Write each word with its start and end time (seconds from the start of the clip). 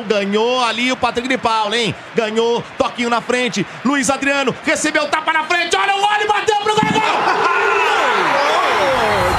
Ganhou 0.00 0.64
ali 0.64 0.90
o 0.90 0.96
Patrick 0.96 1.28
de 1.28 1.36
Paula, 1.36 1.76
hein? 1.76 1.94
Ganhou, 2.14 2.64
toquinho 2.78 3.10
na 3.10 3.20
frente. 3.20 3.66
Luiz 3.84 4.08
Adriano 4.08 4.54
recebeu 4.64 5.06
tapa 5.08 5.32
na 5.32 5.44
frente. 5.44 5.76
Olha 5.76 5.94
o 5.94 5.98
olho, 5.98 6.26
bateu 6.26 6.56
pro 6.56 6.74
gol! 6.74 7.02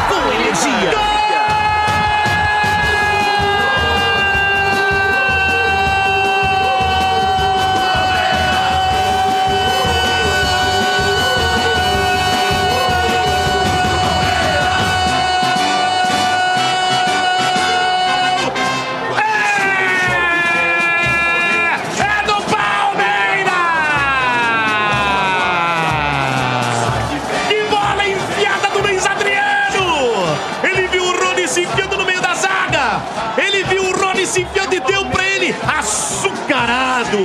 Com 0.09 0.31
energia. 0.33 0.91
Gol! 0.91 1.03
É 1.09 1.12
açucarado! 35.67 37.17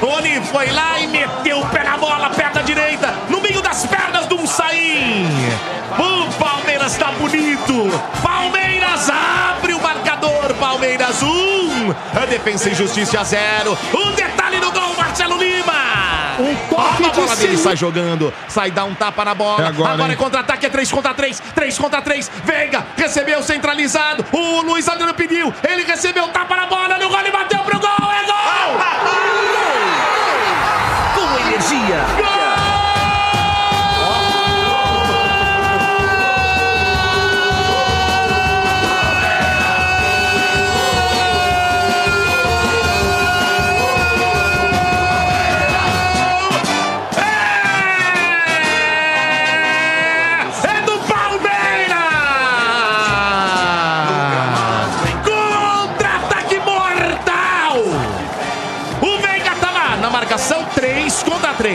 Rony 0.00 0.40
foi 0.46 0.70
lá 0.70 1.00
e 1.00 1.06
meteu 1.06 1.60
o 1.60 1.66
pé 1.66 1.84
na 1.84 1.96
bola, 1.96 2.30
perna 2.30 2.62
direita, 2.62 3.14
no 3.28 3.40
meio 3.40 3.60
das 3.62 3.86
pernas 3.86 4.26
do 4.26 4.46
Saim! 4.46 5.26
O 5.98 6.32
Palmeiras 6.34 6.96
tá 6.96 7.12
bonito! 7.12 7.90
Palmeiras 8.22 9.10
abre 9.10 9.74
o 9.74 9.80
marcador! 9.80 10.54
Palmeiras 10.58 11.22
1, 11.22 11.26
um. 11.26 11.94
a 12.20 12.26
Defensa 12.26 12.70
e 12.70 12.74
Justiça 12.74 13.22
0. 13.22 13.78
Um 13.94 14.12
detalhe 14.12 14.58
no 14.58 14.70
gol, 14.72 14.94
Marcelo 14.96 15.36
Lima! 15.36 15.93
Um 16.38 16.54
toque 16.68 17.02
de 17.02 17.10
bola 17.10 17.36
dele, 17.36 17.56
sai 17.56 17.76
jogando, 17.76 18.32
sai 18.48 18.70
dar 18.70 18.84
um 18.84 18.94
tapa 18.94 19.24
na 19.24 19.34
bola. 19.34 19.62
É 19.64 19.68
agora, 19.68 20.02
é 20.02 20.10
hein? 20.10 20.16
contra-ataque, 20.16 20.66
é 20.66 20.70
3 20.70 20.90
contra 20.90 21.14
3, 21.14 21.40
3 21.54 21.78
contra 21.78 22.02
3. 22.02 22.30
Veiga 22.44 22.86
recebeu 22.96 23.42
centralizado. 23.42 24.24
O 24.32 24.62
Luiz 24.62 24.88
Adriano 24.88 25.14
pediu, 25.14 25.52
ele 25.68 25.84
recebeu 25.84 26.28
tapa 26.28 26.56
na 26.56 26.66
bola, 26.66 26.98
no 26.98 27.08
gol 27.08 27.20
e 27.26 27.30
bateu 27.30 27.60
pro. 27.60 27.76
É 27.76 27.80
gol! 27.80 27.93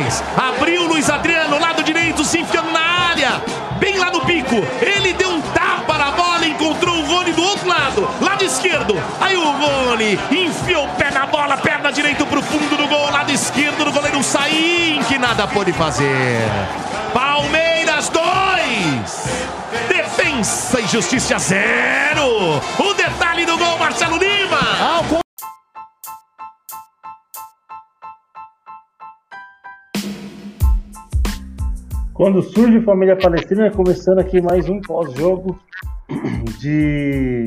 3. 0.10 0.24
Abriu 0.36 0.88
Luiz 0.88 1.10
Adriano, 1.10 1.60
lado 1.60 1.84
direito, 1.84 2.24
se 2.24 2.40
enfiando 2.40 2.72
na 2.72 2.80
área. 2.80 3.42
Bem 3.80 3.98
lá 3.98 4.12
no 4.12 4.22
pico. 4.22 4.56
Ele 4.82 5.14
deu 5.14 5.30
um 5.30 5.42
tapa 5.42 5.98
na 5.98 6.12
bola, 6.12 6.46
encontrou 6.46 6.96
o 6.96 7.06
Rony 7.06 7.32
do 7.32 7.44
outro 7.44 7.68
lado, 7.68 8.10
lado 8.20 8.44
esquerdo. 8.44 9.02
Aí 9.22 9.38
o 9.38 9.52
Rony 9.52 10.20
enfiou 10.32 10.86
o 10.86 10.90
pé 10.90 11.12
na 11.12 11.28
bola, 11.28 11.56
perna 11.58 11.92
direita 11.92 12.26
pro 12.26 12.42
fundo 12.42 12.76
do 12.76 12.88
gol, 12.88 13.10
lado 13.12 13.32
esquerdo 13.32 13.86
do 13.86 13.92
goleiro 13.92 14.22
Saim, 14.24 15.02
que 15.08 15.18
nada 15.18 15.48
pôde 15.48 15.72
fazer. 15.72 16.42
Palmeiras 17.14 18.10
2. 18.10 18.26
Defensa 19.88 20.82
e 20.82 20.88
Justiça 20.88 21.38
0. 21.38 22.62
O 22.80 22.94
detalhe 22.96 23.46
do 23.46 23.58
gol, 23.58 23.78
Marcelo 23.78 24.18
Lima. 24.18 24.60
Quando 32.20 32.42
surge 32.42 32.82
Família 32.82 33.16
Palestina, 33.16 33.72
começando 33.72 34.20
aqui 34.20 34.42
mais 34.42 34.68
um 34.68 34.82
pós-jogo 34.82 35.58
de 36.60 37.46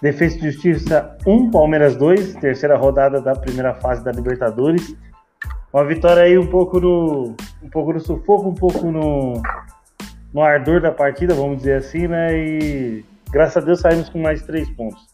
Defesa 0.00 0.36
e 0.36 0.52
Justiça 0.52 1.18
1, 1.26 1.50
Palmeiras 1.50 1.96
2, 1.96 2.36
terceira 2.36 2.76
rodada 2.76 3.20
da 3.20 3.34
primeira 3.34 3.74
fase 3.74 4.04
da 4.04 4.12
Libertadores. 4.12 4.94
Uma 5.72 5.84
vitória 5.84 6.22
aí 6.22 6.38
um 6.38 6.46
pouco 6.46 6.78
no, 6.78 7.34
um 7.60 7.68
pouco 7.68 7.92
no 7.92 7.98
sufoco, 7.98 8.50
um 8.50 8.54
pouco 8.54 8.88
no, 8.88 9.42
no 10.32 10.42
ardor 10.42 10.80
da 10.80 10.92
partida, 10.92 11.34
vamos 11.34 11.58
dizer 11.58 11.78
assim, 11.78 12.06
né? 12.06 12.38
E 12.38 13.04
graças 13.32 13.60
a 13.60 13.66
Deus 13.66 13.80
saímos 13.80 14.08
com 14.08 14.22
mais 14.22 14.42
três 14.42 14.70
pontos. 14.76 15.08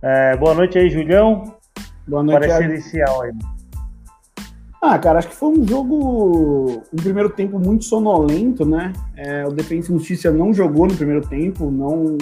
É, 0.00 0.34
boa 0.38 0.54
noite 0.54 0.78
aí, 0.78 0.88
Julião. 0.88 1.44
Boa 2.08 2.22
noite, 2.22 2.40
Parece 2.40 2.56
Thiago. 2.56 2.72
inicial 2.72 3.20
aí. 3.20 3.32
Ah, 4.84 4.98
cara, 4.98 5.20
acho 5.20 5.28
que 5.28 5.36
foi 5.36 5.50
um 5.50 5.64
jogo, 5.64 6.82
um 6.92 6.96
primeiro 6.96 7.30
tempo 7.30 7.56
muito 7.56 7.84
sonolento, 7.84 8.64
né? 8.64 8.92
É, 9.16 9.46
o 9.46 9.52
Defensa 9.52 9.92
e 9.92 9.94
Justiça 9.96 10.32
não 10.32 10.52
jogou 10.52 10.88
no 10.88 10.96
primeiro 10.96 11.24
tempo, 11.24 11.70
não, 11.70 12.18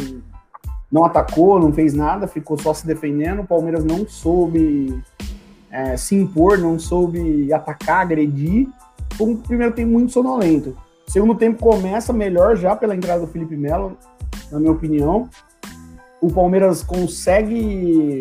não 0.92 1.06
atacou, 1.06 1.58
não 1.58 1.72
fez 1.72 1.94
nada, 1.94 2.28
ficou 2.28 2.60
só 2.60 2.74
se 2.74 2.86
defendendo. 2.86 3.40
O 3.40 3.46
Palmeiras 3.46 3.82
não 3.82 4.06
soube 4.06 5.02
é, 5.70 5.96
se 5.96 6.14
impor, 6.14 6.58
não 6.58 6.78
soube 6.78 7.50
atacar, 7.50 8.02
agredir. 8.02 8.68
Foi 9.14 9.28
um 9.28 9.36
primeiro 9.38 9.72
tempo 9.72 9.92
muito 9.92 10.12
sonolento. 10.12 10.76
O 11.08 11.10
segundo 11.10 11.34
tempo 11.36 11.62
começa 11.62 12.12
melhor 12.12 12.56
já 12.56 12.76
pela 12.76 12.94
entrada 12.94 13.22
do 13.22 13.26
Felipe 13.26 13.56
Melo, 13.56 13.96
na 14.52 14.60
minha 14.60 14.72
opinião. 14.72 15.30
O 16.20 16.30
Palmeiras 16.30 16.82
consegue 16.82 18.20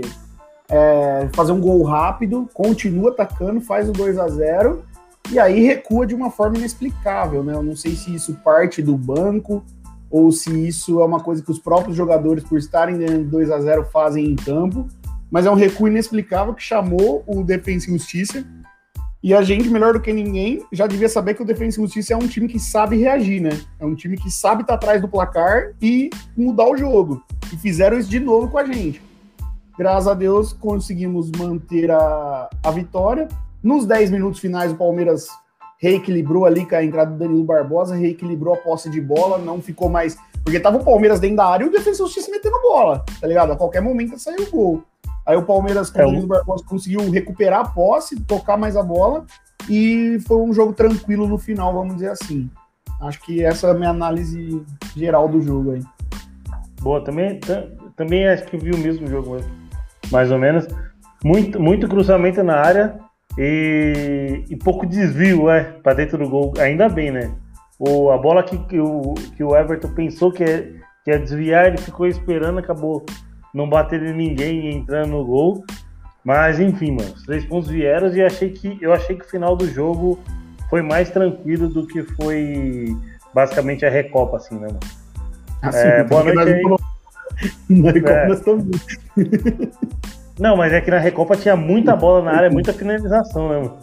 é, 0.69 1.28
fazer 1.34 1.52
um 1.52 1.59
gol 1.59 1.84
rápido, 1.84 2.47
continua 2.53 3.12
atacando, 3.12 3.59
faz 3.59 3.90
o 3.90 3.91
2 3.91 4.18
a 4.18 4.28
0 4.28 4.84
e 5.31 5.40
aí 5.40 5.62
recua 5.62 6.06
de 6.06 6.16
uma 6.16 6.31
forma 6.31 6.57
inexplicável, 6.57 7.44
né? 7.44 7.53
Eu 7.53 7.63
não 7.63 7.75
sei 7.75 7.96
se 7.96 8.13
isso 8.13 8.34
parte 8.44 8.81
do 8.81 8.97
banco 8.97 9.63
ou 10.09 10.31
se 10.31 10.50
isso 10.68 11.00
é 11.00 11.06
uma 11.06 11.19
coisa 11.19 11.44
que 11.44 11.52
os 11.52 11.59
próprios 11.59 11.96
jogadores, 11.96 12.44
por 12.44 12.57
estarem 12.57 12.97
de 12.97 13.24
2 13.25 13.52
a 13.52 13.59
0 13.59 13.85
fazem 13.91 14.25
em 14.25 14.35
campo, 14.35 14.88
mas 15.30 15.46
é 15.46 15.52
um 15.52 15.56
recuo 15.56 15.88
inexplicável 15.88 16.53
que 16.53 16.63
chamou 16.63 17.24
o 17.28 17.44
Defensa 17.44 17.88
e 17.88 17.94
Justiça. 17.94 18.44
E 19.22 19.34
a 19.34 19.41
gente, 19.41 19.69
melhor 19.69 19.94
do 19.94 20.00
que 20.00 20.13
ninguém, 20.13 20.66
já 20.72 20.88
devia 20.88 21.09
saber 21.09 21.34
que 21.34 21.44
o 21.44 21.46
Defensa 21.46 21.80
e 21.80 21.84
Justiça 21.84 22.13
é 22.13 22.18
um 22.18 22.28
time 22.28 22.47
que 22.47 22.57
sabe 22.57 22.97
reagir, 22.97 23.41
né? 23.41 23.59
É 23.80 23.86
um 23.86 23.94
time 23.94 24.18
que 24.18 24.31
sabe 24.31 24.62
estar 24.62 24.75
atrás 24.75 25.01
do 25.01 25.07
placar 25.07 25.74
e 25.81 26.09
mudar 26.36 26.68
o 26.69 26.78
jogo. 26.78 27.22
E 27.53 27.57
fizeram 27.57 28.00
isso 28.00 28.09
de 28.09 28.19
novo 28.19 28.47
com 28.47 28.57
a 28.57 28.63
gente. 28.63 29.09
Graças 29.79 30.09
a 30.09 30.13
Deus 30.13 30.51
conseguimos 30.51 31.31
manter 31.31 31.90
a, 31.90 32.50
a 32.62 32.69
vitória. 32.69 33.29
Nos 33.63 33.85
10 33.85 34.12
minutos 34.12 34.38
finais, 34.41 34.73
o 34.73 34.75
Palmeiras 34.75 35.28
reequilibrou 35.81 36.45
ali 36.45 36.66
com 36.66 36.75
a 36.75 36.84
entrada 36.84 37.12
do 37.12 37.17
Danilo 37.17 37.45
Barbosa, 37.45 37.95
reequilibrou 37.95 38.53
a 38.53 38.57
posse 38.57 38.89
de 38.89 39.00
bola, 39.00 39.38
não 39.38 39.62
ficou 39.62 39.88
mais. 39.89 40.18
Porque 40.44 40.59
tava 40.59 40.79
o 40.79 40.84
Palmeiras 40.84 41.22
dentro 41.22 41.38
da 41.38 41.45
área 41.45 41.63
e 41.63 41.69
o 41.69 41.72
Defensor 41.72 42.07
Justiça 42.07 42.29
metendo 42.29 42.62
bola, 42.62 43.06
tá 43.22 43.25
ligado? 43.25 43.53
A 43.53 43.56
qualquer 43.56 43.81
momento 43.81 44.19
saiu 44.19 44.44
o 44.47 44.51
gol. 44.51 44.84
Aí 45.25 45.38
o 45.38 45.44
Palmeiras 45.45 45.89
com 45.89 46.00
É, 46.01 46.03
o 46.03 46.07
Danilo 46.07 46.28
Barbosa 46.28 46.66
conseguiu 46.68 47.09
recuperar 47.09 47.62
a 47.62 47.69
posse, 47.69 48.19
tocar 48.19 48.57
mais 48.57 48.75
a 48.75 48.84
bola 48.84 49.25
e 49.69 50.19
foi 50.28 50.38
um 50.41 50.51
jogo 50.51 50.73
tranquilo 50.73 51.25
no 51.25 51.38
final, 51.38 51.73
vamos 51.73 51.94
dizer 51.95 52.09
assim. 52.12 52.50
Acho 53.00 53.22
que 53.22 53.41
essa 53.41 53.68
é 53.68 53.72
a 53.72 53.73
minha 53.73 53.91
análise 53.91 54.62
geral 54.94 55.29
do 55.29 55.39
jogo 55.41 55.72
aí. 55.72 55.81
Boa, 56.81 57.01
também, 57.01 57.39
tam- 57.39 57.68
também 57.95 58.28
acho 58.28 58.44
que 58.45 58.57
vi 58.57 58.72
o 58.72 58.78
mesmo 58.78 59.07
jogo, 59.07 59.38
né? 59.38 59.41
Mais 60.12 60.31
ou 60.31 60.38
menos. 60.38 60.68
Muito, 61.24 61.59
muito 61.59 61.88
cruzamento 61.88 62.42
na 62.44 62.56
área 62.56 63.00
e, 63.38 64.45
e 64.50 64.56
pouco 64.56 64.86
desvio, 64.86 65.50
é, 65.50 65.63
para 65.63 65.94
dentro 65.94 66.18
do 66.18 66.30
gol. 66.30 66.54
Ainda 66.60 66.88
bem, 66.89 67.12
né? 67.12 67.31
O, 67.78 68.12
a 68.12 68.18
bola 68.18 68.44
que, 68.44 68.57
que, 68.66 68.80
o, 68.80 69.13
que 69.36 69.44
o 69.44 69.56
Everton 69.56 69.94
pensou 69.94 70.31
que 70.31 70.44
ia, 70.44 70.74
que 71.04 71.12
ia 71.12 71.19
desviar, 71.19 71.68
ele 71.68 71.78
ficou 71.78 72.07
esperando, 72.07 72.60
acabou 72.60 73.06
não 73.54 73.69
batendo 73.69 74.06
em 74.06 74.13
ninguém 74.13 74.68
e 74.68 74.75
entrando 74.75 75.12
no 75.12 75.25
gol. 75.25 75.63
Mas 76.24 76.60
enfim, 76.60 76.92
mano, 76.92 77.13
os 77.16 77.24
três 77.24 77.45
pontos 77.45 77.69
vieram 77.69 78.13
e 78.13 78.22
achei 78.22 78.50
que, 78.50 78.78
eu 78.81 78.94
achei 78.94 79.16
que 79.16 79.25
o 79.25 79.30
final 79.30 79.56
do 79.56 79.68
jogo 79.68 80.19
foi 80.69 80.81
mais 80.81 81.10
tranquilo 81.10 81.68
do 81.68 81.88
que 81.88 82.04
foi 82.04 82.95
basicamente 83.33 83.86
a 83.86 83.89
Recopa, 83.89 84.38
assim, 84.38 84.56
né, 84.56 84.68
mano? 84.68 84.80
Assim, 85.62 85.88
É, 85.88 86.04
boa 86.04 86.24
noite 86.24 86.39
aí. 86.39 86.62
nós 86.62 86.81
Na 87.69 87.91
Recopa 87.91 88.13
É. 88.13 88.27
nós 88.27 88.39
estamos 88.39 88.65
Não, 90.39 90.56
mas 90.56 90.71
é 90.74 90.81
que 90.81 90.89
na 90.91 90.97
Recopa 91.00 91.36
tinha 91.36 91.56
muita 91.56 91.95
bola 91.95 92.24
na 92.24 92.31
área, 92.31 92.50
muita 92.50 92.71
finalização, 92.74 93.50
né, 93.50 93.57
mano? 93.57 93.77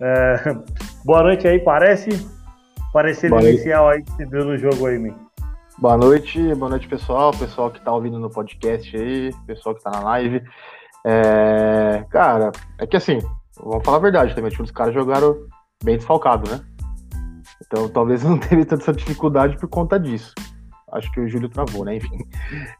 É, 0.00 0.56
boa 1.04 1.22
noite 1.22 1.46
aí, 1.46 1.58
parece. 1.60 2.08
Parecer 2.92 3.28
Boa 3.30 3.42
noite. 3.42 3.56
inicial 3.56 3.88
aí 3.88 4.02
que 4.02 4.10
se 4.12 4.26
deu 4.26 4.44
no 4.44 4.56
jogo 4.58 4.86
aí, 4.86 4.98
man. 4.98 5.14
Boa 5.78 5.96
noite, 5.96 6.54
boa 6.54 6.70
noite 6.70 6.86
pessoal, 6.86 7.32
pessoal 7.32 7.70
que 7.70 7.80
tá 7.80 7.92
ouvindo 7.92 8.18
no 8.18 8.30
podcast 8.30 8.96
aí, 8.96 9.32
pessoal 9.46 9.74
que 9.74 9.82
tá 9.82 9.90
na 9.90 10.00
live. 10.00 10.42
É, 11.04 12.04
Cara, 12.10 12.52
é 12.78 12.86
que 12.86 12.96
assim, 12.96 13.18
vamos 13.60 13.84
falar 13.84 13.96
a 13.96 14.00
verdade 14.00 14.34
também, 14.34 14.50
tipo, 14.50 14.62
os 14.62 14.70
caras 14.70 14.94
jogaram 14.94 15.36
bem 15.82 15.96
desfalcado, 15.96 16.48
né? 16.50 16.60
Então 17.66 17.88
talvez 17.88 18.22
não 18.24 18.38
teve 18.38 18.64
tanta 18.64 18.92
dificuldade 18.92 19.56
por 19.58 19.68
conta 19.68 19.98
disso. 19.98 20.32
Acho 20.94 21.10
que 21.12 21.20
o 21.20 21.28
Júlio 21.28 21.48
travou, 21.48 21.84
né? 21.84 21.96
Enfim. 21.96 22.18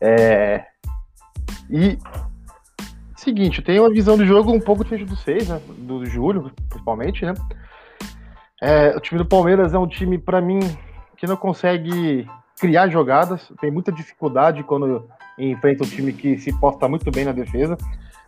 É... 0.00 0.64
E 1.68 1.98
seguinte, 3.24 3.62
tem 3.62 3.80
uma 3.80 3.90
visão 3.90 4.16
do 4.16 4.26
jogo 4.26 4.52
um 4.52 4.60
pouco 4.60 4.84
diferente 4.84 5.08
dos 5.08 5.20
seis, 5.22 5.48
né? 5.48 5.60
Do 5.78 6.04
Júlio, 6.04 6.52
principalmente, 6.68 7.24
né? 7.24 7.32
É, 8.62 8.94
o 8.96 9.00
time 9.00 9.18
do 9.18 9.26
Palmeiras 9.26 9.72
é 9.72 9.78
um 9.78 9.86
time, 9.86 10.18
para 10.18 10.40
mim, 10.40 10.60
que 11.16 11.26
não 11.26 11.36
consegue 11.36 12.26
criar 12.60 12.88
jogadas, 12.88 13.50
tem 13.60 13.70
muita 13.70 13.90
dificuldade 13.90 14.62
quando 14.62 15.08
enfrenta 15.38 15.84
um 15.84 15.88
time 15.88 16.12
que 16.12 16.38
se 16.38 16.52
posta 16.60 16.86
muito 16.86 17.10
bem 17.10 17.24
na 17.24 17.32
defesa. 17.32 17.76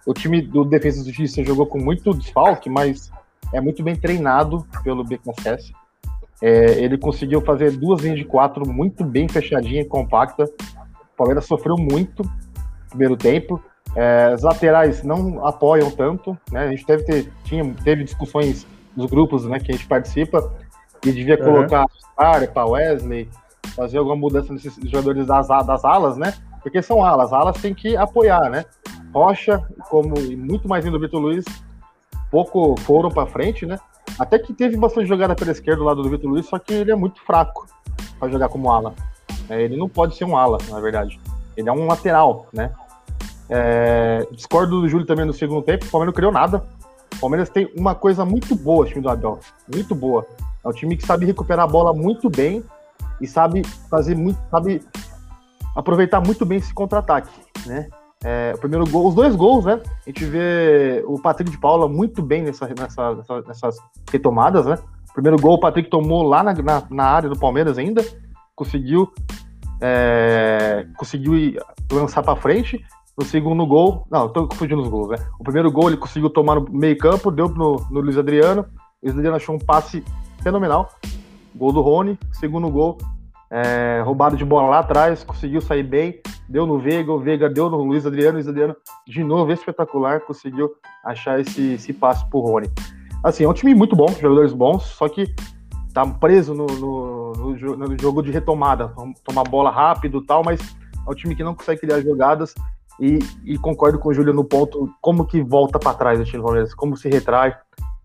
O 0.07 0.15
time 0.15 0.41
do 0.41 0.65
Defesa 0.65 1.01
e 1.01 1.05
Justiça 1.05 1.45
jogou 1.45 1.67
com 1.67 1.79
muito 1.79 2.15
desfalque, 2.15 2.71
mas 2.71 3.11
é 3.53 3.61
muito 3.61 3.83
bem 3.83 3.97
treinado 3.97 4.67
pelo 4.83 5.05
BKSS. 5.05 5.73
É, 6.43 6.83
ele 6.83 6.99
conseguiu 6.99 7.41
fazer 7.41 7.73
duas 7.73 8.03
linhas 8.03 8.19
de 8.19 8.25
quatro 8.25 8.69
muito 8.69 9.05
bem 9.05 9.29
fechadinha 9.29 9.83
e 9.83 9.85
compacta. 9.85 10.45
O 10.45 11.17
Palmeiras 11.17 11.47
sofreu 11.47 11.77
muito 11.77 12.23
no 12.23 12.89
primeiro 12.91 13.17
tempo. 13.17 13.63
É, 13.95 14.33
as 14.35 14.43
laterais 14.43 15.03
não 15.03 15.47
apoiam 15.47 15.91
tanto, 15.91 16.37
né? 16.53 16.65
A 16.65 16.71
gente 16.71 16.87
deve 16.87 17.05
ter, 17.05 17.33
tinha, 17.45 17.65
teve 17.83 18.05
discussões 18.05 18.67
nos 18.95 19.11
grupos 19.11 19.47
né, 19.47 19.59
que 19.59 19.71
a 19.71 19.75
gente 19.75 19.87
participa 19.87 20.53
e 21.05 21.13
devia 21.13 21.39
uhum. 21.39 21.45
colocar 21.45 21.87
para 22.15 22.67
Wesley, 22.67 23.29
fazer 23.75 23.99
alguma 23.99 24.17
mudança 24.17 24.53
nesses 24.53 24.75
jogadores 24.91 25.27
das, 25.27 25.49
das 25.49 25.85
alas, 25.85 26.17
né? 26.17 26.35
Porque 26.63 26.83
são 26.83 27.05
alas, 27.05 27.33
alas 27.33 27.61
tem 27.61 27.75
que 27.75 27.97
apoiar, 27.97 28.51
né? 28.51 28.65
Rocha, 29.15 29.63
como 29.89 30.15
muito 30.37 30.69
mais 30.69 30.85
ainda 30.85 30.97
o 30.97 31.01
Vitor 31.01 31.21
Luiz, 31.21 31.45
pouco 32.31 32.79
foram 32.81 33.09
para 33.09 33.27
frente, 33.27 33.65
né? 33.65 33.79
Até 34.19 34.39
que 34.39 34.53
teve 34.53 34.77
bastante 34.77 35.07
jogada 35.07 35.35
pela 35.35 35.51
esquerda 35.51 35.81
do 35.81 35.85
lado 35.85 36.03
do 36.03 36.09
Vitor 36.09 36.31
Luiz, 36.31 36.47
só 36.47 36.59
que 36.59 36.73
ele 36.73 36.91
é 36.91 36.97
muito 36.97 37.21
fraco 37.23 37.67
para 38.19 38.31
jogar 38.31 38.49
como 38.49 38.73
ala. 38.73 38.95
É, 39.49 39.63
ele 39.63 39.77
não 39.77 39.89
pode 39.89 40.17
ser 40.17 40.25
um 40.25 40.37
ala, 40.37 40.59
na 40.71 40.81
verdade. 40.81 41.21
Ele 41.57 41.69
é 41.69 41.73
um 41.73 41.87
lateral, 41.87 42.47
né? 42.53 42.73
É, 43.49 44.27
discordo 44.33 44.81
do 44.81 44.89
Júlio 44.89 45.07
também 45.07 45.25
no 45.25 45.33
segundo 45.33 45.63
tempo, 45.63 45.85
o 45.85 45.91
Palmeiras 45.91 46.13
não 46.13 46.17
criou 46.17 46.33
nada. 46.33 46.65
O 47.15 47.21
Palmeiras 47.21 47.49
tem 47.49 47.71
uma 47.77 47.95
coisa 47.95 48.25
muito 48.25 48.55
boa, 48.55 48.85
o 48.85 48.89
time 48.89 49.01
do 49.01 49.09
Abel. 49.09 49.39
Muito 49.73 49.95
boa. 49.95 50.27
É 50.65 50.69
um 50.69 50.73
time 50.73 50.97
que 50.97 51.07
sabe 51.07 51.25
recuperar 51.25 51.65
a 51.65 51.69
bola 51.69 51.93
muito 51.95 52.29
bem 52.29 52.65
e 53.21 53.27
sabe 53.27 53.65
fazer 53.91 54.17
muito. 54.17 54.39
sabe 54.51 54.83
aproveitar 55.75 56.21
muito 56.21 56.45
bem 56.45 56.59
esse 56.59 56.73
contra-ataque, 56.73 57.31
né? 57.67 57.89
É, 58.29 58.53
o 58.57 58.59
primeiro 58.59 58.85
gol, 58.91 59.07
os 59.07 59.15
dois 59.15 59.37
gols, 59.37 59.65
né? 59.65 59.81
A 60.05 60.11
gente 60.11 60.25
vê 60.25 61.01
o 61.07 61.17
Patrick 61.17 61.49
de 61.49 61.59
Paula 61.59 61.87
muito 61.87 62.21
bem 62.21 62.43
nessa, 62.43 62.67
nessa, 62.77 63.15
nessa, 63.15 63.41
nessas 63.43 63.77
retomadas, 64.11 64.67
né? 64.67 64.77
O 65.09 65.13
primeiro 65.13 65.41
gol 65.41 65.55
o 65.55 65.61
Patrick 65.61 65.89
tomou 65.89 66.25
lá 66.25 66.43
na, 66.43 66.53
na, 66.53 66.83
na 66.91 67.05
área 67.05 67.29
do 67.29 67.39
Palmeiras 67.39 67.79
ainda, 67.79 68.05
conseguiu 68.57 69.13
é, 69.81 70.89
conseguiu 70.97 71.57
lançar 71.93 72.21
para 72.25 72.35
frente. 72.35 72.85
No 73.17 73.25
segundo 73.25 73.65
gol, 73.65 74.05
não, 74.11 74.29
tô 74.29 74.49
confundindo 74.49 74.83
os 74.83 74.89
gols, 74.89 75.11
né? 75.11 75.17
O 75.39 75.45
primeiro 75.45 75.71
gol 75.71 75.89
ele 75.89 75.97
conseguiu 75.97 76.29
tomar 76.29 76.57
no 76.57 76.69
meio 76.69 76.99
campo, 76.99 77.31
deu 77.31 77.49
no, 77.49 77.77
no 77.93 78.01
Luiz 78.01 78.19
Adriano. 78.19 78.63
O 79.01 79.07
Luiz 79.07 79.15
Adriano 79.15 79.37
achou 79.37 79.55
um 79.55 79.59
passe 79.61 80.05
fenomenal. 80.43 80.91
Gol 81.55 81.73
do 81.73 81.81
Rony. 81.81 82.19
Segundo 82.33 82.69
gol, 82.69 82.99
é, 83.51 84.03
roubado 84.05 84.37
de 84.37 84.45
bola 84.45 84.69
lá 84.69 84.79
atrás, 84.81 85.23
conseguiu 85.23 85.61
sair 85.61 85.85
bem, 85.85 86.21
deu 86.49 86.67
no 86.67 86.79
Veiga, 86.79 87.13
o 87.13 87.19
Veiga 87.19 87.49
deu 87.49 87.69
no 87.69 87.79
Luiz 87.79 88.07
Adriano, 88.07 88.35
Luiz 88.35 88.49
Adriano 88.49 88.77
de 89.07 89.23
novo 89.23 89.53
espetacular, 89.53 90.21
conseguiu 90.21 90.73
achar 91.05 91.41
esse, 91.41 91.75
esse 91.75 91.93
passe 91.93 92.29
pro 92.29 92.41
Rony. 92.41 92.69
Assim, 93.23 93.45
é 93.45 93.49
um 93.49 93.53
time 93.53 93.75
muito 93.75 93.97
bom, 93.97 94.09
jogadores 94.21 94.53
bons, 94.53 94.83
só 94.83 95.09
que 95.09 95.35
tá 95.93 96.07
preso 96.07 96.55
no, 96.55 96.67
no, 96.67 97.33
no, 97.33 97.77
no 97.77 98.01
jogo 98.01 98.23
de 98.23 98.31
retomada, 98.31 98.93
tomar 99.25 99.45
bola 99.45 99.71
rápido 99.71 100.21
tal, 100.21 100.45
mas 100.45 100.61
é 101.07 101.11
um 101.11 101.15
time 101.15 101.35
que 101.35 101.43
não 101.43 101.55
consegue 101.55 101.81
criar 101.81 102.01
jogadas 102.01 102.55
e, 103.01 103.19
e 103.45 103.59
concordo 103.59 103.99
com 103.99 104.11
o 104.11 104.15
Júlio 104.15 104.33
no 104.33 104.45
ponto 104.45 104.91
como 105.01 105.27
que 105.27 105.43
volta 105.43 105.79
para 105.79 105.97
trás 105.97 106.21
o 106.21 106.25
time 106.25 106.39
do 106.39 106.45
Palmeiras, 106.45 106.75
como 106.75 106.97
se 106.97 107.09
retrai, 107.09 107.57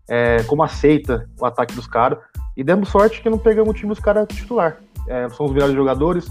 é, 0.08 0.42
como 0.44 0.62
aceita 0.62 1.28
o 1.40 1.46
ataque 1.46 1.74
dos 1.74 1.86
caras. 1.86 2.18
E 2.56 2.64
demos 2.64 2.88
sorte 2.88 3.22
que 3.22 3.30
não 3.30 3.38
pegamos 3.38 3.70
o 3.70 3.74
time 3.74 3.90
dos 3.90 4.00
caras 4.00 4.26
titular 4.28 4.78
é, 5.08 5.28
são 5.30 5.46
os 5.46 5.52
melhores 5.52 5.74
jogadores, 5.74 6.26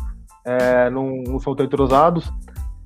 é, 0.45 0.89
não, 0.89 1.23
não, 1.27 1.39
são 1.39 1.55
tão 1.55 1.65
entrosados. 1.65 2.31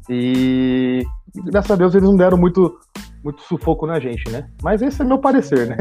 E 0.09 1.03
graças 1.45 1.71
a 1.71 1.75
Deus 1.75 1.95
eles 1.95 2.07
não 2.07 2.15
deram 2.17 2.37
muito, 2.37 2.79
muito 3.23 3.41
sufoco 3.41 3.87
na 3.87 3.99
gente, 3.99 4.29
né? 4.29 4.49
Mas 4.61 4.81
esse 4.81 5.01
é 5.01 5.05
meu 5.05 5.17
parecer, 5.17 5.67
né? 5.67 5.77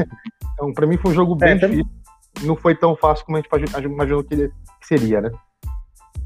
Então, 0.55 0.73
pra 0.73 0.87
mim 0.87 0.97
foi 0.97 1.11
um 1.11 1.15
jogo 1.15 1.35
bem 1.35 1.50
é, 1.50 1.55
difícil. 1.56 1.87
Não 2.43 2.56
foi 2.56 2.75
tão 2.75 2.97
fácil 2.97 3.25
como 3.26 3.38
a 3.38 3.41
gente 3.41 3.85
imaginou 3.85 4.23
que 4.23 4.50
seria, 4.82 5.21
né? 5.21 5.31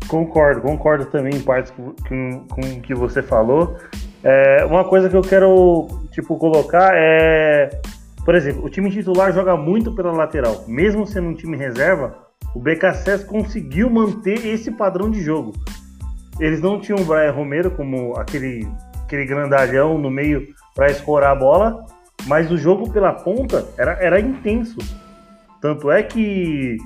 Concordo, 0.07 0.63
concordo 0.63 1.07
também 1.07 1.35
em 1.35 1.41
partes 1.41 1.71
com, 1.71 1.95
com, 2.09 2.47
com 2.49 2.61
o 2.61 2.81
que 2.81 2.95
você 2.95 3.23
falou. 3.23 3.77
É, 4.23 4.65
uma 4.65 4.85
coisa 4.85 5.09
que 5.09 5.17
eu 5.17 5.23
quero, 5.23 5.87
tipo, 6.13 6.37
colocar 6.37 6.91
é... 6.95 7.71
Por 8.25 8.35
exemplo, 8.35 8.65
o 8.65 8.69
time 8.69 8.91
titular 8.91 9.33
joga 9.33 9.57
muito 9.57 9.95
pela 9.95 10.13
lateral. 10.13 10.65
Mesmo 10.67 11.07
sendo 11.07 11.29
um 11.29 11.35
time 11.35 11.57
reserva, 11.57 12.28
o 12.55 12.61
BKSS 12.61 13.25
conseguiu 13.27 13.91
manter 13.91 14.47
esse 14.47 14.71
padrão 14.71 15.11
de 15.11 15.21
jogo. 15.23 15.53
Eles 16.41 16.61
não 16.61 16.81
tinham 16.81 17.01
o 17.01 17.05
Brian 17.05 17.33
Romero 17.33 17.71
como 17.71 18.17
aquele, 18.17 18.69
aquele 19.05 19.27
grandalhão 19.27 19.99
no 19.99 20.11
meio 20.11 20.47
para 20.75 20.91
escorar 20.91 21.33
a 21.33 21.35
bola, 21.35 21.85
mas 22.27 22.51
o 22.51 22.57
jogo 22.57 22.91
pela 22.93 23.13
ponta 23.13 23.67
era, 23.77 23.93
era 24.01 24.21
intenso. 24.21 24.79
Tanto 25.61 25.91
é 25.91 26.03
que 26.03 26.77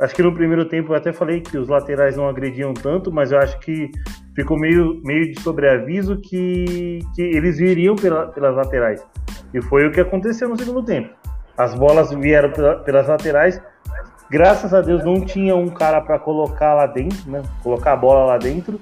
acho 0.00 0.14
que 0.14 0.22
no 0.22 0.34
primeiro 0.34 0.64
tempo 0.64 0.92
eu 0.92 0.96
até 0.96 1.12
falei 1.12 1.40
que 1.40 1.58
os 1.58 1.68
laterais 1.68 2.16
não 2.16 2.28
agrediam 2.28 2.72
tanto, 2.72 3.12
mas 3.12 3.30
eu 3.30 3.38
acho 3.38 3.58
que 3.60 3.90
ficou 4.34 4.58
meio, 4.58 5.00
meio 5.04 5.30
de 5.30 5.40
sobreaviso 5.40 6.18
que, 6.20 7.00
que 7.14 7.22
eles 7.22 7.58
viriam 7.58 7.94
pela, 7.94 8.26
pelas 8.28 8.56
laterais. 8.56 9.04
E 9.52 9.60
foi 9.60 9.86
o 9.86 9.92
que 9.92 10.00
aconteceu 10.00 10.48
no 10.48 10.58
segundo 10.58 10.82
tempo. 10.82 11.10
As 11.56 11.74
bolas 11.74 12.10
vieram 12.12 12.50
pela, 12.50 12.76
pelas 12.76 13.06
laterais 13.06 13.60
Graças 14.32 14.72
a 14.72 14.80
Deus 14.80 15.04
não 15.04 15.20
tinha 15.20 15.54
um 15.54 15.68
cara 15.68 16.00
para 16.00 16.18
colocar 16.18 16.72
lá 16.72 16.86
dentro, 16.86 17.30
né? 17.30 17.42
Colocar 17.62 17.92
a 17.92 17.96
bola 17.96 18.24
lá 18.24 18.38
dentro 18.38 18.80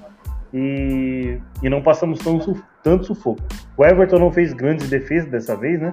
e, 0.54 1.40
e 1.60 1.68
não 1.68 1.82
passamos 1.82 2.20
tão, 2.20 2.38
tanto 2.84 3.04
sufoco. 3.04 3.42
O 3.76 3.84
Everton 3.84 4.20
não 4.20 4.30
fez 4.30 4.52
grandes 4.52 4.88
defesas 4.88 5.28
dessa 5.28 5.56
vez, 5.56 5.80
né? 5.80 5.92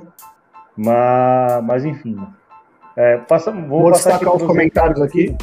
Mas, 0.77 1.63
mas 1.63 1.85
enfim. 1.85 2.13
Né? 2.13 2.27
É, 2.95 3.17
passa, 3.17 3.51
vou, 3.51 3.81
vou 3.81 3.91
destacar 3.91 4.35
os 4.35 4.43
comentários 4.43 5.01
aqui. 5.01 5.35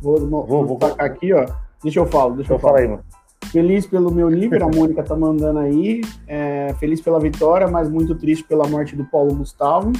Vou, 0.00 0.18
vou, 0.18 0.46
vou, 0.46 0.66
vou 0.66 0.78
destacar 0.78 1.04
aqui, 1.06 1.34
ó. 1.34 1.44
Deixa 1.82 2.00
eu 2.00 2.06
falar, 2.06 2.36
deixa 2.36 2.52
eu, 2.52 2.56
eu 2.56 2.60
falar 2.60 2.78
aí, 2.78 2.88
mano. 2.88 3.04
Feliz 3.52 3.86
pelo 3.86 4.10
meu 4.10 4.30
nível, 4.30 4.64
a 4.64 4.74
Mônica 4.74 5.02
tá 5.02 5.14
mandando 5.14 5.58
aí. 5.58 6.00
É, 6.26 6.72
feliz 6.80 7.02
pela 7.02 7.20
vitória, 7.20 7.68
mas 7.68 7.90
muito 7.90 8.14
triste 8.14 8.44
pela 8.44 8.66
morte 8.66 8.96
do 8.96 9.04
Paulo 9.04 9.34
Gustavo. 9.34 9.92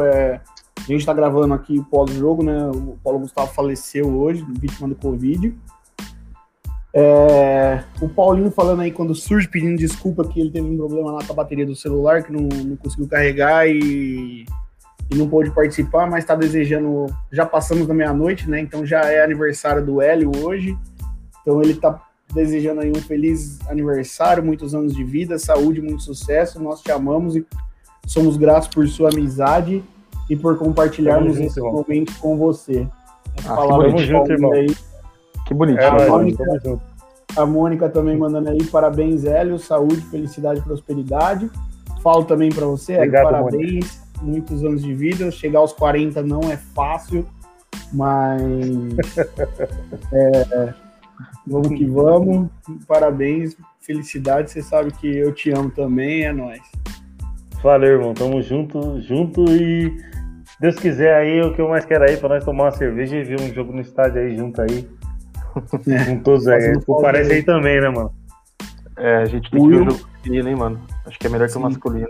É, 0.00 0.40
a 0.80 0.92
gente 0.92 1.00
está 1.00 1.12
gravando 1.12 1.54
aqui 1.54 1.82
pós-jogo, 1.90 2.42
né? 2.42 2.66
O 2.68 2.98
Paulo 3.02 3.20
Gustavo 3.20 3.52
faleceu 3.52 4.08
hoje, 4.08 4.44
vítima 4.58 4.88
do 4.88 4.94
Covid. 4.94 5.54
É, 6.92 7.84
o 8.00 8.08
Paulinho 8.08 8.50
falando 8.50 8.80
aí 8.80 8.90
quando 8.90 9.14
surge 9.14 9.46
pedindo 9.46 9.78
desculpa 9.78 10.26
que 10.26 10.40
ele 10.40 10.50
teve 10.50 10.66
um 10.66 10.76
problema 10.76 11.12
lá 11.12 11.24
com 11.24 11.32
a 11.32 11.36
bateria 11.36 11.64
do 11.64 11.76
celular, 11.76 12.24
que 12.24 12.32
não, 12.32 12.42
não 12.42 12.76
conseguiu 12.76 13.06
carregar 13.06 13.68
e, 13.68 14.44
e, 15.08 15.14
não 15.14 15.28
pôde 15.28 15.52
participar, 15.52 16.10
mas 16.10 16.24
está 16.24 16.34
desejando. 16.34 17.06
Já 17.30 17.46
passamos 17.46 17.86
da 17.86 17.94
meia-noite, 17.94 18.50
né? 18.50 18.60
Então 18.60 18.84
já 18.84 19.02
é 19.02 19.22
aniversário 19.22 19.84
do 19.84 20.00
Hélio 20.00 20.32
hoje. 20.42 20.76
Então 21.42 21.62
ele 21.62 21.72
está 21.72 22.02
desejando 22.34 22.80
aí 22.80 22.90
um 22.90 23.00
feliz 23.00 23.60
aniversário, 23.68 24.44
muitos 24.44 24.74
anos 24.74 24.94
de 24.94 25.04
vida, 25.04 25.38
saúde, 25.38 25.80
muito 25.80 26.02
sucesso. 26.02 26.60
Nós 26.60 26.80
te 26.80 26.90
amamos 26.90 27.36
e 27.36 27.46
somos 28.06 28.36
gratos 28.36 28.68
por 28.68 28.88
sua 28.88 29.10
amizade 29.10 29.84
e 30.30 30.36
por 30.36 30.56
compartilharmos 30.56 31.34
junto, 31.34 31.46
esse 31.48 31.58
irmão. 31.58 31.72
momento 31.72 32.14
com 32.20 32.38
você. 32.38 32.86
Ah, 33.44 33.56
palavra 33.56 33.92
que 33.92 34.06
junto, 34.06 34.30
irmão. 34.30 34.52
Aí. 34.52 34.74
Que 35.44 35.52
bonito. 35.52 35.80
É, 35.80 35.86
a, 35.86 36.08
Mônica, 36.08 36.44
a 37.36 37.46
Mônica 37.46 37.88
também 37.88 38.16
mandando 38.16 38.50
aí 38.50 38.64
parabéns, 38.64 39.24
Hélio, 39.24 39.58
saúde, 39.58 40.00
felicidade, 40.02 40.60
prosperidade. 40.62 41.50
Falo 42.00 42.24
também 42.24 42.48
para 42.48 42.64
você, 42.64 42.94
Obrigado, 42.94 43.26
Hélio, 43.26 43.44
parabéns, 43.44 44.00
Mônica. 44.16 44.22
muitos 44.22 44.64
anos 44.64 44.82
de 44.82 44.94
vida. 44.94 45.28
Chegar 45.32 45.58
aos 45.58 45.72
40 45.72 46.22
não 46.22 46.40
é 46.42 46.56
fácil, 46.56 47.26
mas 47.92 48.40
é, 50.14 50.74
vamos 51.44 51.68
que 51.70 51.86
vamos. 51.86 52.48
Parabéns, 52.86 53.56
felicidade. 53.80 54.52
Você 54.52 54.62
sabe 54.62 54.92
que 54.92 55.08
eu 55.08 55.34
te 55.34 55.50
amo 55.50 55.72
também, 55.72 56.22
é 56.22 56.32
nós. 56.32 56.60
Valeu, 57.64 57.94
irmão. 57.94 58.14
Tamo 58.14 58.40
junto, 58.40 59.00
junto 59.00 59.44
e 59.50 60.09
Deus 60.60 60.76
quiser 60.76 61.14
aí, 61.14 61.40
o 61.40 61.54
que 61.54 61.60
eu 61.60 61.68
mais 61.68 61.86
quero 61.86 62.04
aí 62.04 62.16
pra 62.18 62.28
nós 62.28 62.44
tomar 62.44 62.64
uma 62.64 62.70
cerveja 62.72 63.16
e 63.16 63.24
ver 63.24 63.40
um 63.40 63.52
jogo 63.52 63.72
no 63.72 63.80
estádio 63.80 64.20
aí 64.20 64.36
junto 64.36 64.60
aí. 64.60 64.88
É, 65.88 66.04
com 66.04 66.18
todos 66.20 66.46
aí. 66.46 66.74
Parece 67.00 67.32
aí 67.32 67.42
também, 67.42 67.80
né, 67.80 67.88
mano? 67.88 68.12
É, 68.96 69.16
a 69.16 69.24
gente 69.24 69.50
tem 69.50 69.60
que 69.60 69.68
ver 69.68 69.74
o 69.74 69.78
jogo 69.78 69.92
masculino, 69.92 70.48
hein, 70.48 70.56
mano? 70.56 70.80
Acho 71.06 71.18
que 71.18 71.26
é 71.26 71.30
melhor 71.30 71.48
Sim. 71.48 71.54
que 71.54 71.58
o 71.58 71.62
masculino. 71.62 72.08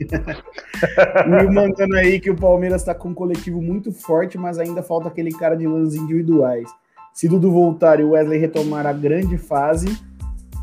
e 1.42 1.52
mandando 1.52 1.96
aí 1.96 2.18
que 2.18 2.30
o 2.30 2.36
Palmeiras 2.36 2.82
tá 2.82 2.94
com 2.94 3.10
um 3.10 3.14
coletivo 3.14 3.60
muito 3.60 3.92
forte, 3.92 4.38
mas 4.38 4.58
ainda 4.58 4.82
falta 4.82 5.08
aquele 5.08 5.30
cara 5.30 5.54
de 5.54 5.66
lances 5.66 6.00
individuais. 6.00 6.68
Se 7.12 7.28
Dudu 7.28 7.50
voltar 7.50 8.00
e 8.00 8.04
o 8.04 8.10
Wesley 8.10 8.38
retomar 8.38 8.86
a 8.86 8.92
grande 8.92 9.36
fase, 9.36 9.98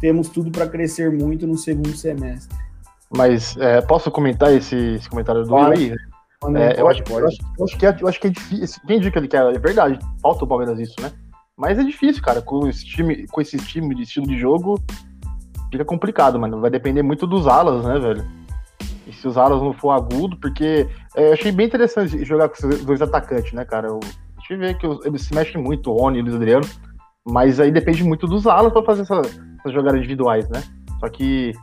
temos 0.01 0.27
tudo 0.29 0.49
para 0.49 0.67
crescer 0.67 1.11
muito 1.11 1.45
no 1.45 1.55
segundo 1.55 1.95
semestre. 1.95 2.57
Mas 3.15 3.55
é, 3.57 3.81
posso 3.81 4.09
comentar 4.09 4.51
esse, 4.53 4.95
esse 4.95 5.09
comentário 5.09 5.43
do 5.43 5.53
Will 5.53 5.71
aí? 5.71 5.95
É, 6.55 6.79
eu, 6.79 6.87
acho, 6.87 7.03
eu, 7.09 7.27
acho, 7.27 7.37
eu, 7.57 7.65
acho, 7.65 7.77
que 7.77 7.85
é, 7.85 7.97
eu 7.99 8.07
acho 8.07 8.19
que 8.19 8.27
é 8.27 8.29
difícil. 8.29 8.81
Quem 8.87 8.99
diz 8.99 9.11
que 9.11 9.19
ele 9.19 9.27
quer? 9.27 9.43
É 9.53 9.59
verdade, 9.59 9.99
falta 10.21 10.45
o 10.45 10.47
Palmeiras 10.47 10.79
isso, 10.79 10.95
né? 11.01 11.11
Mas 11.57 11.77
é 11.77 11.83
difícil, 11.83 12.23
cara. 12.23 12.41
Com 12.41 12.67
esse 12.67 12.85
time, 12.85 13.27
com 13.27 13.41
esse 13.41 13.57
time 13.57 13.93
de 13.93 14.03
estilo 14.03 14.25
de 14.25 14.39
jogo, 14.39 14.81
fica 15.69 15.83
complicado, 15.83 16.39
mano. 16.39 16.61
Vai 16.61 16.69
depender 16.69 17.03
muito 17.03 17.27
dos 17.27 17.45
alas, 17.45 17.83
né, 17.83 17.99
velho? 17.99 18.25
E 19.05 19.11
se 19.11 19.27
os 19.27 19.37
alas 19.37 19.61
não 19.61 19.73
for 19.73 19.91
agudo, 19.91 20.37
porque 20.37 20.87
é, 21.13 21.27
eu 21.27 21.33
achei 21.33 21.51
bem 21.51 21.67
interessante 21.67 22.23
jogar 22.23 22.47
com 22.47 22.55
esses 22.55 22.85
dois 22.85 23.01
atacantes, 23.01 23.51
né, 23.51 23.65
cara? 23.65 23.89
Eu, 23.89 23.99
a 24.01 24.39
gente 24.39 24.55
vê 24.55 24.73
que 24.73 24.87
eles 25.03 25.23
se 25.23 25.35
mexem 25.35 25.61
muito, 25.61 25.91
o 25.91 25.97
Rony 25.97 26.19
e 26.19 26.21
o 26.21 26.23
Luiz 26.23 26.35
Adriano, 26.35 26.65
mas 27.27 27.59
aí 27.59 27.69
depende 27.69 28.01
muito 28.01 28.25
dos 28.25 28.47
alas 28.47 28.71
para 28.71 28.83
fazer 28.83 29.01
essa, 29.01 29.19
essas 29.59 29.73
jogadas 29.73 29.99
individuais, 29.99 30.47
né? 30.47 30.63
Só 31.01 31.09
que 31.09 31.53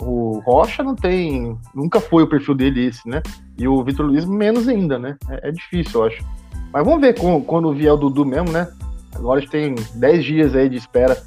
o 0.00 0.40
Rocha 0.40 0.82
não 0.82 0.94
tem. 0.94 1.58
Nunca 1.74 2.00
foi 2.00 2.22
o 2.22 2.28
perfil 2.28 2.54
dele 2.54 2.86
esse, 2.86 3.08
né? 3.08 3.22
E 3.56 3.66
o 3.66 3.82
Vitor 3.82 4.06
Luiz 4.06 4.24
menos 4.24 4.68
ainda, 4.68 4.98
né? 4.98 5.16
É, 5.28 5.48
é 5.48 5.52
difícil, 5.52 6.00
eu 6.00 6.06
acho. 6.06 6.24
Mas 6.72 6.84
vamos 6.84 7.00
ver 7.00 7.18
com, 7.18 7.42
quando 7.42 7.72
vier 7.72 7.92
o 7.92 7.96
Dudu 7.96 8.24
mesmo, 8.24 8.50
né? 8.50 8.68
Agora 9.14 9.38
a 9.38 9.40
gente 9.40 9.50
tem 9.50 9.74
10 9.94 10.24
dias 10.24 10.54
aí 10.54 10.68
de 10.68 10.76
espera 10.76 11.20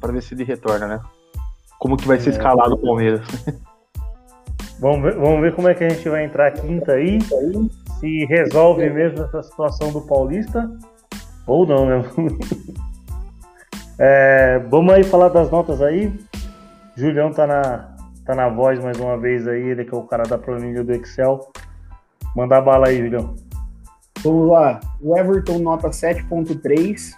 para 0.00 0.12
ver 0.12 0.22
se 0.22 0.34
ele 0.34 0.44
retorna, 0.44 0.86
né? 0.86 1.00
Como 1.78 1.96
que 1.96 2.06
vai 2.06 2.18
ser 2.18 2.30
é, 2.30 2.32
escalado 2.32 2.74
o 2.74 2.78
Palmeiras. 2.78 3.26
Vamos 4.80 5.02
ver, 5.02 5.16
vamos 5.16 5.40
ver 5.40 5.56
como 5.56 5.68
é 5.68 5.74
que 5.74 5.82
a 5.82 5.88
gente 5.88 6.08
vai 6.08 6.24
entrar 6.24 6.52
quinta 6.52 6.92
aí. 6.92 7.18
Se 7.98 8.24
resolve 8.26 8.88
mesmo 8.88 9.24
essa 9.24 9.42
situação 9.42 9.90
do 9.90 10.02
Paulista. 10.02 10.70
Ou 11.48 11.66
não, 11.66 11.84
né? 11.84 12.04
é, 13.98 14.60
vamos 14.70 14.94
aí 14.94 15.02
falar 15.02 15.30
das 15.30 15.50
notas 15.50 15.82
aí. 15.82 16.12
Julião 16.94 17.32
tá 17.32 17.44
na, 17.44 17.97
tá 18.28 18.34
na 18.34 18.50
voz 18.50 18.78
mais 18.84 19.00
uma 19.00 19.16
vez 19.16 19.48
aí, 19.48 19.70
ele 19.70 19.86
que 19.86 19.94
é 19.94 19.96
o 19.96 20.02
cara 20.02 20.22
da 20.22 20.36
planilha 20.36 20.84
do 20.84 20.92
Excel. 20.92 21.50
Mandar 22.36 22.60
bala 22.60 22.88
aí, 22.88 22.98
Julião. 22.98 23.34
Vamos 24.22 24.50
lá. 24.50 24.80
O 25.00 25.16
Everton 25.16 25.60
nota 25.60 25.88
7.3. 25.88 27.14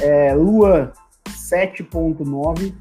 É, 0.00 0.32
Lua 0.32 0.90
7.9. 1.28 2.72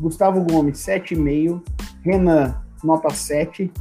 Gustavo 0.00 0.40
Gomes 0.44 0.78
7,5. 0.78 1.60
Renan 2.04 2.54
nota 2.84 3.10
7. 3.10 3.72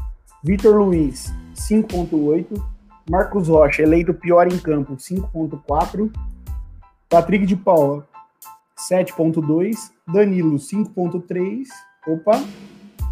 Vitor 0.44 0.75
Luiz 0.77 1.32
5.8. 1.54 2.60
Marcos 3.08 3.48
Rocha, 3.48 3.84
eleito 3.84 4.12
pior 4.12 4.51
em 4.51 4.58
campo, 4.58 4.96
5.4. 4.96 6.12
Patrick 7.08 7.46
de 7.46 7.56
Paula, 7.56 8.08
7.2. 8.89 9.92
Danilo, 10.12 10.56
5.3. 10.56 11.68
Opa, 12.08 12.42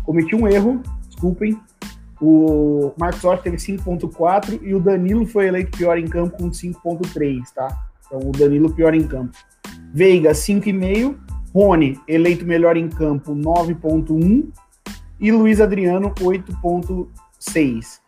cometi 0.05 0.35
um 0.35 0.47
erro, 0.47 0.81
desculpem. 1.07 1.59
O 2.21 2.93
Marcos 2.97 3.21
Rocha 3.21 3.43
teve 3.43 3.57
5.4 3.57 4.59
e 4.62 4.74
o 4.74 4.79
Danilo 4.79 5.25
foi 5.25 5.47
eleito 5.47 5.77
pior 5.77 5.97
em 5.97 6.07
campo 6.07 6.38
com 6.38 6.50
5.3, 6.50 7.41
tá? 7.53 7.67
Então 8.05 8.19
o 8.19 8.31
Danilo 8.31 8.74
pior 8.74 8.93
em 8.93 9.05
campo. 9.05 9.38
Veiga, 9.93 10.31
5,5. 10.31 11.15
Rony, 11.53 11.97
eleito 12.05 12.45
melhor 12.45 12.75
em 12.75 12.89
campo, 12.89 13.33
9.1. 13.33 14.50
E 15.19 15.31
Luiz 15.31 15.62
Adriano, 15.62 16.13
8.6. 16.15 18.00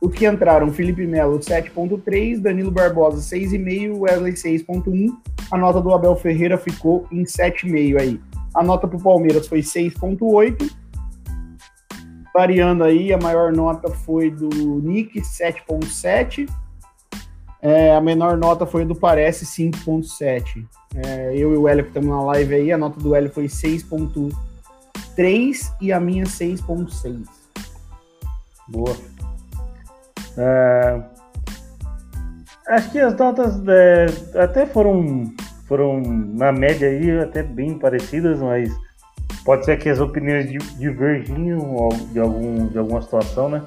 Os 0.00 0.12
que 0.12 0.26
entraram, 0.26 0.70
Felipe 0.70 1.06
Melo, 1.06 1.38
7.3, 1.40 2.40
Danilo 2.40 2.70
Barbosa, 2.70 3.18
6,5, 3.36 3.98
Wesley, 3.98 4.34
6.1. 4.34 5.08
A 5.50 5.58
nota 5.58 5.80
do 5.80 5.92
Abel 5.92 6.14
Ferreira 6.14 6.56
ficou 6.56 7.06
em 7.10 7.24
7,5 7.24 8.00
aí. 8.00 8.20
A 8.54 8.62
nota 8.62 8.86
para 8.86 8.98
o 8.98 9.02
Palmeiras 9.02 9.48
foi 9.48 9.60
6.8. 9.60 10.83
Variando 12.34 12.82
aí, 12.82 13.12
a 13.12 13.18
maior 13.18 13.52
nota 13.52 13.88
foi 13.88 14.28
do 14.28 14.48
Nick, 14.82 15.20
7.7. 15.20 16.50
É, 17.62 17.94
a 17.94 18.00
menor 18.00 18.36
nota 18.36 18.66
foi 18.66 18.84
do 18.84 18.92
Parece, 18.94 19.46
5.7. 19.46 20.66
É, 20.96 21.32
eu 21.36 21.54
e 21.54 21.56
o 21.56 21.68
Hélio 21.68 21.86
estamos 21.86 22.10
na 22.10 22.20
live 22.22 22.56
aí, 22.56 22.72
a 22.72 22.78
nota 22.78 22.98
do 22.98 23.14
Hélio 23.14 23.30
foi 23.30 23.44
6.3 23.44 25.72
e 25.80 25.92
a 25.92 26.00
minha 26.00 26.24
6.6. 26.24 27.24
Boa. 28.68 28.96
É, 30.36 31.02
acho 32.68 32.90
que 32.90 32.98
as 32.98 33.16
notas 33.16 33.62
é, 33.68 34.06
até 34.42 34.66
foram, 34.66 35.32
foram, 35.68 36.02
na 36.02 36.50
média 36.50 36.88
aí, 36.88 37.16
até 37.20 37.44
bem 37.44 37.78
parecidas, 37.78 38.40
mas 38.40 38.76
pode 39.44 39.64
ser 39.64 39.78
que 39.78 39.88
as 39.88 40.00
opiniões 40.00 40.46
divergiam 40.78 41.88
de, 42.12 42.20
algum, 42.20 42.66
de 42.66 42.78
alguma 42.78 43.02
situação, 43.02 43.48
né? 43.48 43.62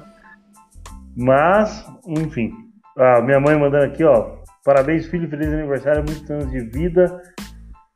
Mas, 1.16 1.86
enfim. 2.06 2.52
Ah, 2.96 3.20
minha 3.20 3.40
mãe 3.40 3.58
mandando 3.58 3.84
aqui, 3.84 4.04
ó. 4.04 4.38
Parabéns, 4.64 5.06
filho, 5.06 5.28
feliz 5.28 5.48
aniversário, 5.48 6.04
muitos 6.04 6.30
anos 6.30 6.50
de 6.50 6.60
vida. 6.60 7.22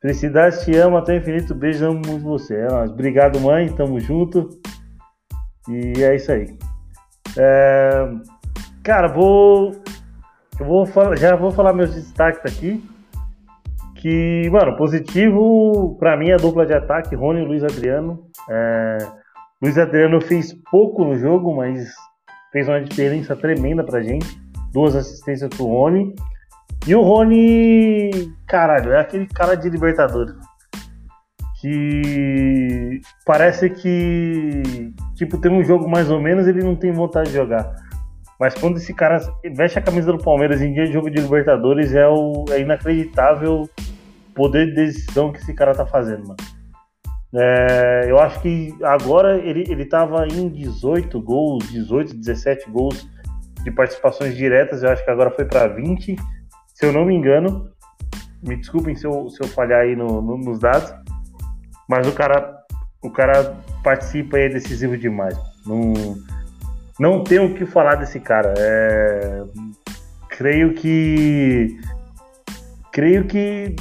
Felicidade, 0.01 0.65
te 0.65 0.75
amo 0.75 0.97
até 0.97 1.13
o 1.13 1.17
infinito. 1.17 1.55
Beijo, 1.55 1.85
amo 1.85 2.01
muito 2.05 2.23
você. 2.23 2.55
É 2.55 2.67
Obrigado, 2.85 3.39
mãe, 3.39 3.71
tamo 3.73 3.99
junto. 3.99 4.49
E 5.69 6.03
é 6.03 6.15
isso 6.15 6.31
aí. 6.31 6.57
É... 7.37 8.09
Cara, 8.83 9.07
vou. 9.07 9.71
Eu 10.59 10.65
vou 10.65 10.85
falar, 10.85 11.17
já 11.17 11.35
vou 11.35 11.51
falar 11.51 11.73
meus 11.73 11.93
destaques 11.95 12.41
aqui. 12.45 12.83
Que, 14.03 14.49
mano, 14.49 14.75
positivo 14.75 15.95
para 15.97 16.17
mim 16.17 16.27
é 16.27 16.33
a 16.33 16.37
dupla 16.37 16.65
de 16.65 16.73
ataque, 16.73 17.15
Rony 17.15 17.41
e 17.41 17.45
Luiz 17.45 17.63
Adriano. 17.63 18.27
É... 18.49 18.97
Luiz 19.61 19.77
Adriano 19.77 20.19
fez 20.19 20.53
pouco 20.69 21.05
no 21.05 21.17
jogo, 21.17 21.55
mas 21.55 21.89
fez 22.51 22.67
uma 22.67 22.81
diferença 22.81 23.33
tremenda 23.33 23.81
pra 23.81 24.03
gente. 24.03 24.27
Duas 24.73 24.93
assistências 24.93 25.49
pro 25.55 25.67
Rony. 25.67 26.13
E 26.85 26.93
o 26.93 27.01
Rony, 27.01 28.11
caralho, 28.45 28.91
é 28.91 28.99
aquele 28.99 29.25
cara 29.25 29.55
de 29.55 29.69
Libertadores. 29.69 30.35
Que 31.61 32.99
parece 33.25 33.69
que, 33.69 34.93
tipo, 35.15 35.37
tem 35.37 35.49
um 35.49 35.63
jogo 35.63 35.89
mais 35.89 36.11
ou 36.11 36.19
menos, 36.19 36.45
ele 36.45 36.61
não 36.61 36.75
tem 36.75 36.91
vontade 36.91 37.29
de 37.29 37.37
jogar. 37.37 37.73
Mas 38.37 38.53
quando 38.53 38.75
esse 38.75 38.93
cara 38.93 39.21
veste 39.55 39.79
a 39.79 39.81
camisa 39.81 40.11
do 40.11 40.21
Palmeiras 40.21 40.61
em 40.61 40.73
dia 40.73 40.87
de 40.87 40.91
jogo 40.91 41.09
de 41.09 41.21
Libertadores, 41.21 41.95
é, 41.95 42.05
o, 42.05 42.43
é 42.51 42.59
inacreditável 42.59 43.65
poder 44.33 44.67
de 44.67 44.75
decisão 44.75 45.31
que 45.31 45.39
esse 45.39 45.53
cara 45.53 45.73
tá 45.73 45.85
fazendo, 45.85 46.27
mano. 46.27 46.37
É, 47.35 48.05
eu 48.07 48.19
acho 48.19 48.39
que 48.41 48.75
agora 48.83 49.37
ele, 49.37 49.65
ele 49.67 49.85
tava 49.85 50.27
em 50.27 50.49
18 50.49 51.19
gols, 51.21 51.67
18, 51.71 52.13
17 52.15 52.69
gols 52.69 53.07
de 53.63 53.71
participações 53.71 54.35
diretas, 54.35 54.83
eu 54.83 54.89
acho 54.89 55.03
que 55.03 55.09
agora 55.09 55.31
foi 55.31 55.45
para 55.45 55.67
20 55.67 56.15
se 56.73 56.85
eu 56.85 56.91
não 56.91 57.05
me 57.05 57.15
engano, 57.15 57.69
me 58.41 58.55
desculpem 58.55 58.95
se 58.95 59.05
eu, 59.05 59.29
se 59.29 59.41
eu 59.41 59.47
falhar 59.47 59.81
aí 59.81 59.95
no, 59.95 60.21
no, 60.21 60.37
nos 60.37 60.59
dados, 60.59 60.93
mas 61.87 62.07
o 62.07 62.11
cara, 62.11 62.61
o 63.01 63.09
cara 63.11 63.55
participa 63.83 64.39
e 64.39 64.43
é 64.43 64.49
decisivo 64.49 64.97
demais. 64.97 65.37
Não, 65.65 65.93
não 66.99 67.23
tenho 67.23 67.45
o 67.45 67.53
que 67.53 67.65
falar 67.65 67.95
desse 67.95 68.19
cara. 68.19 68.53
É, 68.57 69.43
creio 70.29 70.73
que 70.73 71.79
creio 72.91 73.25
que 73.25 73.75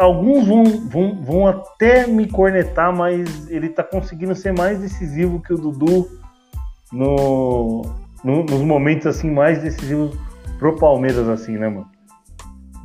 alguns 0.00 0.46
vão, 0.46 0.64
vão, 0.88 1.22
vão 1.22 1.46
até 1.46 2.06
me 2.06 2.26
cornetar, 2.26 2.94
mas 2.94 3.50
ele 3.50 3.68
tá 3.68 3.84
conseguindo 3.84 4.34
ser 4.34 4.52
mais 4.52 4.80
decisivo 4.80 5.40
que 5.40 5.52
o 5.52 5.58
Dudu 5.58 6.08
no, 6.90 7.82
no, 8.24 8.44
nos 8.44 8.62
momentos 8.62 9.06
assim 9.06 9.30
mais 9.30 9.62
decisivos 9.62 10.16
pro 10.58 10.76
Palmeiras 10.76 11.28
assim, 11.28 11.56
né, 11.58 11.68
mano? 11.68 11.86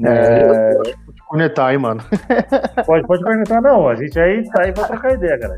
É... 0.03 0.74
Pode 1.05 1.22
conectar 1.27 1.67
aí, 1.67 1.77
mano. 1.77 2.01
Pode, 2.86 3.07
pode 3.07 3.24
conectar, 3.24 3.62
não. 3.62 3.88
A 3.88 3.95
gente 3.95 4.19
aí 4.19 4.43
tá 4.50 4.63
aí 4.63 4.74
pra 4.74 4.88
trocar 4.88 5.13
ideia, 5.13 5.39
cara. 5.39 5.57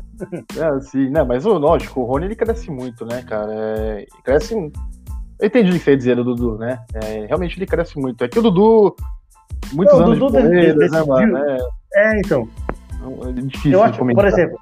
É, 0.56 0.80
sim, 0.80 1.10
né? 1.10 1.24
Mas 1.24 1.44
lógico, 1.44 2.00
o 2.00 2.04
Rony 2.04 2.26
ele 2.26 2.36
cresce 2.36 2.70
muito, 2.70 3.04
né, 3.04 3.22
cara? 3.22 3.52
É, 3.52 4.06
cresce. 4.22 4.54
Eu 4.54 5.46
entendi 5.46 5.70
o 5.70 5.72
que 5.74 5.80
você 5.80 5.90
ia 5.90 5.96
dizer 5.96 6.16
do 6.16 6.24
Dudu, 6.24 6.56
né? 6.56 6.78
É, 6.94 7.26
realmente 7.26 7.58
ele 7.58 7.66
cresce 7.66 7.98
muito. 7.98 8.22
É 8.22 8.28
que 8.28 8.38
o 8.38 8.42
Dudu. 8.42 8.94
Muitos 9.72 9.98
não, 9.98 10.06
anos 10.06 10.18
Dudu 10.18 10.42
de 10.42 10.88
né, 10.88 11.02
mano? 11.06 11.38
É, 11.38 11.58
é 11.96 12.20
então. 12.20 12.48
É 13.28 13.32
difícil 13.32 13.72
eu 13.72 13.82
acho, 13.82 13.98
Por 13.98 14.26
exemplo, 14.26 14.58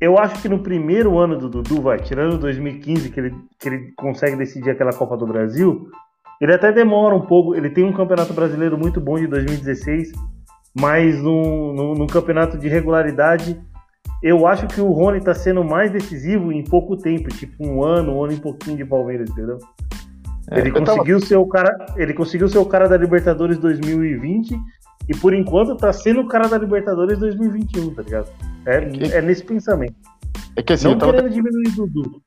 eu 0.00 0.18
acho 0.18 0.40
que 0.40 0.48
no 0.48 0.60
primeiro 0.60 1.18
ano 1.18 1.36
do 1.36 1.48
Dudu, 1.48 1.82
vai, 1.82 1.98
tirando 1.98 2.38
2015, 2.38 3.10
que 3.10 3.20
ele, 3.20 3.34
que 3.58 3.68
ele 3.68 3.92
consegue 3.96 4.36
decidir 4.36 4.70
aquela 4.70 4.92
Copa 4.92 5.16
do 5.16 5.26
Brasil, 5.26 5.88
ele 6.40 6.54
até 6.54 6.70
demora 6.70 7.14
um 7.14 7.22
pouco, 7.22 7.54
ele 7.54 7.70
tem 7.70 7.84
um 7.84 7.92
campeonato 7.92 8.32
brasileiro 8.32 8.78
muito 8.78 9.00
bom 9.00 9.18
de 9.18 9.26
2016, 9.26 10.12
mas 10.78 11.20
num, 11.20 11.72
num, 11.72 11.94
num 11.94 12.06
campeonato 12.06 12.56
de 12.56 12.68
regularidade 12.68 13.60
eu 14.22 14.46
acho 14.46 14.66
que 14.66 14.80
o 14.80 14.90
Rony 14.90 15.20
tá 15.20 15.32
sendo 15.32 15.62
mais 15.62 15.90
decisivo 15.90 16.52
em 16.52 16.64
pouco 16.64 16.96
tempo, 16.96 17.28
tipo 17.28 17.64
um 17.64 17.84
ano, 17.84 18.16
um 18.16 18.24
ano 18.24 18.32
e 18.32 18.40
pouquinho 18.40 18.76
de 18.76 18.84
Palmeiras, 18.84 19.30
entendeu? 19.30 19.58
É, 20.50 20.60
ele 20.60 20.70
eu 20.70 20.74
tava- 20.84 20.98
conseguiu 20.98 21.20
ser 21.20 21.36
o 21.36 21.46
cara, 21.46 21.86
ele 21.96 22.14
conseguiu 22.14 22.48
ser 22.48 22.58
o 22.58 22.64
cara 22.66 22.88
da 22.88 22.96
Libertadores 22.96 23.58
2020 23.58 24.58
e 25.08 25.16
por 25.16 25.34
enquanto 25.34 25.76
tá 25.76 25.92
sendo 25.92 26.20
o 26.20 26.28
cara 26.28 26.48
da 26.48 26.56
Libertadores 26.58 27.18
2021, 27.18 27.94
tá 27.94 28.02
ligado? 28.02 28.28
É, 28.66 28.80
Que- 28.86 29.12
é 29.12 29.20
nesse 29.22 29.44
pensamento. 29.44 29.94
É 30.56 30.62
que 30.62 30.72
assim, 30.72 30.84
Não 30.86 30.92
eu 30.92 30.98
tava, 30.98 31.12
querendo 31.12 31.32
diminuir 31.32 31.70
Dudu. 31.74 32.22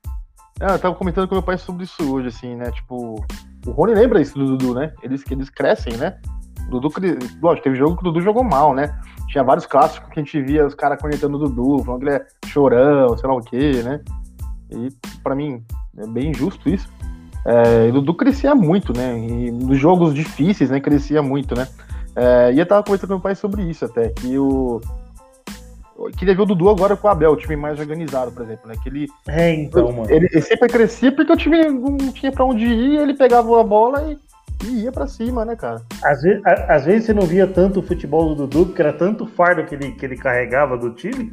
ah, 0.60 0.74
eu 0.74 0.80
tava 0.80 0.96
comentando 0.96 1.28
com 1.28 1.36
meu 1.36 1.44
pai 1.44 1.58
sobre 1.58 1.84
isso 1.84 2.14
hoje, 2.14 2.28
assim, 2.28 2.56
né? 2.56 2.72
Tipo, 2.72 3.16
o 3.66 3.72
Rony 3.72 3.94
lembra 3.94 4.22
isso 4.22 4.38
do 4.38 4.46
Dudu, 4.58 4.74
né? 4.76 4.94
Eles, 5.04 5.24
eles 5.30 5.50
crescem, 5.50 5.98
né? 5.98 6.18
O 6.68 6.80
Dudu, 6.80 6.90
lógico, 7.42 7.64
teve 7.64 7.76
jogo 7.76 7.96
que 7.96 8.02
o 8.02 8.12
Dudu 8.12 8.22
jogou 8.22 8.44
mal, 8.44 8.74
né? 8.74 8.98
Tinha 9.28 9.44
vários 9.44 9.66
clássicos 9.66 10.10
que 10.14 10.20
a 10.20 10.24
gente 10.24 10.42
via 10.42 10.66
os 10.66 10.74
caras 10.76 11.02
conectando 11.02 11.38
o 11.38 11.50
Dudu, 11.50 11.84
falando 11.84 12.02
que 12.02 12.08
ele 12.08 12.16
é 12.16 12.26
chorão, 12.48 13.18
sei 13.18 13.30
lá 13.30 13.36
o 13.36 13.42
quê, 13.42 13.82
né? 13.84 14.02
E 14.72 14.90
pra 15.24 15.36
mim 15.36 15.64
é 15.98 16.08
bem 16.08 16.30
injusto 16.32 16.70
isso. 16.70 16.90
É, 17.46 17.90
o 17.90 17.94
Dudu 17.94 18.14
crescia 18.14 18.54
muito, 18.54 18.94
né? 18.96 19.18
E 19.18 19.52
nos 19.52 19.78
jogos 19.80 20.14
difíceis, 20.14 20.70
né? 20.70 20.80
Crescia 20.80 21.22
muito, 21.22 21.56
né? 21.56 21.68
É, 22.16 22.52
e 22.54 22.60
eu 22.60 22.66
tava 22.66 22.84
conversando 22.84 23.08
com 23.10 23.14
meu 23.16 23.22
pai 23.22 23.36
sobre 23.36 23.64
isso 23.64 23.86
até, 23.86 24.10
que 24.10 24.38
o. 24.38 24.82
Eu 25.98 26.06
queria 26.18 26.34
ver 26.36 26.42
o 26.42 26.46
Dudu 26.46 26.70
agora 26.70 26.96
com 26.98 27.08
o 27.08 27.12
Abel, 27.12 27.32
o 27.32 27.36
time 27.38 27.56
mais 27.56 27.80
organizado, 27.80 28.32
por 28.32 28.44
exemplo, 28.44 28.68
né? 28.68 28.76
Que 28.82 28.90
ele, 28.90 29.08
É, 29.28 29.54
então, 29.54 29.92
mano. 29.92 30.10
ele, 30.10 30.28
ele 30.32 30.42
sempre 30.42 30.68
crescia 30.68 31.12
porque 31.12 31.32
o 31.32 31.38
time 31.38 31.64
não 31.70 32.12
tinha 32.12 32.32
pra 32.32 32.44
onde 32.46 32.66
ir, 32.66 33.00
ele 33.00 33.14
pegava 33.14 33.60
a 33.60 33.64
bola 33.64 34.12
e, 34.12 34.18
e 34.68 34.84
ia 34.84 34.92
pra 34.92 35.08
cima, 35.08 35.46
né, 35.46 35.56
cara? 35.56 35.82
Às 36.04 36.22
vezes, 36.24 36.42
às 36.46 36.86
vezes 36.86 37.06
você 37.06 37.14
não 37.14 37.22
via 37.24 37.46
tanto 37.46 37.80
o 37.80 37.84
futebol 37.84 38.30
do 38.34 38.48
Dudu, 38.48 38.68
porque 38.68 38.82
era 38.82 38.94
tanto 38.94 39.28
fardo 39.28 39.64
que 39.64 39.76
ele, 39.76 39.92
que 39.92 40.04
ele 40.06 40.18
carregava 40.18 40.76
do 40.76 40.92
time, 40.92 41.32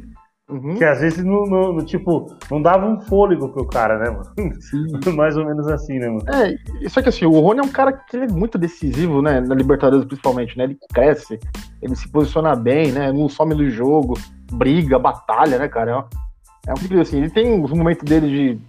Uhum. 0.49 0.75
que 0.75 0.83
às 0.83 0.99
vezes 0.99 1.23
não, 1.23 1.45
não- 1.45 1.73
não, 1.73 1.85
tipo, 1.85 2.25
não 2.49 2.61
dava 2.61 2.85
um 2.87 2.99
fôlego 3.01 3.49
pro 3.49 3.65
cara, 3.67 3.99
né, 3.99 4.09
mano? 4.09 4.53
Sim. 4.61 4.87
Mais 5.15 5.37
ou 5.37 5.45
menos 5.45 5.67
assim, 5.67 5.99
né, 5.99 6.07
mano? 6.07 6.23
É, 6.27 6.89
só 6.89 7.01
que 7.01 7.09
assim, 7.09 7.25
o 7.25 7.39
Rony 7.39 7.59
é 7.59 7.63
um 7.63 7.67
cara 7.71 7.93
que 7.93 8.17
ele 8.17 8.25
é 8.25 8.27
muito 8.33 8.57
decisivo, 8.57 9.21
né? 9.21 9.39
Na 9.41 9.53
Libertadores, 9.53 10.05
principalmente, 10.05 10.57
né? 10.57 10.63
Ele 10.63 10.77
cresce, 10.93 11.39
ele 11.81 11.95
se 11.95 12.09
posiciona 12.09 12.55
bem, 12.55 12.91
né? 12.91 13.11
Não 13.11 13.29
some 13.29 13.53
do 13.53 13.69
jogo, 13.69 14.15
briga, 14.51 14.97
batalha, 14.97 15.59
né, 15.59 15.67
cara? 15.67 15.91
É 15.91 15.97
um- 15.97 16.03
É 16.67 16.71
um 16.73 16.75
tipo 16.75 16.99
assim, 16.99 17.17
ele 17.19 17.29
tem 17.29 17.51
uns 17.61 17.71
momentos 17.71 18.03
dele 18.03 18.27
de 18.27 18.59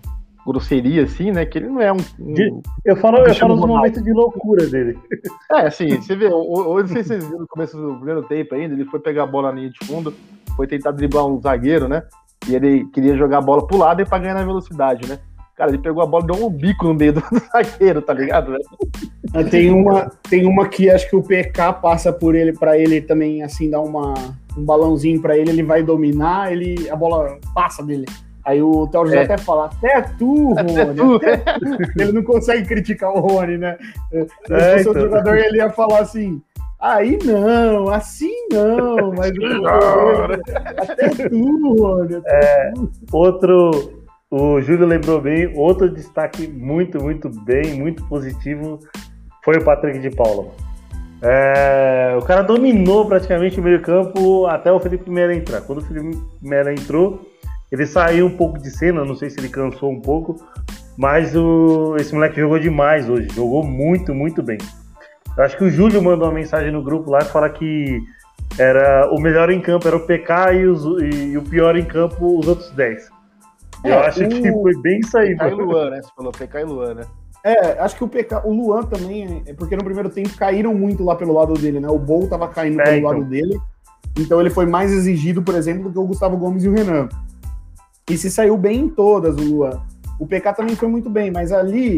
grosseria, 0.47 1.03
assim, 1.05 1.31
né? 1.33 1.45
Que 1.45 1.59
ele 1.59 1.69
não 1.69 1.81
é 1.81 1.93
um. 1.93 1.97
um- 2.19 2.33
De- 2.35 2.61
Eu 2.85 2.97
falo, 2.97 3.19
eu 3.19 3.25
Cristiano 3.25 3.55
falo 3.57 3.61
dos 3.67 3.77
momentos 3.77 4.03
de 4.03 4.13
loucura 4.13 4.67
dele. 4.67 4.99
É, 5.53 5.67
assim, 5.67 5.89
você 6.01 6.15
vê, 6.17 6.29
hoje 6.33 6.89
não 6.89 6.95
sei 6.95 7.03
se 7.03 7.09
vocês 7.09 7.25
viram 7.25 7.41
no 7.41 7.49
começo 7.49 7.77
do 7.77 7.95
primeiro 7.97 8.23
tempo 8.23 8.55
ainda, 8.55 8.75
ele 8.75 8.85
foi 8.87 9.01
pegar 9.01 9.25
a 9.25 9.27
bola 9.27 9.51
na 9.53 9.59
linha 9.61 9.71
de 9.71 9.87
fundo, 9.87 10.15
foi 10.61 10.67
tentar 10.67 10.91
driblar 10.91 11.25
um 11.27 11.41
zagueiro, 11.41 11.89
né? 11.89 12.03
E 12.47 12.55
ele 12.55 12.85
queria 12.93 13.17
jogar 13.17 13.39
a 13.39 13.41
bola 13.41 13.67
pro 13.67 13.79
lado 13.79 14.03
e 14.03 14.05
pra 14.05 14.19
ganhar 14.19 14.35
na 14.35 14.45
velocidade, 14.45 15.09
né? 15.09 15.19
Cara, 15.57 15.71
ele 15.71 15.79
pegou 15.79 16.03
a 16.03 16.07
bola 16.07 16.25
e 16.25 16.27
deu 16.27 16.47
um 16.47 16.51
bico 16.51 16.87
no 16.87 16.93
meio 16.95 17.15
do 17.15 17.23
zagueiro, 17.51 18.03
tá 18.03 18.13
ligado? 18.13 18.51
né? 18.53 18.59
Tem 19.51 19.71
uma, 19.71 20.11
tem 20.29 20.47
uma 20.47 20.69
que 20.69 20.91
acho 20.91 21.09
que 21.09 21.17
o 21.17 21.23
PK 21.23 21.73
passa 21.81 22.13
por 22.13 22.35
ele 22.35 22.53
para 22.53 22.79
ele 22.79 23.01
também 23.01 23.43
assim 23.43 23.71
dar 23.71 23.81
uma 23.81 24.13
um 24.57 24.65
balãozinho 24.65 25.23
para 25.23 25.39
ele, 25.39 25.51
ele 25.51 25.63
vai 25.63 25.83
dominar, 25.83 26.53
ele 26.53 26.91
a 26.91 26.97
bola 26.97 27.39
passa 27.55 27.83
dele. 27.83 28.05
Aí 28.45 28.61
o 28.63 28.87
Theo 28.89 29.05
José 29.07 29.19
É. 29.19 29.23
até 29.25 29.39
fala, 29.39 29.67
até 29.67 30.01
tu, 30.19 30.53
Rony, 30.55 30.81
Até 30.81 30.95
tu. 30.95 31.15
até 31.17 31.37
tu." 31.37 31.67
Ele 32.01 32.13
não 32.13 32.23
consegue 32.25 32.67
criticar 32.67 33.11
o 33.13 33.21
Rony, 33.21 33.59
né? 33.59 33.77
Se 34.11 34.53
É, 34.53 34.73
fosse 34.79 34.89
outro 34.89 35.03
então. 35.07 35.19
jogador, 35.19 35.37
ele 35.37 35.59
ia 35.59 35.71
falar 35.71 36.01
assim, 36.01 36.41
aí 36.81 37.19
não, 37.25 37.89
assim 37.91 38.35
não, 38.51 39.13
mas 39.13 39.31
até 40.77 41.09
tu, 41.29 41.75
Rony. 41.79 42.15
até 42.17 42.73
tu." 42.73 42.91
Outro, 43.13 43.71
o 44.31 44.61
Júlio 44.61 44.87
lembrou 44.87 45.21
bem, 45.21 45.53
outro 45.57 45.93
destaque 45.93 46.49
muito, 46.49 47.03
muito 47.03 47.29
bem, 47.45 47.75
muito 47.79 48.05
positivo 48.07 48.79
foi 49.45 49.57
o 49.57 49.65
Patrick 49.65 49.99
de 49.99 50.11
Paula. 50.11 50.49
É, 51.23 52.17
o 52.19 52.25
cara 52.25 52.43
dominou 52.43 53.07
praticamente 53.07 53.61
o 53.61 53.63
meio-campo 53.63 54.47
até 54.47 54.73
o 54.73 54.81
Felipe 54.81 55.11
Melo 55.11 55.33
entrar. 55.33 55.61
Quando 55.61 55.79
o 55.79 55.83
Felipe 55.83 56.19
Melo 56.41 56.71
entrou, 56.71 57.21
ele 57.71 57.87
saiu 57.87 58.27
um 58.27 58.37
pouco 58.37 58.59
de 58.59 58.71
cena, 58.71 59.05
não 59.05 59.15
sei 59.15 59.29
se 59.29 59.39
ele 59.39 59.49
cansou 59.49 59.91
um 59.91 60.01
pouco, 60.01 60.37
mas 60.97 61.37
o, 61.37 61.97
esse 61.99 62.15
moleque 62.15 62.41
jogou 62.41 62.59
demais 62.59 63.09
hoje, 63.09 63.29
jogou 63.35 63.63
muito, 63.63 64.15
muito 64.15 64.43
bem. 64.43 64.59
Eu 65.37 65.45
acho 65.45 65.57
que 65.57 65.65
o 65.65 65.71
Júlio 65.71 66.03
mandou 66.03 66.29
uma 66.29 66.35
mensagem 66.35 66.71
no 66.73 66.83
grupo 66.83 67.11
lá 67.11 67.21
que 67.21 67.27
fala 67.33 67.49
que 67.49 68.01
era 68.59 69.09
o 69.13 69.21
melhor 69.21 69.51
em 69.51 69.61
campo 69.61 69.87
era 69.87 69.97
o 69.97 70.01
PK 70.07 70.53
e, 70.55 70.67
os- 70.67 71.03
e 71.03 71.37
o 71.37 71.43
pior 71.43 71.77
em 71.77 71.85
campo 71.85 72.39
os 72.39 72.47
outros 72.49 72.71
10. 72.73 73.09
Eu 73.85 73.95
É, 73.95 74.07
acho 74.07 74.25
o- 74.25 74.29
que 74.29 74.53
foi 74.53 74.77
bem 74.83 74.99
isso 75.01 75.17
aí, 75.17 75.35
PK 75.37 75.49
e. 75.49 75.55
Luan, 75.55 75.91
né? 75.91 76.03
Você 76.03 76.11
falou 76.17 76.33
PK 76.33 76.61
e 76.61 76.65
Luan, 76.65 76.95
né? 76.95 77.03
É, 77.43 77.79
acho 77.81 77.97
que 77.97 78.05
o 78.05 78.09
PK, 78.09 78.43
o 78.45 78.53
Luan 78.53 78.83
também, 78.83 79.43
é 79.47 79.55
porque 79.55 79.75
no 79.75 79.83
primeiro 79.85 80.11
tempo 80.11 80.29
caíram 80.37 80.75
muito 80.75 81.03
lá 81.03 81.15
pelo 81.17 81.33
lado 81.33 81.55
dele, 81.55 81.81
né? 81.81 81.89
O 81.89 81.99
Bol 81.99 82.29
tava 82.29 82.47
caindo 82.49 82.79
É, 82.81 82.85
pelo 82.85 82.97
então. 82.99 83.11
lado 83.13 83.25
dele. 83.25 83.59
Então 84.19 84.41
ele 84.41 84.51
foi 84.51 84.67
mais 84.67 84.93
exigido, 84.93 85.43
por 85.43 85.55
exemplo, 85.55 85.85
do 85.85 85.93
que 85.93 85.99
o 85.99 86.07
Gustavo 86.07 86.37
Gomes 86.37 86.65
e 86.65 86.69
o 86.69 86.73
Renan. 86.75 87.09
E 88.11 88.19
se 88.19 88.31
saiu 88.31 88.59
bem 88.59 88.81
em 88.81 88.89
todas, 88.89 89.37
o 89.37 89.43
Luan. 89.43 89.81
O 90.19 90.27
PK 90.27 90.53
também 90.53 90.77
foi 90.77 90.89
muito 90.89 91.09
bem, 91.09 91.31
mas 91.31 91.51
ali 91.53 91.97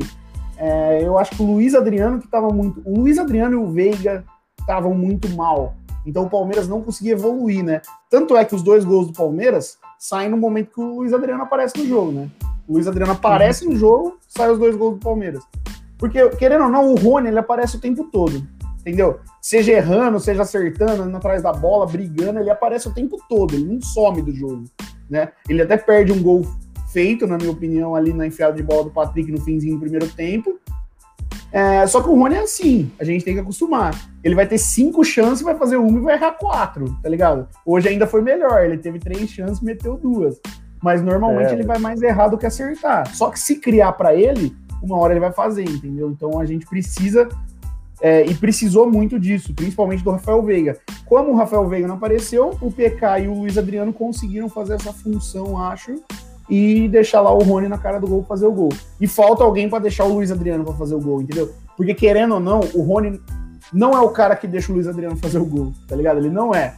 é, 0.57 1.03
eu 1.03 1.19
acho 1.19 1.33
que 1.33 1.43
o 1.43 1.47
Luiz 1.47 1.75
Adriano 1.75 2.21
que 2.21 2.29
tava 2.29 2.49
muito. 2.51 2.83
O 2.85 3.01
Luiz 3.01 3.19
Adriano 3.19 3.55
e 3.55 3.57
o 3.57 3.71
Veiga 3.71 4.25
estavam 4.61 4.95
muito 4.95 5.29
mal. 5.31 5.75
Então 6.05 6.25
o 6.25 6.31
Palmeiras 6.31 6.69
não 6.69 6.83
conseguia 6.83 7.13
evoluir, 7.13 7.65
né? 7.65 7.81
Tanto 8.11 8.37
é 8.37 8.45
que 8.45 8.55
os 8.55 8.63
dois 8.63 8.85
gols 8.85 9.07
do 9.07 9.13
Palmeiras 9.13 9.79
saem 9.99 10.29
no 10.29 10.37
momento 10.37 10.73
que 10.73 10.81
o 10.81 10.97
Luiz 10.97 11.13
Adriano 11.13 11.43
aparece 11.43 11.79
no 11.79 11.87
jogo, 11.87 12.13
né? 12.13 12.29
O 12.67 12.75
Luiz 12.75 12.87
Adriano 12.87 13.13
aparece 13.13 13.65
no 13.65 13.77
jogo, 13.77 14.19
sai 14.29 14.51
os 14.51 14.59
dois 14.59 14.75
gols 14.77 14.95
do 14.95 15.01
Palmeiras. 15.01 15.45
Porque, 15.99 16.29
querendo 16.31 16.65
ou 16.65 16.71
não, 16.71 16.93
o 16.93 16.97
Rony 16.97 17.29
ele 17.29 17.39
aparece 17.39 17.77
o 17.77 17.81
tempo 17.81 18.05
todo. 18.11 18.45
Entendeu? 18.81 19.21
Seja 19.41 19.73
errando, 19.73 20.19
seja 20.19 20.43
acertando, 20.43 21.03
andando 21.03 21.17
atrás 21.17 21.41
da 21.41 21.53
bola, 21.53 21.87
brigando, 21.87 22.41
ele 22.41 22.51
aparece 22.51 22.89
o 22.89 22.95
tempo 22.95 23.17
todo, 23.29 23.55
ele 23.55 23.65
não 23.65 23.81
some 23.81 24.21
do 24.21 24.35
jogo. 24.35 24.65
Né? 25.09 25.31
Ele 25.49 25.63
até 25.63 25.77
perde 25.77 26.11
um 26.11 26.21
gol 26.21 26.43
feito, 26.93 27.27
na 27.27 27.37
minha 27.37 27.51
opinião, 27.51 27.95
ali 27.95 28.13
na 28.13 28.27
enfiada 28.27 28.55
de 28.55 28.63
bola 28.63 28.85
do 28.85 28.91
Patrick 28.91 29.31
no 29.31 29.41
finzinho 29.41 29.75
do 29.75 29.81
primeiro 29.81 30.09
tempo. 30.09 30.59
É, 31.51 31.87
só 31.87 32.01
que 32.01 32.09
o 32.09 32.15
Rony 32.15 32.37
é 32.37 32.41
assim, 32.41 32.91
a 32.99 33.05
gente 33.05 33.25
tem 33.25 33.35
que 33.35 33.41
acostumar. 33.41 33.95
Ele 34.25 34.35
vai 34.35 34.47
ter 34.47 34.59
cinco 34.59 35.05
chances, 35.05 35.43
vai 35.43 35.55
fazer 35.57 35.77
uma 35.77 35.99
e 35.99 36.03
vai 36.03 36.15
errar 36.15 36.33
quatro, 36.33 36.97
tá 37.03 37.09
ligado? 37.09 37.47
Hoje 37.65 37.89
ainda 37.89 38.07
foi 38.07 38.23
melhor, 38.23 38.65
ele 38.65 38.79
teve 38.79 38.99
três 38.99 39.29
chances 39.29 39.61
meteu 39.61 39.97
duas. 39.97 40.41
Mas 40.83 41.03
normalmente 41.03 41.51
É. 41.51 41.53
ele 41.53 41.65
vai 41.65 41.79
mais 41.79 42.03
errar 42.03 42.29
do 42.29 42.39
que 42.39 42.47
acertar. 42.47 43.15
Só 43.15 43.31
que 43.31 43.39
se 43.39 43.57
criar 43.57 43.93
pra 43.93 44.15
ele, 44.15 44.57
uma 44.83 44.97
hora 44.99 45.13
ele 45.13 45.21
vai 45.21 45.33
fazer, 45.33 45.63
entendeu? 45.63 46.11
Então 46.11 46.41
a 46.41 46.47
gente 46.47 46.67
precisa 46.67 47.29
é, 48.01 48.27
e 48.27 48.35
precisou 48.35 48.91
muito 48.91 49.21
disso, 49.21 49.55
principalmente 49.55 50.03
do 50.03 50.11
Rafael 50.11 50.43
Veiga. 50.43 50.77
Como 51.07 51.31
o 51.31 51.37
Rafael 51.37 51.69
Veiga 51.69 51.87
não 51.87 51.95
apareceu, 51.95 52.57
o 52.61 52.69
PK 52.69 53.21
e 53.21 53.29
o 53.29 53.35
Luiz 53.35 53.57
Adriano 53.57 53.93
conseguiram 53.93 54.49
fazer 54.49 54.75
essa 54.75 54.93
função, 54.93 55.57
acho, 55.57 56.03
e 56.49 56.89
deixar 56.89 57.21
lá 57.21 57.33
o 57.33 57.43
Rony 57.43 57.69
na 57.69 57.79
cara 57.79 57.99
do 57.99 58.07
gol 58.07 58.25
fazer 58.29 58.47
o 58.47 58.53
gol. 58.53 58.71
E 59.01 59.07
falta 59.07 59.45
alguém 59.45 59.69
pra 59.69 59.79
deixar 59.79 60.05
o 60.05 60.15
Luiz 60.15 60.31
Adriano 60.31 60.65
pra 60.65 60.75
fazer 60.75 60.95
o 60.95 61.01
gol, 61.01 61.23
entendeu? 61.23 61.51
Porque 61.77 61.95
querendo 61.95 62.35
ou 62.35 62.41
não, 62.41 62.61
o 62.75 62.83
Rony 62.83 63.21
não 63.73 63.93
é 63.93 64.01
o 64.01 64.11
cara 64.11 64.37
que 64.37 64.47
deixa 64.47 64.71
o 64.71 64.75
Luiz 64.75 64.87
Adriano 64.87 65.17
fazer 65.17 65.39
o 65.39 65.45
gol, 65.45 65.73
tá 65.89 65.97
ligado? 65.97 66.19
Ele 66.19 66.31
não 66.31 66.55
é. 66.55 66.75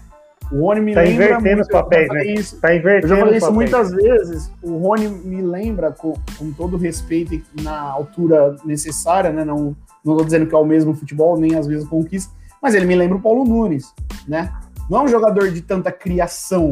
O 0.53 0.61
Rony 0.67 0.81
me 0.81 0.95
Tá 0.95 1.01
lembra 1.01 1.25
invertendo 1.25 1.57
muito, 1.57 1.61
os 1.63 1.69
papéis, 1.69 2.09
eu 2.09 2.15
né? 2.15 2.27
isso, 2.27 2.61
Tá 2.61 2.73
eu 2.75 2.79
invertendo 2.79 3.15
já 3.15 3.21
falei 3.21 3.39
isso 3.39 3.53
muitas 3.53 3.91
vezes. 3.93 4.53
O 4.63 4.77
Rony 4.77 5.09
me 5.09 5.43
lembra, 5.43 5.91
com, 5.91 6.13
com 6.39 6.53
todo 6.53 6.75
o 6.75 6.79
respeito 6.79 7.35
e 7.35 7.63
na 7.63 7.81
altura 7.81 8.57
necessária, 8.65 9.31
né? 9.31 9.45
Não, 9.45 9.75
não 10.05 10.17
tô 10.17 10.25
dizendo 10.25 10.47
que 10.47 10.55
é 10.55 10.59
o 10.59 10.65
mesmo 10.65 10.95
futebol, 10.95 11.39
nem 11.39 11.55
às 11.57 11.67
vezes 11.67 11.89
conquista, 11.89 12.33
mas 12.63 12.75
ele 12.75 12.87
me 12.87 12.95
lembra 12.95 13.17
o 13.17 13.21
Paulo 13.21 13.45
Nunes, 13.45 13.93
né? 14.29 14.53
Não 14.89 15.01
é 15.01 15.03
um 15.05 15.09
jogador 15.09 15.51
de 15.51 15.63
tanta 15.63 15.91
criação, 15.91 16.69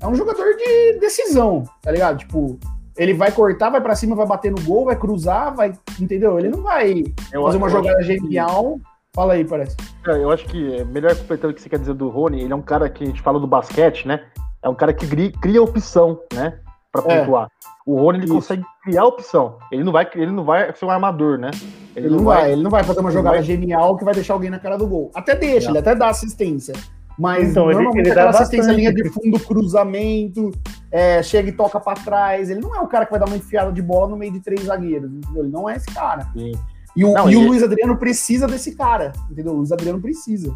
é 0.00 0.06
um 0.06 0.14
jogador 0.14 0.54
de 0.56 0.98
decisão, 1.00 1.64
tá 1.82 1.90
ligado? 1.90 2.18
Tipo, 2.18 2.58
ele 2.96 3.14
vai 3.14 3.30
cortar, 3.32 3.70
vai 3.70 3.80
pra 3.80 3.94
cima, 3.94 4.14
vai 4.16 4.26
bater 4.26 4.50
no 4.50 4.60
gol, 4.62 4.84
vai 4.84 4.96
cruzar, 4.96 5.54
vai. 5.54 5.72
Entendeu? 6.00 6.38
Ele 6.38 6.48
não 6.48 6.62
vai 6.62 7.04
Eu 7.32 7.42
fazer 7.44 7.56
uma 7.56 7.68
jogada 7.68 7.98
que- 7.98 8.04
genial. 8.04 8.78
Fala 9.14 9.32
aí, 9.32 9.44
parece. 9.44 9.76
É, 10.06 10.10
Eu 10.22 10.30
acho 10.30 10.44
que 10.46 10.76
é 10.76 10.84
melhor 10.84 11.14
completando 11.16 11.52
o 11.52 11.54
que 11.54 11.60
você 11.62 11.68
quer 11.68 11.78
dizer 11.78 11.94
do 11.94 12.08
Rony, 12.08 12.42
ele 12.42 12.52
é 12.52 12.56
um 12.56 12.62
cara 12.62 12.88
que 12.88 13.02
a 13.02 13.06
gente 13.06 13.20
fala 13.22 13.40
do 13.40 13.46
basquete, 13.46 14.06
né? 14.06 14.24
É 14.62 14.68
um 14.68 14.74
cara 14.74 14.92
que 14.92 15.06
cria 15.40 15.62
opção, 15.62 16.20
né? 16.32 16.58
Pra 16.92 17.02
É. 17.12 17.20
pontuar. 17.20 17.48
O 17.86 17.96
Rony 18.00 18.18
ele 18.18 18.24
Isso. 18.26 18.34
consegue 18.34 18.62
criar 18.84 19.04
opção. 19.06 19.56
Ele 19.72 19.82
não 19.82 19.92
vai, 19.92 20.08
ele 20.14 20.30
não 20.30 20.44
vai 20.44 20.72
ser 20.74 20.84
um 20.84 20.90
armador, 20.90 21.38
né? 21.38 21.50
Ele, 21.96 22.08
não 22.10 22.22
vai, 22.24 22.52
ele 22.52 22.62
não 22.62 22.70
vai 22.70 22.84
fazer 22.84 23.00
uma 23.00 23.08
ele 23.08 23.16
jogada 23.16 23.36
vai- 23.36 23.44
genial 23.44 23.96
que 23.96 24.04
vai 24.04 24.14
deixar 24.14 24.34
alguém 24.34 24.50
na 24.50 24.58
cara 24.58 24.76
do 24.76 24.86
gol. 24.86 25.10
Até 25.14 25.34
deixa, 25.34 25.66
Não. 25.66 25.72
ele 25.72 25.78
até 25.78 25.94
dá 25.94 26.08
assistência. 26.08 26.74
Mas 27.18 27.50
Então, 27.50 27.64
ele- 27.66 27.74
normalmente 27.74 28.06
ele 28.06 28.14
dá 28.14 28.22
aquela 28.22 28.30
assistência 28.30 28.72
bastante. 28.72 28.76
linha 28.80 28.92
de 28.94 29.08
fundo, 29.10 29.40
cruzamento, 29.40 30.50
é, 30.90 31.22
chega 31.22 31.48
e 31.48 31.52
toca 31.52 31.80
pra 31.80 31.94
trás. 31.94 32.48
Ele 32.48 32.60
não 32.60 32.74
é 32.76 32.80
o 32.80 32.86
cara 32.86 33.04
que 33.04 33.10
vai 33.10 33.18
dar 33.20 33.26
uma 33.26 33.36
enfiada 33.36 33.72
de 33.72 33.82
bola 33.82 34.08
no 34.08 34.16
meio 34.16 34.32
de 34.32 34.40
três 34.40 34.62
zagueiros, 34.62 35.10
entendeu? 35.12 35.42
Ele 35.42 35.52
não 35.52 35.68
é 35.68 35.76
esse 35.76 35.86
cara. 35.92 36.26
Sim. 36.32 36.52
E 36.96 37.04
o, 37.04 37.12
Não, 37.12 37.28
e 37.30 37.36
o 37.36 37.40
ele- 37.40 37.48
Luiz 37.48 37.62
Adriano 37.62 37.96
precisa 37.96 38.46
desse 38.46 38.74
cara, 38.76 39.12
entendeu? 39.30 39.52
O 39.52 39.56
Luiz 39.56 39.72
Adriano 39.72 40.00
precisa. 40.00 40.54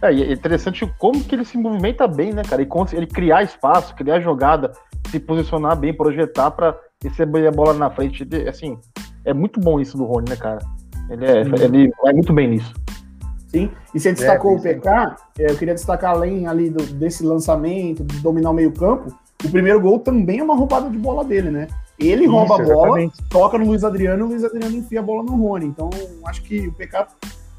É, 0.00 0.12
e 0.12 0.22
é 0.22 0.32
interessante 0.32 0.90
como 0.98 1.22
que 1.22 1.34
ele 1.34 1.44
se 1.44 1.56
movimenta 1.58 2.06
bem, 2.08 2.32
né, 2.32 2.42
cara? 2.42 2.62
E 2.62 2.66
como 2.66 2.86
ele 2.92 3.06
criar 3.06 3.42
espaço, 3.42 3.94
criar 3.94 4.20
jogada, 4.20 4.72
se 5.10 5.20
posicionar 5.20 5.76
bem, 5.76 5.94
projetar 5.94 6.50
para 6.50 6.76
receber 7.02 7.46
a 7.46 7.50
bola 7.52 7.72
na 7.74 7.90
frente. 7.90 8.22
Ele, 8.22 8.48
assim, 8.48 8.78
é 9.24 9.32
muito 9.32 9.60
bom 9.60 9.78
isso 9.80 9.96
do 9.96 10.04
Rony, 10.04 10.30
né, 10.30 10.36
cara? 10.36 10.58
Ele, 11.10 11.24
é, 11.26 11.40
ele 11.64 11.92
vai 12.02 12.12
muito 12.12 12.32
bem 12.32 12.48
nisso. 12.48 12.72
Sim. 13.52 13.70
E 13.94 14.00
você 14.00 14.12
destacou 14.12 14.52
É, 14.52 14.54
o 14.56 14.60
PK, 14.60 15.16
é, 15.38 15.50
eu 15.50 15.56
queria 15.56 15.74
destacar 15.74 16.12
além 16.12 16.46
ali 16.46 16.70
do- 16.70 16.82
desse 16.94 17.22
lançamento, 17.24 18.02
de 18.02 18.18
dominar 18.20 18.50
o 18.50 18.54
meio-campo, 18.54 19.14
o 19.44 19.50
primeiro 19.50 19.80
gol 19.80 19.98
também 19.98 20.38
é 20.38 20.42
uma 20.42 20.54
roubada 20.56 20.88
de 20.88 20.96
bola 20.98 21.24
dele, 21.24 21.50
né? 21.50 21.66
Ele 21.98 22.26
rouba 22.26 22.54
Isso, 22.54 22.62
a 22.72 22.74
bola, 22.74 22.86
exatamente. 23.00 23.28
toca 23.28 23.58
no 23.58 23.66
Luiz 23.66 23.84
Adriano 23.84 24.20
e 24.20 24.22
o 24.24 24.28
Luiz 24.28 24.44
Adriano 24.44 24.76
enfia 24.76 25.00
a 25.00 25.02
bola 25.02 25.22
no 25.22 25.36
Rony. 25.36 25.66
Então, 25.66 25.90
acho 26.26 26.42
que 26.42 26.66
o 26.68 26.72
PK 26.72 27.06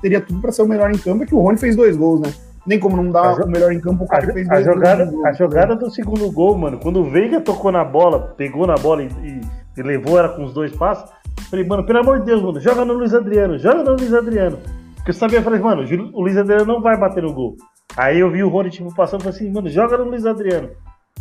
teria 0.02 0.20
tudo 0.20 0.42
para 0.42 0.52
ser 0.52 0.64
o 0.64 0.68
melhor 0.68 0.90
em 0.92 0.98
campo, 0.98 1.24
é 1.24 1.26
que 1.28 1.36
o 1.36 1.40
Rony 1.40 1.58
fez 1.58 1.76
dois 1.76 1.96
gols, 1.96 2.20
né? 2.22 2.34
Nem 2.66 2.80
como 2.80 2.96
não 2.98 3.12
dá 3.12 3.30
A 3.32 3.34
o 3.46 3.48
melhor 3.48 3.72
em 3.74 3.80
campo, 3.80 4.04
o 4.04 4.06
A, 4.06 4.10
cara 4.10 4.34
fez 4.34 4.50
a 4.50 4.54
dois 4.54 4.66
jogada, 4.66 5.06
gols. 5.06 5.26
a 5.26 5.34
jogada 5.34 5.76
do 5.76 5.92
segundo 5.92 6.32
gol, 6.32 6.58
mano, 6.58 6.80
quando 6.80 7.02
o 7.02 7.10
Veiga 7.10 7.40
tocou 7.42 7.72
na 7.72 7.84
bola, 7.84 8.34
pegou 8.38 8.66
na 8.66 8.76
bola 8.76 9.04
e, 9.04 9.08
e- 9.08 9.42
e 9.78 9.84
levou 9.84 10.18
ela 10.18 10.30
com 10.30 10.44
os 10.46 10.54
dois 10.54 10.72
passos, 10.74 11.10
falei, 11.50 11.66
mano, 11.66 11.86
pelo 11.86 12.00
amor 12.00 12.20
de 12.20 12.26
Deus, 12.26 12.42
mano, 12.42 12.60
joga 12.62 12.84
no 12.86 12.94
Luiz 12.94 13.14
Adriano, 13.14 13.58
joga 13.60 13.84
no 13.84 13.92
Luiz 13.92 14.14
Adriano. 14.14 14.58
Porque 15.04 15.12
eu 15.12 15.16
sabia, 15.16 15.42
falei, 15.42 15.60
mano, 15.60 15.84
o 16.13 16.22
Luiz 16.22 16.38
Adriano 16.38 16.63
não 16.66 16.82
vai 16.82 16.98
bater 16.98 17.22
no 17.24 17.34
gol. 17.34 17.58
Aí 17.98 18.20
eu 18.20 18.32
vi 18.32 18.42
o 18.42 18.48
Rony, 18.48 18.70
tipo, 18.70 18.96
passando, 18.96 19.22
falei 19.22 19.36
assim, 19.38 19.52
mano, 19.52 19.68
joga 19.68 19.98
no 19.98 20.06
Luiz 20.06 20.26
Adriano. 20.26 20.70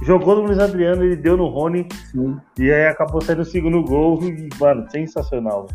Jogou 0.04 0.36
no 0.36 0.42
Luiz 0.42 0.58
Adriano, 0.60 1.02
ele 1.02 1.16
deu 1.16 1.36
no 1.36 1.48
Rony, 1.48 1.86
Sim. 2.12 2.36
e 2.60 2.70
aí 2.72 2.86
acabou 2.86 3.20
saindo 3.20 3.42
o 3.42 3.44
segundo 3.44 3.82
gol, 3.82 4.22
e, 4.22 4.48
mano, 4.60 4.88
sensacional. 4.88 5.66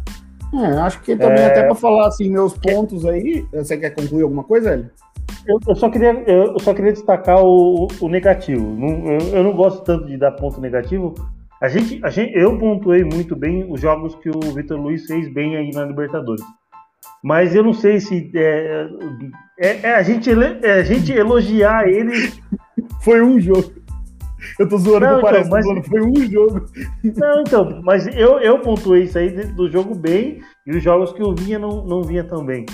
É, 0.54 0.65
acho 0.80 1.02
que 1.02 1.17
também 1.17 1.43
É. 1.43 1.48
até 1.48 1.63
para 1.63 1.76
falar 1.76 2.08
assim 2.08 2.30
meus 2.30 2.58
pontos 2.58 3.06
aí, 3.06 3.46
você 3.52 3.78
quer 3.78 3.89
concluir 3.89 4.24
alguma 4.24 4.43
coisa, 4.46 4.72
Hélio? 4.72 4.89
Eu, 5.46 5.60
eu 5.67 5.76
só 5.76 5.89
queria, 5.89 6.13
eu, 6.26 6.54
eu 6.54 6.60
só 6.60 6.74
queria 6.74 6.93
destacar 6.93 7.43
o, 7.43 7.88
o 8.00 8.08
negativo. 8.08 8.65
Não- 8.65 9.12
eu, 9.12 9.20
eu 9.36 9.43
não 9.43 9.54
gosto 9.54 9.84
tanto 9.84 10.06
de 10.08 10.17
dar 10.17 10.32
ponto 10.32 10.62
negativo. 10.62 11.13
A 11.62 11.67
gente, 11.67 12.00
a 12.04 12.10
gente, 12.10 12.34
eu 12.38 12.58
pontuei 12.58 13.04
muito 13.04 13.36
bem 13.36 13.65
os 13.70 13.82
jogos 13.82 14.15
que 14.15 14.30
o 14.30 14.39
Vitor 14.54 14.80
Luiz 14.80 15.06
fez 15.06 15.32
bem 15.34 15.58
aí 15.58 15.72
na 15.74 15.84
Libertadores. 15.86 16.43
Mas 17.28 17.54
eu 17.54 17.62
não 17.62 17.74
sei 17.74 18.00
se 18.00 18.32
é, 18.34 18.88
é- 19.60 19.80
é 19.84 19.96
a, 19.96 20.02
gente, 20.02 20.30
é 20.32 20.72
a 20.72 20.84
gente 20.84 21.12
elogiar 21.12 21.86
ele. 21.86 22.32
Foi 23.04 23.22
um 23.22 23.38
jogo. 23.38 23.70
Eu 24.58 24.70
tô 24.70 24.78
zoando 24.78 25.06
Não, 25.06 25.18
então, 25.18 25.22
parece, 25.22 25.50
mas- 25.50 25.66
zoando, 25.66 25.84
foi 25.84 26.02
um 26.02 26.16
jogo. 26.16 26.66
Não, 27.04 27.42
então, 27.42 27.82
mas 27.84 28.08
eu, 28.16 28.40
eu 28.40 28.60
pontuei 28.60 29.04
isso 29.04 29.18
aí 29.18 29.30
do 29.30 29.70
jogo 29.70 29.94
bem 29.94 30.40
e 30.66 30.72
os 30.72 30.82
jogos 30.82 31.12
que 31.12 31.22
eu 31.22 31.36
vinha 31.36 31.60
não, 31.60 31.84
não 31.86 32.02
vinha 32.02 32.24
tão 32.24 32.46
bem. 32.46 32.66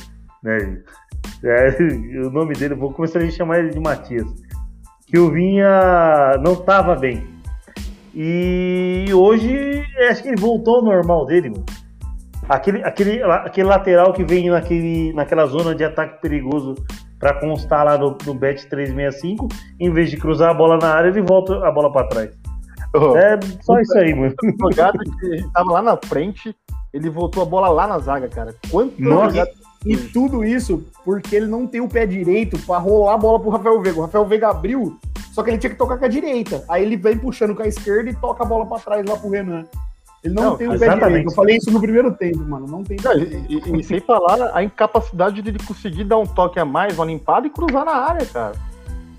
Né? 0.43 0.83
É, 1.43 1.69
o 2.23 2.29
nome 2.29 2.53
dele, 2.53 2.75
vou 2.75 2.91
começar 2.93 3.19
a 3.19 3.31
chamar 3.31 3.59
ele 3.59 3.69
de 3.69 3.79
Matias. 3.79 4.27
Que 5.07 5.17
o 5.17 5.31
Vinha 5.31 6.37
não 6.43 6.55
tava 6.55 6.95
bem. 6.95 7.25
E 8.13 9.05
hoje 9.13 9.83
acho 10.09 10.21
que 10.21 10.29
ele 10.29 10.39
voltou 10.39 10.75
ao 10.75 10.83
normal 10.83 11.25
dele, 11.25 11.49
mano. 11.49 11.65
Aquele, 12.53 12.83
aquele, 12.83 13.23
aquele 13.23 13.67
lateral 13.67 14.13
que 14.13 14.23
vem 14.23 14.49
naquele, 14.49 15.11
naquela 15.13 15.45
zona 15.45 15.73
de 15.73 15.83
ataque 15.83 16.21
perigoso 16.21 16.75
para 17.19 17.39
constar 17.39 17.85
lá 17.85 17.97
no, 17.97 18.17
no 18.25 18.33
Bet 18.33 18.67
365, 18.67 19.47
em 19.79 19.91
vez 19.91 20.09
de 20.09 20.17
cruzar 20.17 20.51
a 20.51 20.53
bola 20.53 20.77
na 20.77 20.93
área, 20.93 21.07
ele 21.09 21.21
volta 21.21 21.65
a 21.65 21.71
bola 21.71 21.91
para 21.91 22.07
trás. 22.07 22.29
Oh, 22.95 23.17
É 23.17 23.39
só 23.61 23.79
isso 23.79 23.97
aí, 23.97 24.13
mano. 24.13 24.33
Jogada 24.59 24.97
que 24.99 25.25
ele 25.25 25.49
tava 25.51 25.71
lá 25.71 25.81
na 25.81 25.97
frente, 26.05 26.55
ele 26.93 27.09
voltou 27.09 27.41
a 27.41 27.45
bola 27.45 27.69
lá 27.69 27.87
na 27.87 27.97
zaga, 27.97 28.27
cara. 28.27 28.53
Quanto 28.69 29.01
Nossa. 29.01 29.29
jogada- 29.31 29.51
E 29.85 29.97
tudo 29.97 30.43
isso 30.45 30.85
porque 31.03 31.35
ele 31.35 31.47
não 31.47 31.65
tem 31.65 31.81
o 31.81 31.89
pé 31.89 32.05
direito 32.05 32.57
pra 32.65 32.77
rolar 32.77 33.15
a 33.15 33.17
bola 33.17 33.39
pro 33.39 33.49
Rafael 33.49 33.81
Veiga. 33.81 33.99
O 33.99 34.01
Rafael 34.03 34.25
Veiga 34.25 34.49
abriu, 34.49 34.97
só 35.33 35.41
que 35.41 35.49
ele 35.49 35.57
tinha 35.57 35.71
que 35.71 35.77
tocar 35.77 35.97
com 35.97 36.05
a 36.05 36.07
direita. 36.07 36.63
Aí 36.69 36.83
ele 36.83 36.95
vem 36.97 37.17
puxando 37.17 37.55
com 37.55 37.63
a 37.63 37.67
esquerda 37.67 38.09
e 38.09 38.15
toca 38.15 38.43
a 38.43 38.47
bola 38.47 38.65
pra 38.65 38.77
trás 38.79 39.03
lá 39.05 39.15
pro 39.17 39.29
Renan. 39.29 39.63
Ele 40.23 40.33
não, 40.33 40.43
Não, 40.43 40.57
tem 40.57 40.67
o 40.67 40.69
pé 40.71 40.75
exatamente. 40.77 41.07
direito. 41.09 41.29
Eu 41.29 41.35
falei 41.35 41.57
isso 41.57 41.71
no 41.71 41.81
primeiro 41.81 42.13
tempo, 42.13 42.39
mano. 42.39 42.65
Não 42.65 42.83
tem. 42.83 42.97
Não, 43.03 43.13
e, 43.17 43.45
e- 43.49 43.79
e 43.79 43.83
sem 43.83 43.99
falar 43.99 44.51
a 44.55 44.63
incapacidade 44.63 45.41
de 45.41 45.49
ele 45.49 45.59
conseguir 45.59 46.05
dar 46.05 46.17
um 46.17 46.25
toque 46.25 46.59
a 46.59 46.65
mais, 46.65 46.95
uma 46.97 47.05
limpada 47.05 47.45
e 47.45 47.49
cruzar 47.49 47.83
na 47.83 47.91
área, 47.93 48.25
cara. 48.25 48.53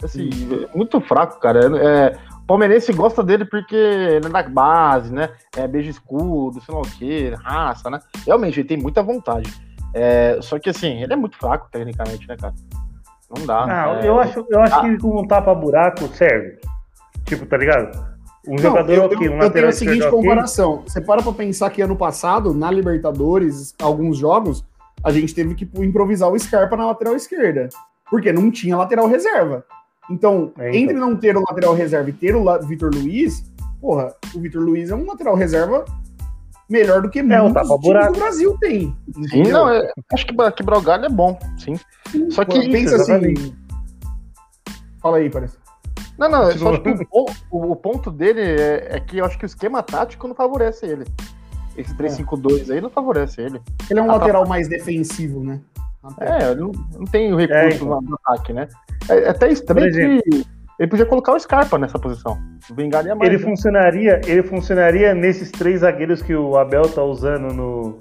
Assim, 0.02 0.30
é 0.72 0.76
muito 0.76 1.00
fraco, 1.02 1.38
cara. 1.40 1.60
É, 1.60 1.66
é, 1.86 2.18
o 2.42 2.46
palmeirense 2.46 2.92
gosta 2.92 3.22
dele 3.22 3.44
porque 3.44 3.76
ele 3.76 4.26
é 4.26 4.28
da 4.30 4.42
base, 4.42 5.12
né? 5.12 5.30
É 5.56 5.68
beijo 5.68 5.90
escudo, 5.90 6.60
sei 6.62 6.74
lá 6.74 6.80
o 6.80 6.84
quê, 6.84 7.34
raça, 7.42 7.90
né? 7.90 8.00
Realmente, 8.26 8.60
ele 8.60 8.68
tem 8.68 8.76
muita 8.78 9.02
vontade. 9.02 9.52
É, 9.92 10.38
só 10.40 10.58
que 10.58 10.70
assim, 10.70 11.02
ele 11.02 11.12
é 11.12 11.16
muito 11.16 11.36
fraco 11.36 11.68
tecnicamente, 11.70 12.26
né, 12.26 12.36
cara? 12.36 12.54
Não 13.36 13.46
dá. 13.46 13.64
Ah, 13.64 14.00
é, 14.02 14.08
eu 14.08 14.18
acho, 14.18 14.44
eu 14.50 14.60
acho 14.60 14.74
Ah. 14.74 14.80
que 14.80 14.98
com 14.98 15.20
um 15.20 15.26
tapa-buraco 15.26 16.06
serve. 16.08 16.58
Tipo, 17.24 17.46
tá 17.46 17.56
ligado? 17.56 18.13
Um 18.46 18.56
Não, 18.56 18.58
jogador 18.58 18.92
eu, 18.92 19.04
ok, 19.04 19.28
um 19.28 19.42
eu 19.42 19.50
tenho 19.50 19.68
a 19.68 19.72
seguinte 19.72 20.08
comparação. 20.10 20.82
Você 20.86 21.00
para 21.00 21.22
pra 21.22 21.32
pensar 21.32 21.70
que 21.70 21.80
ano 21.80 21.96
passado, 21.96 22.52
na 22.52 22.70
Libertadores, 22.70 23.74
alguns 23.80 24.18
jogos, 24.18 24.64
a 25.02 25.10
gente 25.10 25.34
teve 25.34 25.54
que 25.54 25.68
improvisar 25.82 26.30
o 26.30 26.38
Scarpa 26.38 26.76
na 26.76 26.86
lateral 26.86 27.14
esquerda. 27.16 27.68
Porque 28.10 28.32
não 28.32 28.50
tinha 28.50 28.76
lateral 28.76 29.06
reserva. 29.06 29.64
Então, 30.10 30.52
É, 30.58 30.68
então. 30.68 30.80
entre 30.80 30.94
não 30.96 31.16
ter 31.16 31.36
o 31.36 31.40
lateral 31.40 31.74
reserva 31.74 32.10
e 32.10 32.12
ter 32.12 32.36
o 32.36 32.44
Vitor 32.66 32.90
Luiz, 32.94 33.42
porra, 33.80 34.14
o 34.34 34.40
Vitor 34.40 34.62
Luiz 34.62 34.90
é 34.90 34.94
um 34.94 35.06
lateral 35.06 35.34
reserva 35.34 35.84
melhor 36.68 37.00
do 37.00 37.08
que 37.08 37.22
muitos 37.22 37.40
times 37.52 37.54
tapa-buraco. 37.68 38.12
do 38.12 38.18
Brasil 38.18 38.58
tem. 38.58 38.94
Sim, 39.30 39.44
não, 39.44 39.70
é- 39.70 39.90
acho 40.12 40.26
que 40.26 40.34
quebrar 40.52 40.78
o 40.78 40.82
galho 40.82 41.06
é 41.06 41.08
bom, 41.08 41.38
sim. 41.58 41.78
Só 42.30 42.44
que 42.44 42.70
pensa 42.70 42.96
assim. 42.96 43.54
Fala 45.00 45.16
aí, 45.18 45.30
parece. 45.30 45.56
Não, 46.18 46.28
não, 46.28 46.50
eu 46.50 46.58
só 46.58 46.70
acho 46.70 46.80
que 46.80 46.90
o, 47.10 47.26
o- 47.50 47.72
o 47.72 47.76
ponto 47.76 48.10
dele 48.10 48.40
é, 48.40 48.96
é 48.96 49.00
que 49.00 49.18
eu 49.18 49.24
acho 49.24 49.38
que 49.38 49.44
o 49.44 49.46
esquema 49.46 49.82
tático 49.82 50.28
não 50.28 50.34
favorece 50.34 50.86
ele. 50.86 51.04
Esse 51.76 51.94
3-5-2 51.96 52.70
aí 52.70 52.80
não 52.80 52.90
favorece 52.90 53.40
ele. 53.40 53.60
Ele 53.90 53.98
é 53.98 54.02
um 54.02 54.06
tá. 54.06 54.14
lateral 54.14 54.46
mais 54.46 54.68
defensivo, 54.68 55.42
né? 55.42 55.60
É, 56.20 56.50
ele 56.50 56.60
não, 56.60 56.72
não 56.98 57.04
tem 57.04 57.32
o 57.32 57.36
recurso 57.36 57.84
então. 57.84 58.00
no, 58.02 58.14
ataque, 58.14 58.52
né? 58.52 58.68
É, 59.08 59.24
é 59.24 59.28
até 59.30 59.50
estranho 59.50 59.88
exemplo. 59.88 60.22
que 60.22 60.46
ele 60.78 60.88
podia 60.88 61.06
colocar 61.06 61.32
o 61.32 61.38
Scarpa 61.38 61.78
nessa 61.78 61.98
posição. 61.98 62.38
Vingaria 62.74 63.14
mais. 63.14 63.28
Ele 63.30 63.42
né? 63.42 63.48
funcionaria, 63.48 64.20
ele 64.26 64.42
funcionaria 64.42 65.14
nesses 65.14 65.50
três 65.50 65.80
zagueiros 65.80 66.20
que 66.20 66.34
o 66.34 66.56
Abel 66.56 66.88
tá 66.88 67.02
usando 67.02 67.54
no, 67.54 67.98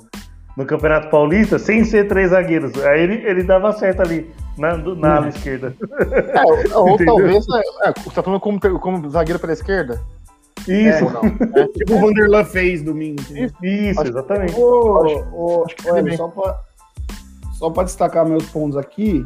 no 0.58 0.66
Campeonato 0.66 1.10
Paulista, 1.10 1.60
sem 1.60 1.84
ser 1.84 2.08
três 2.08 2.32
zagueiros. 2.32 2.74
Aí 2.84 3.02
ele, 3.02 3.28
ele 3.28 3.44
dava 3.44 3.72
certo 3.74 4.02
ali, 4.02 4.30
na, 4.58 4.76
do- 4.76 4.96
na 4.96 5.16
ala 5.18 5.30
esquerda. 5.30 5.76
É, 6.00 6.76
ou 6.78 6.90
Entendeu? 6.96 7.16
talvez. 7.16 7.46
É, 7.84 7.90
é, 7.90 7.94
você 7.94 8.12
tá 8.16 8.24
falando 8.24 8.40
como, 8.40 8.60
como 8.80 9.10
zagueiro 9.10 9.40
pela 9.40 9.54
esquerda? 9.54 10.02
Isso, 10.68 11.04
não? 11.10 11.22
É, 11.26 11.68
Tipo 11.78 11.96
o 11.96 12.00
Vanderlan 12.00 12.46
fez 12.46 12.82
domingo. 12.82 13.22
entendeu? 13.22 13.52
isso, 13.62 14.00
Acho- 14.02 14.10
exatamente. 14.12 14.56
Ô, 14.56 15.04
Acho- 15.04 15.30
ô, 15.34 15.66
acho 15.66 15.76
que 15.76 16.18
só 16.18 16.28
pra, 16.28 16.60
só 17.54 17.70
pra 17.70 17.84
destacar 17.84 18.26
meus 18.26 18.46
pontos 18.50 18.78
aqui, 18.78 19.26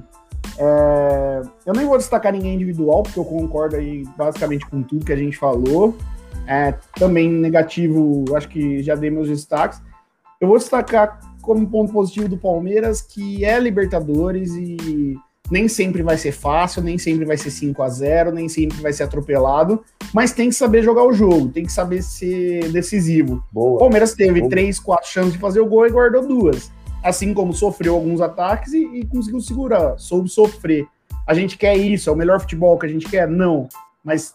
é, 0.57 1.41
eu 1.65 1.73
nem 1.73 1.85
vou 1.85 1.97
destacar 1.97 2.31
ninguém 2.33 2.55
individual, 2.55 3.03
porque 3.03 3.19
eu 3.19 3.25
concordo 3.25 3.75
aí 3.75 4.03
basicamente 4.17 4.65
com 4.65 4.81
tudo 4.81 5.05
que 5.05 5.13
a 5.13 5.17
gente 5.17 5.37
falou. 5.37 5.95
É, 6.47 6.73
também 6.97 7.29
negativo, 7.29 8.23
acho 8.35 8.47
que 8.47 8.81
já 8.81 8.95
dei 8.95 9.09
meus 9.09 9.27
destaques. 9.27 9.81
Eu 10.39 10.47
vou 10.47 10.57
destacar 10.57 11.19
como 11.47 11.65
ponto 11.65 11.93
positivo 11.93 12.27
do 12.27 12.37
Palmeiras, 12.37 13.01
que 13.01 13.45
é 13.45 13.57
Libertadores 13.57 14.53
e 14.53 15.17
nem 15.49 15.69
sempre 15.69 16.03
vai 16.03 16.17
ser 16.17 16.33
fácil, 16.33 16.83
nem 16.83 16.97
sempre 16.97 17.23
vai 17.23 17.37
ser 17.37 17.49
5 17.51 17.81
a 17.81 17.87
0 17.87 18.33
nem 18.33 18.49
sempre 18.49 18.81
vai 18.81 18.91
ser 18.91 19.03
atropelado, 19.03 19.81
mas 20.13 20.33
tem 20.33 20.49
que 20.49 20.55
saber 20.55 20.83
jogar 20.83 21.05
o 21.05 21.13
jogo, 21.13 21.47
tem 21.47 21.63
que 21.63 21.71
saber 21.71 22.03
ser 22.03 22.69
decisivo. 22.69 23.35
O 23.35 23.53
Boa. 23.53 23.79
Palmeiras 23.79 24.13
teve 24.13 24.41
Boa. 24.41 24.49
três, 24.49 24.77
quatro 24.77 25.09
chances 25.09 25.33
de 25.33 25.39
fazer 25.39 25.61
o 25.61 25.65
gol 25.65 25.87
e 25.87 25.89
guardou 25.89 26.27
duas. 26.27 26.69
Assim 27.01 27.33
como 27.33 27.53
sofreu 27.53 27.95
alguns 27.95 28.19
ataques 28.19 28.73
e, 28.73 28.83
e 28.83 29.05
conseguiu 29.05 29.39
segurar, 29.39 29.97
soube 29.97 30.27
sofrer. 30.27 30.85
A 31.25 31.33
gente 31.33 31.57
quer 31.57 31.77
isso, 31.77 32.09
é 32.09 32.13
o 32.13 32.15
melhor 32.15 32.41
futebol 32.41 32.77
que 32.77 32.85
a 32.85 32.89
gente 32.89 33.07
quer? 33.09 33.25
Não. 33.25 33.69
Mas 34.03 34.33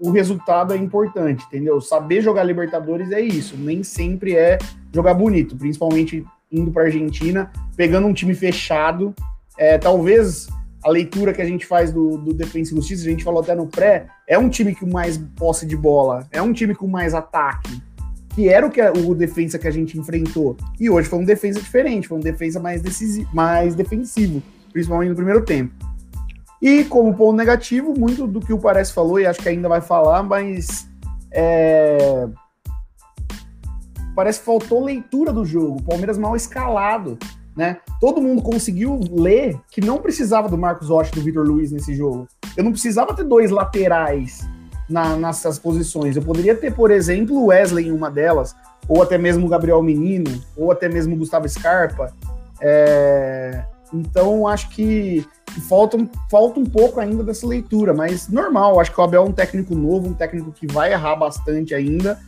o 0.00 0.10
resultado 0.10 0.74
é 0.74 0.76
importante, 0.76 1.44
entendeu? 1.46 1.80
Saber 1.80 2.22
jogar 2.22 2.42
Libertadores 2.42 3.12
é 3.12 3.20
isso. 3.20 3.56
Nem 3.56 3.84
sempre 3.84 4.34
é 4.34 4.58
jogar 4.92 5.14
bonito, 5.14 5.56
principalmente 5.56 6.24
indo 6.50 6.70
para 6.70 6.84
Argentina, 6.84 7.50
pegando 7.76 8.06
um 8.06 8.12
time 8.12 8.34
fechado. 8.34 9.14
É, 9.58 9.78
talvez 9.78 10.48
a 10.82 10.88
leitura 10.90 11.32
que 11.32 11.42
a 11.42 11.44
gente 11.44 11.66
faz 11.66 11.92
do, 11.92 12.16
do 12.16 12.32
Defensa 12.32 12.72
e 12.72 12.76
Justiça, 12.76 13.06
a 13.06 13.10
gente 13.10 13.22
falou 13.24 13.42
até 13.42 13.54
no 13.54 13.66
pré, 13.66 14.06
é 14.26 14.38
um 14.38 14.48
time 14.48 14.74
com 14.74 14.86
mais 14.86 15.18
posse 15.36 15.66
de 15.66 15.76
bola, 15.76 16.26
é 16.32 16.40
um 16.40 16.52
time 16.52 16.74
com 16.74 16.86
mais 16.86 17.14
ataque 17.14 17.82
que 18.32 18.48
era 18.48 18.64
o 18.64 18.70
que 18.70 18.80
a- 18.80 18.92
o 18.92 19.12
defensa 19.12 19.58
que 19.58 19.66
a 19.66 19.72
gente 19.72 19.98
enfrentou. 19.98 20.56
E 20.78 20.88
hoje 20.88 21.08
foi 21.08 21.18
um 21.18 21.24
defesa 21.24 21.58
diferente, 21.60 22.06
foi 22.06 22.16
um 22.16 22.20
defesa 22.20 22.60
mais, 22.60 22.80
decisivo, 22.80 23.28
mais 23.34 23.74
defensivo, 23.74 24.40
principalmente 24.72 25.08
no 25.08 25.16
primeiro 25.16 25.44
tempo. 25.44 25.74
E 26.62 26.84
como 26.84 27.12
ponto 27.12 27.36
negativo, 27.36 27.92
muito 27.98 28.28
do 28.28 28.38
que 28.38 28.52
o 28.52 28.58
Parece 28.58 28.92
falou, 28.92 29.18
e 29.18 29.26
acho 29.26 29.40
que 29.40 29.48
ainda 29.48 29.68
vai 29.68 29.80
falar, 29.80 30.22
mas 30.22 30.88
é, 31.32 32.28
parece 34.14 34.40
que 34.40 34.46
faltou 34.46 34.84
leitura 34.84 35.32
do 35.32 35.44
jogo. 35.44 35.78
O 35.80 35.82
Palmeiras 35.82 36.18
mal 36.18 36.36
escalado. 36.36 37.18
né? 37.56 37.78
Todo 38.00 38.22
mundo 38.22 38.42
conseguiu 38.42 38.98
ler 39.10 39.58
que 39.70 39.80
não 39.80 39.98
precisava 39.98 40.48
do 40.48 40.56
Marcos 40.56 40.88
Rocha 40.88 41.10
e 41.12 41.14
do 41.16 41.22
Vitor 41.22 41.46
Luiz 41.46 41.72
nesse 41.72 41.94
jogo. 41.94 42.26
Eu 42.56 42.64
não 42.64 42.72
precisava 42.72 43.14
ter 43.14 43.24
dois 43.24 43.50
laterais 43.50 44.48
na, 44.88 45.16
nessas 45.16 45.58
posições. 45.58 46.16
Eu 46.16 46.22
poderia 46.22 46.54
ter, 46.54 46.74
por 46.74 46.90
exemplo, 46.90 47.36
o 47.36 47.46
Wesley 47.46 47.86
em 47.86 47.92
uma 47.92 48.10
delas, 48.10 48.54
ou 48.88 49.02
até 49.02 49.16
mesmo 49.16 49.46
o 49.46 49.48
Gabriel 49.48 49.82
Menino, 49.82 50.30
ou 50.56 50.72
até 50.72 50.88
mesmo 50.88 51.14
o 51.14 51.18
Gustavo 51.18 51.48
Scarpa. 51.48 52.12
É... 52.60 53.64
Então, 53.92 54.46
acho 54.46 54.68
que, 54.70 55.26
falta, 55.68 55.98
falta 56.30 56.60
um 56.60 56.64
pouco 56.64 57.00
ainda 57.00 57.24
dessa 57.24 57.46
leitura, 57.46 57.92
mas 57.92 58.28
normal. 58.28 58.78
Acho 58.78 58.92
que 58.92 59.00
o 59.00 59.04
Abel 59.04 59.22
é 59.22 59.26
um 59.26 59.32
técnico 59.32 59.74
novo, 59.74 60.08
um 60.08 60.14
técnico 60.14 60.52
que 60.52 60.66
vai 60.66 60.92
errar 60.92 61.16
bastante 61.16 61.74
ainda. 61.74 62.18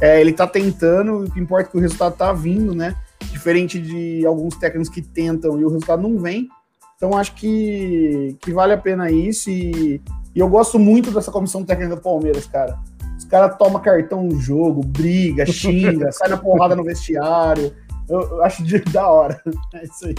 É, 0.00 0.20
ele 0.20 0.32
tá 0.32 0.46
tentando, 0.46 1.24
o 1.24 1.30
que 1.30 1.38
importa 1.38 1.68
é 1.68 1.70
que 1.70 1.76
o 1.76 1.80
resultado 1.80 2.16
tá 2.16 2.32
vindo, 2.32 2.74
né? 2.74 2.94
Diferente 3.30 3.78
de 3.78 4.24
alguns 4.24 4.56
técnicos 4.56 4.88
que 4.88 5.02
tentam 5.02 5.60
e 5.60 5.64
o 5.64 5.68
resultado 5.68 6.02
não 6.02 6.18
vem. 6.18 6.48
Então, 6.96 7.16
acho 7.16 7.34
que, 7.34 8.36
que 8.40 8.52
vale 8.52 8.72
a 8.72 8.78
pena 8.78 9.10
isso. 9.10 9.50
E, 9.50 10.00
e 10.34 10.38
eu 10.38 10.48
gosto 10.48 10.78
muito 10.78 11.10
dessa 11.10 11.30
comissão 11.30 11.64
técnica 11.64 11.96
do 11.96 12.02
Palmeiras, 12.02 12.46
cara. 12.46 12.78
Os 13.18 13.24
caras 13.24 13.56
tomam 13.56 13.80
cartão 13.80 14.22
no 14.22 14.40
jogo, 14.40 14.82
briga, 14.82 15.44
xinga, 15.44 16.10
sai 16.12 16.28
na 16.28 16.36
porrada 16.36 16.74
no 16.74 16.84
vestiário. 16.84 17.74
Eu, 18.08 18.20
eu 18.22 18.44
acho 18.44 18.62
de, 18.64 18.78
da 18.80 19.06
hora. 19.06 19.40
É 19.74 19.84
isso 19.84 20.06
aí. 20.06 20.14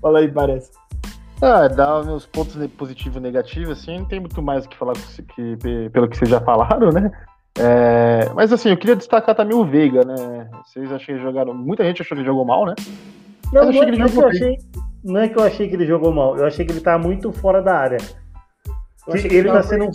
Fala 0.00 0.18
aí, 0.18 0.30
parece. 0.30 0.70
Ah, 1.40 1.68
dá 1.68 2.02
meus 2.02 2.26
pontos 2.26 2.56
positivos 2.78 3.18
e 3.18 3.20
negativos, 3.20 3.78
assim, 3.78 3.98
não 3.98 4.06
tem 4.06 4.20
muito 4.20 4.40
mais 4.40 4.64
o 4.64 4.68
que 4.68 4.76
falar 4.76 4.94
que, 5.34 5.56
pelo 5.90 6.08
que 6.08 6.16
vocês 6.16 6.30
já 6.30 6.40
falaram, 6.40 6.90
né? 6.90 7.10
É, 7.58 8.30
mas 8.34 8.52
assim, 8.52 8.70
eu 8.70 8.76
queria 8.76 8.96
destacar 8.96 9.34
também 9.34 9.56
o 9.56 9.64
Veiga, 9.64 10.04
né? 10.04 10.48
Vocês 10.64 10.92
acham 10.92 11.14
que 11.14 11.22
jogaram. 11.22 11.54
Muita 11.54 11.84
gente 11.84 12.02
achou 12.02 12.14
que 12.14 12.20
ele 12.20 12.28
jogou 12.28 12.44
mal, 12.44 12.66
né? 12.66 12.74
Não, 13.52 13.64
não, 13.64 13.82
é, 13.82 13.90
não, 13.92 14.04
é 14.04 14.08
que 14.08 14.18
eu 14.18 14.26
achei, 14.26 14.58
não 15.04 15.20
é 15.20 15.28
que 15.28 15.38
eu 15.38 15.42
achei 15.42 15.68
que 15.68 15.74
ele 15.74 15.86
jogou 15.86 16.12
mal, 16.12 16.36
eu 16.36 16.44
achei 16.44 16.66
que 16.66 16.72
ele 16.72 16.80
tá 16.80 16.98
muito 16.98 17.32
fora 17.32 17.62
da 17.62 17.76
área. 17.76 17.98
ele, 19.08 19.36
ele 19.36 19.48
tá 19.48 19.62
sendo 19.62 19.84
um. 19.84 19.90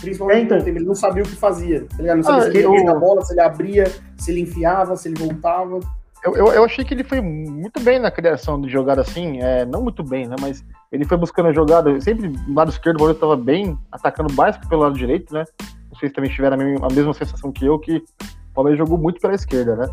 Principalmente 0.00 0.38
é, 0.38 0.56
então, 0.56 0.58
ele 0.58 0.80
não 0.80 0.94
sabia 0.94 1.22
o 1.22 1.26
que 1.26 1.36
fazia. 1.36 1.80
Tá 1.80 1.96
ele 1.98 2.14
não 2.14 2.22
sabia 2.22 2.40
ah, 2.40 2.50
se 2.50 2.56
ele 2.56 2.64
eu... 2.64 2.74
ia 2.74 2.94
bola, 2.94 3.22
se 3.22 3.34
ele 3.34 3.40
abria, 3.40 3.84
se 4.16 4.30
ele 4.30 4.40
enfiava, 4.40 4.96
se 4.96 5.08
ele 5.08 5.18
voltava. 5.18 5.78
Eu, 6.24 6.36
eu, 6.36 6.46
eu, 6.52 6.64
achei 6.64 6.84
que 6.84 6.94
ele 6.94 7.04
foi 7.04 7.20
muito 7.20 7.80
bem 7.80 7.98
na 7.98 8.10
criação 8.10 8.60
de 8.60 8.68
jogada 8.68 9.00
assim, 9.00 9.40
é, 9.40 9.64
não 9.64 9.82
muito 9.82 10.02
bem, 10.02 10.26
né? 10.26 10.36
Mas 10.40 10.64
ele 10.90 11.04
foi 11.04 11.16
buscando 11.16 11.48
a 11.48 11.52
jogada, 11.52 11.98
sempre 12.00 12.28
do 12.28 12.54
lado 12.54 12.70
esquerdo 12.70 12.96
o 12.96 12.98
goleiro 12.98 13.16
estava 13.16 13.36
bem, 13.36 13.78
atacando 13.90 14.32
mais 14.34 14.56
que 14.56 14.68
pelo 14.68 14.82
lado 14.82 14.98
direito, 14.98 15.32
né? 15.32 15.44
Vocês 16.00 16.12
também 16.12 16.30
tiveram 16.30 16.54
a 16.54 16.58
mesma, 16.58 16.86
a 16.86 16.92
mesma 16.92 17.12
sensação 17.12 17.52
que 17.52 17.66
eu, 17.66 17.78
que 17.78 17.98
o 17.98 18.54
Palmeiras 18.54 18.78
jogou 18.78 18.98
muito 18.98 19.20
pela 19.20 19.34
esquerda, 19.34 19.76
né? 19.76 19.88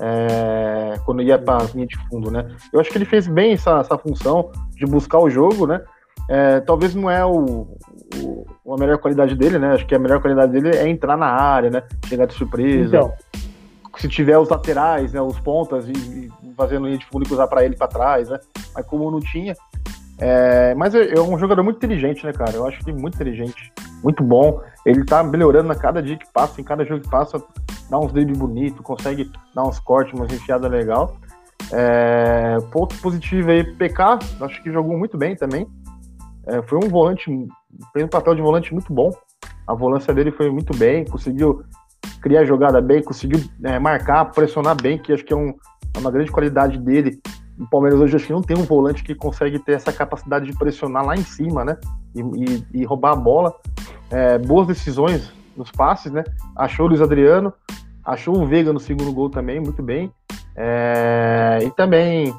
É, 0.00 0.94
quando 1.04 1.22
ia 1.22 1.38
para 1.38 1.64
linha 1.74 1.86
de 1.86 1.96
fundo, 2.08 2.30
né? 2.30 2.46
Eu 2.72 2.78
acho 2.78 2.90
que 2.90 2.98
ele 2.98 3.04
fez 3.04 3.26
bem 3.26 3.54
essa, 3.54 3.80
essa 3.80 3.98
função 3.98 4.52
de 4.76 4.84
buscar 4.86 5.18
o 5.18 5.30
jogo, 5.30 5.66
né? 5.66 5.82
É, 6.28 6.60
talvez 6.60 6.94
não 6.94 7.10
é 7.10 7.24
o, 7.24 7.66
o, 8.16 8.74
a 8.74 8.78
melhor 8.78 8.98
qualidade 8.98 9.34
dele, 9.34 9.58
né? 9.58 9.72
Acho 9.72 9.86
que 9.86 9.94
a 9.94 9.98
melhor 9.98 10.20
qualidade 10.20 10.52
dele 10.52 10.76
é 10.76 10.86
entrar 10.86 11.16
na 11.16 11.26
área, 11.26 11.70
né? 11.70 11.82
Chegar 12.06 12.26
de 12.26 12.34
surpresa. 12.34 12.96
Então, 12.96 13.12
se 13.96 14.08
tiver 14.08 14.38
os 14.38 14.48
laterais, 14.48 15.12
né, 15.12 15.20
os 15.20 15.40
pontas, 15.40 15.88
e, 15.88 15.92
e 15.92 16.54
fazendo 16.56 16.86
linha 16.86 16.98
de 16.98 17.06
fundo 17.06 17.24
e 17.24 17.28
cruzar 17.28 17.48
para 17.48 17.64
ele 17.64 17.76
para 17.76 17.88
trás, 17.88 18.28
né? 18.28 18.38
Mas 18.74 18.86
como 18.86 19.10
não 19.10 19.20
tinha. 19.20 19.54
É, 20.18 20.74
mas 20.74 20.94
é, 20.94 21.14
é, 21.14 21.20
um 21.20 21.38
jogador 21.38 21.62
muito 21.62 21.76
inteligente, 21.76 22.24
né, 22.24 22.32
cara? 22.32 22.52
Eu 22.52 22.66
acho 22.66 22.78
que 22.84 22.92
muito 22.92 23.14
inteligente, 23.14 23.72
muito 24.02 24.22
bom. 24.22 24.60
Ele 24.84 25.04
tá 25.04 25.22
melhorando 25.22 25.70
a 25.72 25.74
cada 25.74 26.02
dia 26.02 26.16
que 26.16 26.30
passa, 26.32 26.60
em 26.60 26.64
cada 26.64 26.84
jogo 26.84 27.02
que 27.02 27.10
passa, 27.10 27.42
dá 27.90 27.98
uns 27.98 28.12
dribles 28.12 28.38
bonito, 28.38 28.82
consegue 28.82 29.30
dar 29.54 29.64
uns 29.64 29.78
cortes, 29.78 30.14
uma 30.14 30.26
enfiada 30.26 30.68
legal. 30.68 31.16
É, 31.72 32.56
ponto 32.72 32.96
positivo 32.98 33.50
aí, 33.50 33.64
PK, 33.64 34.18
acho 34.40 34.62
que 34.62 34.72
jogou 34.72 34.96
muito 34.96 35.18
bem 35.18 35.36
também. 35.36 35.66
É, 36.46 36.62
foi 36.62 36.78
um 36.78 36.88
volante, 36.88 37.26
fez 37.92 38.04
um 38.04 38.08
papel 38.08 38.34
de 38.34 38.42
volante 38.42 38.72
muito 38.72 38.92
bom. 38.92 39.12
A 39.66 39.74
volância 39.74 40.14
dele 40.14 40.30
foi 40.30 40.50
muito 40.50 40.76
bem, 40.76 41.04
conseguiu 41.04 41.62
criar 42.22 42.44
jogada 42.44 42.80
bem, 42.80 43.02
conseguiu 43.02 43.40
é, 43.62 43.78
marcar, 43.78 44.24
pressionar 44.26 44.80
bem, 44.80 44.98
que 44.98 45.12
acho 45.12 45.24
que 45.24 45.32
é, 45.32 45.36
um, 45.36 45.50
é, 45.94 45.98
uma 45.98 46.10
grande 46.10 46.30
qualidade 46.30 46.78
dele. 46.78 47.20
O 47.58 47.68
Palmeiras 47.68 48.00
hoje 48.00 48.16
acho 48.16 48.26
que 48.26 48.32
não 48.32 48.40
tem 48.40 48.56
um 48.56 48.62
volante 48.62 49.02
que 49.02 49.14
consegue 49.14 49.58
ter 49.58 49.72
essa 49.72 49.92
capacidade 49.92 50.46
de 50.46 50.56
pressionar 50.56 51.04
lá 51.04 51.16
em 51.16 51.24
cima, 51.24 51.64
né? 51.64 51.76
E, 52.14 52.20
e, 52.20 52.66
e 52.80 52.84
roubar 52.84 53.12
a 53.12 53.16
bola. 53.16 53.54
É, 54.10 54.38
boas 54.38 54.66
decisões 54.66 55.32
nos 55.56 55.70
passes, 55.70 56.10
né? 56.12 56.24
Achou 56.56 56.86
o 56.86 56.88
Luiz 56.88 57.00
Adriano, 57.00 57.52
achou 58.04 58.40
o 58.40 58.46
Veiga 58.46 58.72
no 58.72 58.80
segundo 58.80 59.12
gol 59.12 59.28
também, 59.28 59.60
muito 59.60 59.82
bem. 59.82 60.12
É, 60.56 61.58
e 61.62 61.70
também. 61.70 62.34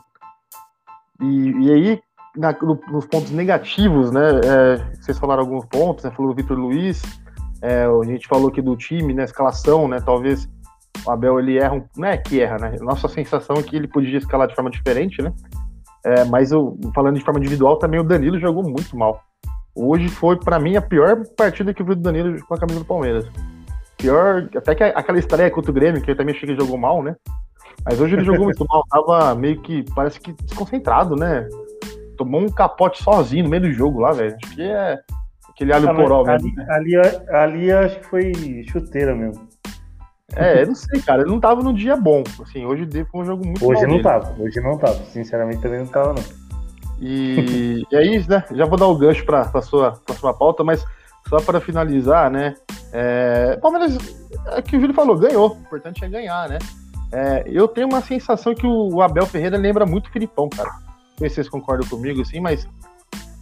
E, 1.21 1.51
e 1.51 1.71
aí, 1.71 2.01
na, 2.35 2.51
no, 2.61 2.79
nos 2.91 3.05
pontos 3.05 3.31
negativos, 3.31 4.11
né? 4.11 4.29
É, 4.43 4.95
vocês 4.95 5.17
falaram 5.17 5.43
alguns 5.43 5.65
pontos, 5.65 6.03
né? 6.03 6.11
Falou 6.11 6.33
do 6.33 6.35
Vitor 6.35 6.57
Luiz, 6.57 7.01
é, 7.61 7.85
a 7.85 8.05
gente 8.05 8.27
falou 8.27 8.47
aqui 8.47 8.61
do 8.61 8.75
time, 8.75 9.13
né, 9.13 9.23
escalação, 9.23 9.87
né, 9.87 9.99
talvez 9.99 10.47
o 11.05 11.11
Abel 11.11 11.39
ele 11.39 11.57
erra, 11.57 11.75
um, 11.75 11.83
não 11.97 12.07
é 12.07 12.17
que 12.17 12.39
erra, 12.39 12.57
né, 12.57 12.75
nossa 12.79 13.07
sensação 13.07 13.57
é 13.57 13.63
que 13.63 13.75
ele 13.75 13.87
podia 13.87 14.17
escalar 14.17 14.47
de 14.47 14.55
forma 14.55 14.69
diferente, 14.69 15.21
né, 15.21 15.33
é, 16.05 16.23
mas 16.25 16.51
eu, 16.51 16.77
falando 16.95 17.17
de 17.17 17.25
forma 17.25 17.39
individual, 17.39 17.77
também 17.77 17.99
o 17.99 18.03
Danilo 18.03 18.39
jogou 18.39 18.63
muito 18.63 18.97
mal. 18.97 19.21
Hoje 19.75 20.09
foi, 20.09 20.37
para 20.37 20.59
mim, 20.59 20.75
a 20.75 20.81
pior 20.81 21.23
partida 21.37 21.73
que 21.73 21.81
eu 21.81 21.85
vi 21.85 21.95
do 21.95 22.01
Danilo 22.01 22.43
com 22.45 22.53
a 22.53 22.57
camisa 22.57 22.79
do 22.79 22.85
Palmeiras. 22.85 23.25
Pior, 23.97 24.49
até 24.55 24.75
que 24.75 24.83
aquela 24.83 25.19
estreia 25.19 25.51
contra 25.51 25.71
o 25.71 25.73
Grêmio, 25.73 26.01
que 26.01 26.11
eu 26.11 26.15
também 26.15 26.33
achei 26.33 26.47
que 26.47 26.53
ele 26.53 26.61
jogou 26.61 26.77
mal, 26.77 27.03
né, 27.03 27.15
mas 27.83 27.99
hoje 27.99 28.15
ele 28.15 28.23
jogou 28.23 28.45
muito 28.45 28.65
mal, 28.69 28.83
tava 28.89 29.35
meio 29.35 29.61
que, 29.61 29.83
parece 29.93 30.19
que 30.19 30.31
desconcentrado, 30.31 31.15
né, 31.15 31.47
tomou 32.17 32.41
um 32.41 32.49
capote 32.49 33.03
sozinho 33.03 33.43
no 33.43 33.49
meio 33.49 33.63
do 33.63 33.71
jogo 33.73 33.99
lá, 33.99 34.13
velho, 34.13 34.37
acho 34.41 34.55
que 34.55 34.61
é 34.61 34.99
Aquele 35.59 35.73
alho 35.73 35.89
ah, 35.89 35.93
poró 35.93 36.25
ali, 36.25 36.55
né? 36.55 36.65
ali, 36.69 36.95
ali 37.29 37.71
acho 37.71 37.99
que 37.99 38.05
foi 38.05 38.63
chuteira 38.71 39.13
mesmo. 39.13 39.45
É, 40.33 40.61
eu 40.61 40.67
não 40.67 40.75
sei, 40.75 41.01
cara. 41.01 41.23
Ele 41.23 41.31
não 41.31 41.39
tava 41.39 41.61
num 41.61 41.73
dia 41.73 41.97
bom. 41.97 42.23
Assim, 42.41 42.65
hoje 42.65 42.87
foi 43.11 43.21
um 43.21 43.25
jogo 43.25 43.45
muito 43.45 43.65
Hoje 43.65 43.81
não 43.81 43.89
dele. 43.89 44.03
tava, 44.03 44.41
hoje 44.41 44.61
não 44.61 44.77
tava. 44.77 45.03
Sinceramente, 45.05 45.61
também 45.61 45.79
não 45.79 45.87
tava, 45.87 46.13
não. 46.13 46.23
E, 47.01 47.83
e 47.89 47.95
aí, 47.95 48.25
né? 48.27 48.43
Já 48.51 48.65
vou 48.65 48.77
dar 48.77 48.87
o 48.87 48.97
gancho 48.97 49.25
pra, 49.25 49.45
pra 49.45 49.61
sua 49.61 49.91
próxima 50.05 50.33
pauta, 50.33 50.63
mas 50.63 50.85
só 51.27 51.39
para 51.39 51.61
finalizar, 51.61 52.29
né? 52.29 52.55
É, 52.91 53.57
Palmeiras, 53.57 53.97
é 54.47 54.61
que 54.61 54.75
o 54.75 54.79
Júlio 54.79 54.95
falou, 54.95 55.17
ganhou. 55.17 55.53
O 55.53 55.61
importante 55.61 56.03
é 56.03 56.09
ganhar, 56.09 56.49
né? 56.49 56.59
É, 57.11 57.43
eu 57.47 57.67
tenho 57.67 57.87
uma 57.87 58.01
sensação 58.01 58.53
que 58.53 58.67
o 58.67 59.01
Abel 59.01 59.25
Ferreira 59.25 59.57
lembra 59.57 59.85
muito 59.85 60.07
o 60.07 60.11
Filipão, 60.11 60.49
cara. 60.49 60.69
Não 60.69 61.17
sei 61.19 61.29
se 61.29 61.35
vocês 61.35 61.49
concordam 61.49 61.87
comigo, 61.87 62.21
assim, 62.21 62.39
mas 62.39 62.67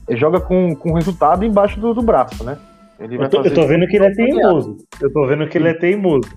ele 0.07 0.19
joga 0.19 0.39
com, 0.39 0.75
com 0.75 0.93
resultado 0.93 1.43
embaixo 1.43 1.79
do, 1.79 1.93
do 1.93 2.01
braço, 2.01 2.43
né? 2.43 2.57
Ele 2.99 3.17
eu, 3.17 3.29
tô, 3.29 3.41
eu 3.43 3.53
tô 3.53 3.67
vendo 3.67 3.85
que 3.87 3.97
ele 3.97 4.05
é 4.05 4.11
teimoso. 4.11 4.77
Eu 4.99 5.11
tô 5.11 5.27
vendo 5.27 5.47
que 5.47 5.57
ele 5.57 5.69
é 5.69 5.73
teimoso. 5.73 6.29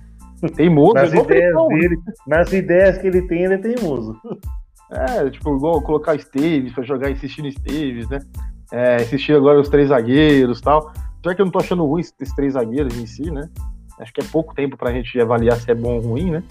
Teimoso? 0.55 0.95
Nas, 0.95 1.13
ideias, 1.13 1.55
dele, 1.69 1.97
nas 2.27 2.53
ideias 2.53 2.99
que 2.99 3.07
ele 3.07 3.23
tem, 3.23 3.45
ele 3.45 3.55
é 3.55 3.59
teimoso. 3.59 4.17
É, 4.91 5.31
tipo, 5.31 5.57
igual 5.57 5.81
colocar 5.83 6.15
Esteves 6.15 6.73
pra 6.73 6.83
jogar 6.83 7.11
insistindo 7.11 7.49
Esteves, 7.49 8.09
né? 8.09 8.19
É, 8.73 9.03
insistir 9.03 9.35
agora 9.35 9.61
os 9.61 9.69
três 9.69 9.89
zagueiros 9.89 10.59
e 10.59 10.63
tal. 10.63 10.93
Já 11.25 11.35
que 11.35 11.41
eu 11.41 11.45
não 11.45 11.53
tô 11.53 11.59
achando 11.59 11.85
ruim 11.85 12.01
esses 12.01 12.35
três 12.35 12.55
zagueiros 12.55 12.99
em 12.99 13.07
si, 13.07 13.31
né? 13.31 13.49
Acho 13.99 14.13
que 14.13 14.21
é 14.21 14.25
pouco 14.25 14.55
tempo 14.55 14.77
pra 14.77 14.93
gente 14.93 15.21
avaliar 15.21 15.57
se 15.57 15.71
é 15.71 15.75
bom 15.75 15.97
ou 15.97 16.01
ruim, 16.01 16.31
né? 16.31 16.43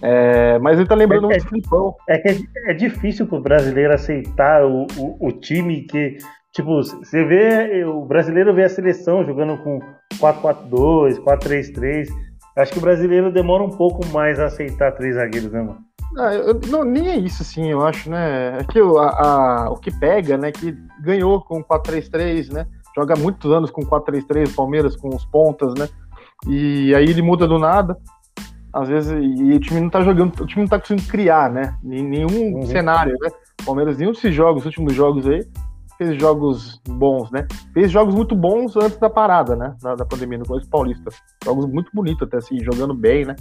É, 0.00 0.58
mas 0.58 0.78
ele 0.78 0.88
tá 0.88 0.94
lembrando 0.94 1.30
é, 1.32 1.36
é, 1.36 1.40
Filipão. 1.40 1.94
É 2.08 2.18
que 2.18 2.28
é, 2.28 2.70
é, 2.70 2.74
difícil 2.74 3.26
pro 3.26 3.40
brasileiro 3.40 3.92
aceitar 3.92 4.64
o, 4.64 4.86
o, 4.96 5.28
o 5.28 5.32
time 5.32 5.82
que 5.82 6.18
Tipo, 6.56 6.82
você 6.82 7.22
vê, 7.22 7.84
o 7.84 8.06
brasileiro 8.06 8.54
vê 8.54 8.64
a 8.64 8.68
seleção 8.70 9.22
jogando 9.26 9.58
com 9.58 9.78
4-4-2, 10.14 11.22
4-3-3. 11.22 12.08
Acho 12.56 12.72
que 12.72 12.78
o 12.78 12.80
brasileiro 12.80 13.30
demora 13.30 13.62
um 13.62 13.76
pouco 13.76 14.06
mais 14.06 14.40
a 14.40 14.46
aceitar 14.46 14.92
três 14.92 15.16
zagueiros, 15.16 15.52
né, 15.52 15.60
mano? 15.60 15.85
Ah, 16.18 16.34
eu, 16.34 16.60
não, 16.68 16.84
nem 16.84 17.08
é 17.08 17.16
isso, 17.16 17.42
assim, 17.42 17.70
eu 17.70 17.84
acho, 17.84 18.10
né? 18.10 18.58
É 18.58 18.64
que 18.64 18.80
o, 18.80 18.98
a, 18.98 19.08
a, 19.08 19.70
o 19.70 19.76
que 19.76 19.90
pega, 19.90 20.36
né, 20.36 20.50
que 20.52 20.76
ganhou 21.00 21.40
com 21.42 21.62
4-3-3, 21.62 22.52
né? 22.52 22.66
Joga 22.94 23.14
muitos 23.16 23.50
anos 23.52 23.70
com 23.70 23.82
4-3-3, 23.82 24.54
Palmeiras 24.54 24.96
com 24.96 25.08
os 25.08 25.24
pontas, 25.26 25.74
né? 25.74 25.88
E 26.46 26.94
aí 26.94 27.04
ele 27.04 27.22
muda 27.22 27.46
do 27.46 27.58
nada. 27.58 27.98
Às 28.72 28.88
vezes, 28.88 29.10
e 29.10 29.52
o 29.52 29.60
time 29.60 29.80
não 29.80 29.88
tá 29.88 30.02
jogando, 30.02 30.38
o 30.42 30.46
time 30.46 30.62
não 30.62 30.68
tá 30.68 30.78
conseguindo 30.78 31.08
criar, 31.08 31.50
né? 31.50 31.76
Nenhum 31.82 32.56
uhum. 32.56 32.66
cenário, 32.66 33.16
né? 33.20 33.30
Palmeiras, 33.64 33.98
nenhum 33.98 34.12
desses 34.12 34.34
jogos, 34.34 34.62
os 34.62 34.66
últimos 34.66 34.94
jogos 34.94 35.26
aí, 35.26 35.46
fez 35.96 36.20
jogos 36.20 36.80
bons, 36.86 37.30
né? 37.30 37.46
Fez 37.72 37.90
jogos 37.90 38.14
muito 38.14 38.34
bons 38.34 38.76
antes 38.76 38.98
da 38.98 39.08
parada, 39.08 39.56
né? 39.56 39.74
Da, 39.82 39.94
da 39.94 40.04
pandemia, 40.04 40.38
no 40.38 40.46
Coisa 40.46 40.66
Paulista. 40.70 41.10
Jogos 41.44 41.66
muito 41.66 41.90
bonitos, 41.92 42.26
até 42.26 42.36
assim, 42.36 42.62
jogando 42.62 42.94
bem, 42.94 43.24
né? 43.24 43.34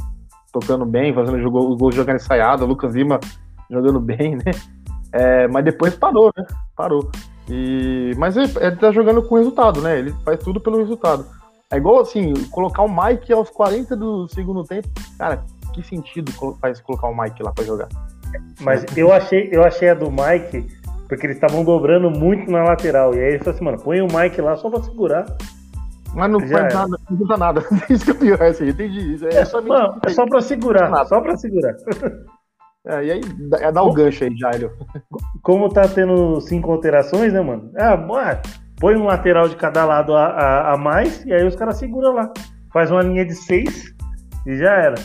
Tocando 0.55 0.85
bem, 0.85 1.13
fazendo 1.13 1.37
os 1.37 1.77
gols 1.77 1.93
jogando 1.93 2.15
ensaiado, 2.15 2.65
Lucas 2.65 2.95
Lima 2.95 3.19
jogando 3.69 3.99
bem, 3.99 4.37
né? 4.37 4.53
É, 5.11 5.49
mas 5.49 5.65
depois 5.65 5.93
parou, 5.95 6.31
né? 6.37 6.45
Parou. 6.77 7.11
E, 7.49 8.13
mas 8.17 8.37
ele, 8.37 8.49
ele 8.61 8.75
tá 8.77 8.89
jogando 8.89 9.21
com 9.21 9.35
resultado, 9.35 9.81
né? 9.81 9.99
Ele 9.99 10.13
faz 10.23 10.39
tudo 10.39 10.61
pelo 10.61 10.77
resultado. 10.77 11.25
É 11.69 11.75
igual 11.75 11.99
assim, 11.99 12.33
colocar 12.51 12.83
o 12.83 12.87
Mike 12.87 13.33
aos 13.33 13.49
40 13.49 13.97
do 13.97 14.29
segundo 14.29 14.63
tempo. 14.63 14.87
Cara, 15.17 15.43
que 15.73 15.83
sentido 15.83 16.31
faz 16.61 16.79
colocar 16.79 17.09
o 17.09 17.21
Mike 17.21 17.43
lá 17.43 17.51
pra 17.51 17.65
jogar? 17.65 17.89
Mas 18.61 18.85
eu 18.95 19.11
achei, 19.11 19.49
eu 19.51 19.61
achei 19.61 19.89
a 19.89 19.93
do 19.93 20.09
Mike, 20.09 20.67
porque 21.09 21.25
eles 21.25 21.35
estavam 21.35 21.65
dobrando 21.65 22.09
muito 22.09 22.49
na 22.49 22.63
lateral. 22.63 23.13
E 23.13 23.19
aí 23.19 23.29
ele 23.31 23.39
falou 23.39 23.55
assim, 23.55 23.65
mano, 23.65 23.81
põe 23.81 23.99
o 23.99 24.07
Mike 24.07 24.39
lá 24.39 24.55
só 24.55 24.69
pra 24.69 24.81
segurar. 24.81 25.25
Mas 26.15 26.31
não 26.31 26.39
faz 26.39 26.73
nada, 26.73 26.87
não 26.87 27.15
ajuda 27.15 27.37
nada. 27.37 27.63
Isso 27.89 28.15
que 28.15 28.31
é 28.31 28.47
assim, 28.47 28.69
entendi. 28.69 29.15
Isso 29.15 29.27
É, 29.27 29.43
só, 29.43 29.61
Mano, 29.61 29.99
é 30.05 30.09
só 30.09 30.25
pra 30.25 30.41
segurar, 30.41 31.05
só 31.05 31.21
pra 31.21 31.37
segurar. 31.37 31.75
É, 32.87 33.03
e 33.03 33.11
aí, 33.13 33.21
dá, 33.49 33.71
dá 33.71 33.81
o 33.81 33.91
gancho 33.91 34.25
aí, 34.25 34.37
Jairo. 34.37 34.71
Como 35.41 35.69
tá 35.69 35.87
tendo 35.87 36.39
cinco 36.39 36.71
alterações, 36.71 37.33
né, 37.33 37.41
mano? 37.41 37.71
Ah, 37.75 37.97
põe 38.79 38.95
um 38.95 39.05
lateral 39.05 39.49
de 39.49 39.55
cada 39.55 39.83
lado 39.85 40.13
a, 40.13 40.27
a, 40.27 40.73
a 40.73 40.77
mais 40.77 41.25
e 41.25 41.33
aí 41.33 41.43
os 41.47 41.55
caras 41.55 41.77
seguram 41.77 42.13
lá. 42.13 42.31
Faz 42.71 42.91
uma 42.91 43.01
linha 43.01 43.25
de 43.25 43.33
seis 43.33 43.91
e 44.45 44.55
já 44.55 44.71
era. 44.71 44.95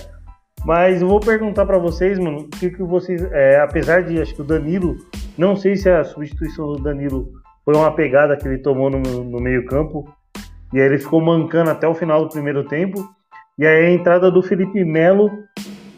Mas 0.64 1.00
eu 1.00 1.08
vou 1.08 1.20
perguntar 1.20 1.64
pra 1.64 1.78
vocês, 1.78 2.18
mano, 2.18 2.40
o 2.40 2.48
que, 2.48 2.70
que 2.70 2.82
vocês. 2.82 3.22
é, 3.32 3.60
apesar 3.60 4.02
de 4.02 4.20
acho 4.20 4.34
que 4.34 4.42
o 4.42 4.44
Danilo, 4.44 4.96
não 5.38 5.56
sei 5.56 5.74
se 5.74 5.88
a 5.88 6.04
substituição 6.04 6.72
do 6.72 6.82
Danilo 6.82 7.32
foi 7.64 7.74
uma 7.74 7.94
pegada 7.94 8.36
que 8.36 8.46
ele 8.46 8.58
tomou 8.58 8.90
no, 8.90 9.00
no 9.00 9.40
meio-campo. 9.40 10.04
E 10.72 10.78
aí 10.80 10.86
ele 10.86 10.98
ficou 10.98 11.20
mancando 11.20 11.70
até 11.70 11.86
o 11.88 11.94
final 11.94 12.22
do 12.22 12.28
primeiro 12.30 12.64
tempo. 12.68 13.08
E 13.58 13.66
aí 13.66 13.86
a 13.86 13.92
entrada 13.92 14.30
do 14.30 14.42
Felipe 14.42 14.84
Melo 14.84 15.30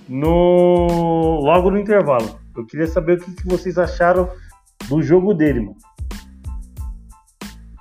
no 0.08 1.40
logo 1.42 1.70
no 1.70 1.78
intervalo. 1.78 2.38
Eu 2.56 2.66
queria 2.66 2.86
saber 2.86 3.18
o 3.18 3.20
que, 3.20 3.32
que 3.32 3.46
vocês 3.48 3.78
acharam 3.78 4.28
do 4.88 5.02
jogo 5.02 5.32
dele, 5.34 5.60
mano. 5.60 5.76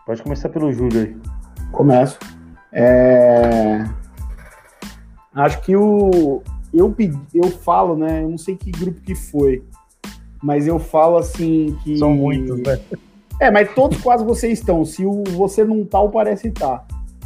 Pode 0.06 0.22
começar 0.24 0.50
pelo 0.50 0.72
Júlio 0.72 1.02
aí. 1.02 1.18
Começo. 1.72 2.20
É, 2.74 3.84
Acho 5.34 5.62
que 5.62 5.76
o. 5.76 6.42
Eu, 6.74 6.92
pedi- 6.92 7.20
eu 7.34 7.50
falo, 7.50 7.96
né? 7.96 8.24
Eu 8.24 8.30
não 8.30 8.38
sei 8.38 8.56
que 8.56 8.72
grupo 8.72 9.02
que 9.02 9.16
foi. 9.16 9.64
Mas 10.44 10.68
eu 10.68 10.80
falo 10.80 11.18
assim 11.18 11.78
que. 11.84 11.98
São 11.98 12.14
muitos, 12.14 12.62
né? 12.62 12.80
É, 13.42 13.50
mas 13.50 13.74
todos 13.74 14.00
quase 14.00 14.24
vocês 14.24 14.60
estão. 14.60 14.86
Se 14.86 15.04
o 15.04 15.24
você 15.32 15.64
não 15.64 15.84
tá, 15.84 16.00
o 16.00 16.12
parece 16.12 16.50
estar. 16.50 16.86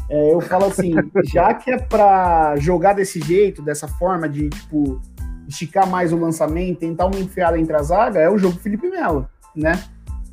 É, 0.10 0.32
eu 0.32 0.40
falo 0.40 0.64
assim, 0.64 0.94
já 1.26 1.54
que 1.54 1.70
é 1.70 1.78
pra 1.78 2.56
jogar 2.56 2.94
desse 2.94 3.20
jeito, 3.20 3.62
dessa 3.62 3.86
forma 3.86 4.30
de, 4.30 4.50
tipo, 4.50 5.02
esticar 5.46 5.86
mais 5.86 6.14
o 6.14 6.18
lançamento, 6.18 6.80
tentar 6.80 7.08
uma 7.08 7.20
enfiada 7.20 7.60
entre 7.60 7.76
a 7.76 7.84
zaga, 7.84 8.22
é 8.22 8.30
o 8.30 8.38
jogo 8.38 8.58
Felipe 8.60 8.90
Melo, 8.90 9.28
né? 9.54 9.74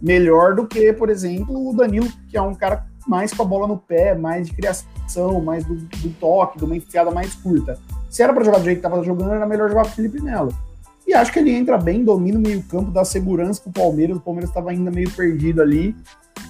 Melhor 0.01 0.55
do 0.55 0.68
que, 0.68 0.92
por 0.92 1.11
exemplo, 1.11 1.68
o 1.68 1.75
Danilo, 1.75 2.09
que 2.29 2.37
é 2.37 2.42
um 2.42 2.55
cara 2.55 2.87
mais 3.05 3.35
com 3.35 3.42
a 3.42 3.47
bola 3.47 3.66
no 3.66 3.77
pé, 3.77 4.14
mais 4.14 4.47
de 4.47 4.55
criação, 4.55 5.40
mais 5.40 5.64
do, 5.64 5.75
do 5.75 6.11
toque, 6.21 6.59
de 6.59 6.64
uma 6.64 6.77
enfiada 6.77 7.11
mais 7.11 7.35
curta. 7.35 7.77
Se 8.09 8.23
era 8.23 8.33
pra 8.33 8.45
jogar 8.45 8.59
do 8.59 8.64
jeito 8.64 8.77
que 8.77 8.88
tava 8.88 9.03
jogando, 9.03 9.33
era 9.33 9.47
melhor 9.47 9.68
jogar 9.68 9.83
com 9.83 9.88
o 9.88 9.92
Felipe 9.95 10.23
Melo. 10.23 10.55
Acho 11.14 11.33
que 11.33 11.38
ele 11.38 11.51
entra 11.51 11.79
bem, 11.79 12.05
domina 12.05 12.38
o 12.38 12.42
meio-campo, 12.42 12.90
dá 12.90 13.05
segurança 13.05 13.61
pro 13.62 13.72
Palmeiras. 13.72 14.16
O 14.16 14.20
Palmeiras 14.20 14.51
estava 14.51 14.70
ainda 14.70 14.90
meio 14.90 15.11
perdido 15.11 15.62
ali. 15.62 15.94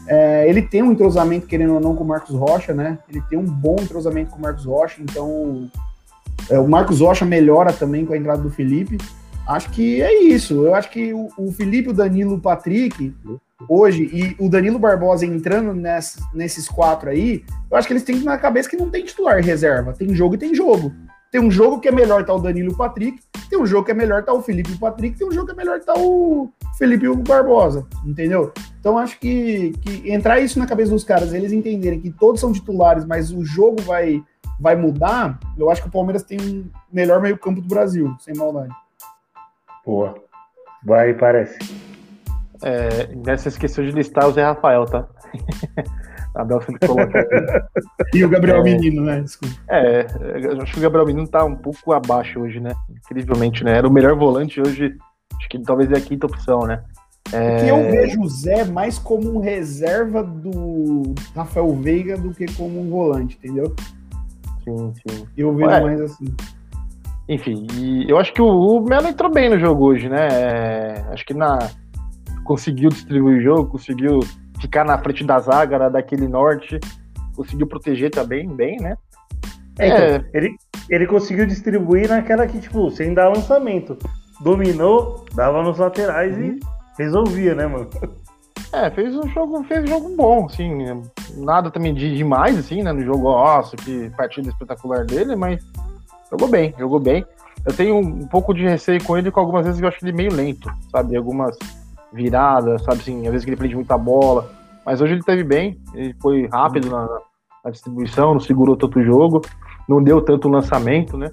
É, 0.07 0.49
ele 0.49 0.63
tem 0.63 0.83
um 0.83 0.93
entrosamento, 0.93 1.47
querendo 1.47 1.75
ou 1.75 1.81
não, 1.81 1.95
com 1.95 2.03
o 2.05 2.07
Marcos 2.07 2.35
Rocha, 2.35 2.75
né? 2.75 2.99
Ele 3.09 3.23
tem 3.29 3.39
um 3.39 3.45
bom 3.45 3.77
entrosamento 3.81 4.31
com 4.31 4.39
o 4.39 4.43
Marcos 4.43 4.65
Rocha, 4.65 5.01
então 5.01 5.71
é, 6.51 6.59
o 6.59 6.67
Marcos 6.67 7.01
Rocha 7.01 7.25
melhora 7.25 7.73
também 7.73 8.05
com 8.05 8.13
a 8.13 8.17
entrada 8.17 8.43
do 8.43 8.51
Felipe. 8.51 8.99
Acho 9.47 9.71
que 9.71 10.01
é 10.01 10.23
isso. 10.25 10.65
Eu 10.65 10.75
acho 10.75 10.91
que 10.91 11.13
o, 11.13 11.29
o 11.37 11.53
Felipe, 11.53 11.91
o 11.91 11.93
Danilo, 11.93 12.37
o 12.37 12.41
Patrick, 12.41 13.15
hoje, 13.69 14.05
e 14.13 14.37
o 14.43 14.49
Danilo 14.49 14.79
Barbosa 14.79 15.27
entrando 15.27 15.75
ness- 15.75 16.19
nesses 16.33 16.69
quatro 16.69 17.11
aí, 17.11 17.45
eu 17.71 17.77
acho 17.77 17.87
que 17.87 17.93
eles 17.93 18.05
têm 18.05 18.21
na 18.21 18.39
cabeça 18.39 18.69
que 18.69 18.77
não 18.77 18.89
tem 18.91 19.05
titular 19.05 19.41
reserva. 19.43 19.93
Tem 19.93 20.15
jogo 20.15 20.35
e 20.35 20.39
tem 20.39 20.55
jogo. 20.55 20.93
Tem 21.33 21.41
um 21.41 21.51
jogo 21.51 21.81
que 21.81 21.89
é 21.89 21.91
melhor 21.91 22.27
tá 22.27 22.35
o 22.35 22.39
Danilo 22.39 22.69
e 22.69 22.75
o 22.75 22.77
Patrick, 22.77 23.19
tem 23.49 23.59
um 23.59 23.65
jogo 23.65 23.87
que 23.87 23.91
é 23.91 23.95
melhor 23.95 24.23
tá 24.23 24.35
o 24.35 24.43
Felipe 24.43 24.71
e 24.71 24.75
o 24.75 24.79
Patrick, 24.79 25.17
tem 25.17 25.27
um 25.27 25.33
jogo 25.33 25.47
que 25.47 25.53
é 25.53 25.57
melhor 25.57 25.81
tá 25.81 25.95
o 25.97 26.53
Felipe 26.77 27.07
e 27.07 27.09
o 27.09 27.17
Barbosa, 27.17 27.87
entendeu? 28.05 28.53
Então 28.79 28.99
acho 28.99 29.19
que, 29.19 29.73
que 29.81 30.13
entrar 30.13 30.41
isso 30.41 30.59
na 30.59 30.67
cabeça 30.67 30.91
dos 30.91 31.05
caras, 31.05 31.33
eles 31.33 31.51
entenderem 31.51 31.99
que 31.99 32.11
todos 32.11 32.39
são 32.39 32.53
titulares, 32.53 33.07
mas 33.07 33.33
o 33.33 33.43
jogo 33.43 33.81
vai, 33.81 34.23
vai 34.61 34.77
mudar, 34.77 35.41
eu 35.57 35.71
acho 35.71 35.81
que 35.81 35.89
o 35.89 35.91
Palmeiras 35.91 36.23
tem 36.23 36.39
um 36.39 36.67
melhor 36.93 37.19
meio-campo 37.19 37.63
do 37.63 37.69
Brasil, 37.69 38.15
sem 38.21 38.37
maldade. 38.37 38.75
Boa. 39.87 40.15
Vai, 40.85 41.15
parece. 41.15 41.59
É, 42.63 43.07
nessa 43.15 43.49
esqueceu 43.49 43.87
de 43.87 43.93
listar 43.93 44.29
o 44.29 44.33
Zé 44.33 44.45
Rafael, 44.45 44.85
tá? 44.85 45.09
Abel 46.35 46.61
sempre 46.63 46.87
coloca. 46.87 47.27
E 48.15 48.25
o 48.25 48.29
Gabriel 48.29 48.59
É. 48.59 48.63
Menino, 48.63 49.03
né? 49.03 49.21
Desculpa. 49.21 49.55
É, 49.69 50.07
eu 50.43 50.61
acho 50.61 50.73
que 50.73 50.79
o 50.79 50.83
Gabriel 50.83 51.07
Menino 51.07 51.27
tá 51.27 51.45
um 51.45 51.57
pouco 51.57 51.93
abaixo 51.93 52.41
hoje, 52.41 52.61
né? 52.61 52.73
Incrivelmente, 52.91 53.65
né? 53.65 53.77
Era 53.77 53.89
o 53.89 53.93
melhor 53.93 54.15
volante 54.17 54.61
hoje, 54.61 54.95
acho 55.39 55.49
que 55.49 55.59
talvez 55.61 55.91
é 55.91 55.97
a 55.97 56.01
quinta 56.01 56.27
opção, 56.27 56.61
né? 56.67 56.83
Porque 57.25 57.71
eu 57.71 57.91
vejo 57.91 58.21
o 58.21 58.29
Zé 58.29 58.65
mais 58.65 58.99
como 58.99 59.35
um 59.35 59.41
reserva 59.41 60.23
do 60.23 61.15
Rafael 61.35 61.75
Veiga 61.77 62.19
do 62.19 62.35
que 62.35 62.47
como 62.53 62.81
um 62.81 62.91
volante, 62.91 63.39
entendeu? 63.43 63.75
Sim, 64.65 64.93
sim. 64.95 65.27
Eu 65.37 65.55
vejo 65.55 65.71
Ué. 65.71 65.81
mais 65.81 66.01
assim. 66.01 66.27
Enfim, 67.29 67.67
e 67.75 68.11
eu 68.11 68.19
acho 68.19 68.33
que 68.35 68.43
o, 68.43 68.47
o 68.47 68.81
Melo 68.83 69.09
entrou 69.09 69.33
bem 69.33 69.49
no 69.49 69.59
jogo 69.59 69.87
hoje, 69.87 70.09
né? 70.09 70.29
É, 70.31 71.05
acho 71.11 71.25
que 71.25 71.33
na 71.33 71.59
conseguiu 72.45 72.91
distribuir 72.91 73.39
o 73.39 73.43
jogo, 73.43 73.71
conseguiu 73.71 74.21
ficar 74.63 74.85
na 74.85 74.97
frente 74.97 75.25
da 75.25 75.39
zaga 75.41 75.79
né, 75.79 75.91
daquele 75.91 76.29
norte, 76.29 76.79
conseguiu 77.37 77.67
proteger 77.67 78.11
também, 78.11 78.49
bem, 78.49 78.79
né? 78.79 78.97
É, 79.79 79.89
então, 79.89 79.99
É. 79.99 80.25
Ele, 80.33 80.57
ele 80.89 81.07
conseguiu 81.07 81.47
distribuir 81.47 82.09
naquela 82.09 82.47
que, 82.47 82.61
tipo, 82.61 82.91
sem 82.91 83.13
dar 83.13 83.29
lançamento. 83.29 83.99
Dominou, 84.41 85.25
dava 85.35 85.63
nos 85.63 85.79
laterais 85.79 86.39
e 86.39 86.59
resolvia, 86.97 87.55
né, 87.55 87.67
mano? 87.67 87.89
É, 88.73 88.91
fez 88.91 89.15
um 89.15 89.29
jogo, 89.29 89.63
fez 89.65 89.83
um 89.85 89.87
jogo 89.87 90.17
bom, 90.17 90.47
assim, 90.47 91.03
nada 91.37 91.71
também 91.71 91.93
de 91.93 92.17
demais, 92.17 92.57
assim, 92.57 92.83
né, 92.83 92.91
no 92.93 93.05
jogo, 93.05 93.25
nossa, 93.25 93.77
que 93.77 94.11
partida 94.17 94.49
espetacular 94.49 95.05
dele, 95.05 95.37
mas 95.37 95.63
jogou 96.31 96.49
bem, 96.49 96.75
jogou 96.79 96.99
bem. 96.99 97.25
Eu 97.67 97.75
tenho 97.75 97.99
um 97.99 98.27
pouco 98.27 98.55
de 98.55 98.63
receio 98.63 99.03
com 99.05 99.17
ele, 99.17 99.31
com 99.31 99.41
algumas 99.41 99.67
vezes 99.67 99.81
eu 99.81 99.87
acho 99.87 99.99
ele 100.03 100.13
meio 100.17 100.33
lento, 100.33 100.73
sabe, 100.91 101.17
algumas 101.17 101.57
viradas, 102.13 102.83
sabe, 102.83 103.01
assim, 103.01 103.27
às 103.27 103.33
vezes 103.33 103.45
que 103.45 103.51
ele 103.51 103.57
prende 103.57 103.75
muita 103.75 103.97
bola, 103.97 104.51
mas 104.85 105.01
hoje 105.01 105.15
ele 105.15 105.23
teve 105.23 105.45
bem, 105.45 105.81
ele 105.95 106.15
foi 106.21 106.47
rápido 106.47 106.91
na, 106.91 107.09
na 107.65 107.71
distribuição, 107.71 108.35
não 108.35 108.41
segurou 108.41 108.77
tanto 108.77 108.99
o 108.99 109.03
jogo, 109.03 109.43
não 109.89 110.03
deu 110.03 110.21
tanto 110.21 110.49
lançamento, 110.49 111.17
né, 111.17 111.31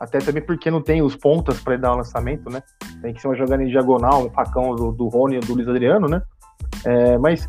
até 0.00 0.18
também 0.18 0.42
porque 0.42 0.70
não 0.70 0.82
tem 0.82 1.02
os 1.02 1.16
pontas 1.16 1.60
para 1.60 1.76
dar 1.76 1.92
o 1.92 1.96
lançamento, 1.96 2.50
né, 2.50 2.62
tem 3.02 3.14
que 3.14 3.20
ser 3.20 3.28
uma 3.28 3.36
jogada 3.36 3.62
em 3.62 3.68
diagonal, 3.68 4.26
um 4.26 4.30
facão 4.30 4.74
do, 4.74 4.92
do 4.92 5.08
Rony 5.08 5.36
ou 5.36 5.42
do 5.42 5.54
Luiz 5.54 5.68
Adriano, 5.68 6.08
né, 6.08 6.22
é, 6.84 7.18
mas 7.18 7.48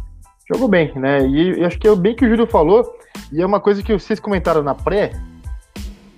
jogou 0.51 0.67
bem, 0.67 0.91
né? 0.95 1.25
E 1.27 1.59
eu 1.59 1.67
acho 1.67 1.77
que 1.77 1.87
é 1.87 1.95
bem 1.95 2.15
que 2.15 2.25
o 2.25 2.29
Júlio 2.29 2.47
falou, 2.47 2.95
e 3.31 3.41
é 3.41 3.45
uma 3.45 3.59
coisa 3.59 3.83
que 3.83 3.93
vocês 3.93 4.19
comentaram 4.19 4.63
na 4.63 4.73
pré, 4.73 5.11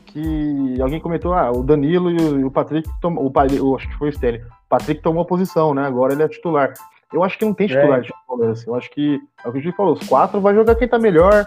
que 0.06 0.82
alguém 0.82 1.00
comentou, 1.00 1.34
ah, 1.34 1.52
o 1.52 1.63
Danilo 1.63 2.12
e 2.12 2.17
o, 2.17 2.47
e 2.47 2.50
Patrick 2.50 2.89
tomou, 3.02 3.32
o, 3.32 3.76
acho 3.76 3.89
que 3.89 3.97
foi 3.97 4.10
o 4.10 4.12
Stanley, 4.12 4.41
o 4.41 4.61
Patrick 4.71 5.01
tomou 5.01 5.23
a 5.23 5.25
posição, 5.25 5.73
né? 5.73 5.86
Agora 5.86 6.13
ele 6.13 6.23
é 6.23 6.27
titular. 6.29 6.73
Eu 7.12 7.21
acho 7.25 7.38
que 7.38 7.43
não 7.43 7.53
tem 7.53 7.67
titular 7.67 7.99
É. 7.99 8.01
de 8.01 8.13
Palmeiras. 8.25 8.65
Eu 8.65 8.73
acho 8.73 8.89
que 8.89 9.19
é 9.43 9.49
o 9.49 9.51
que 9.51 9.57
o 9.57 9.62
Júlio 9.62 9.75
falou, 9.75 9.93
os 9.93 10.07
quatro 10.07 10.39
vai 10.39 10.55
jogar 10.55 10.75
quem 10.75 10.88
tá 10.88 10.97
melhor, 10.97 11.45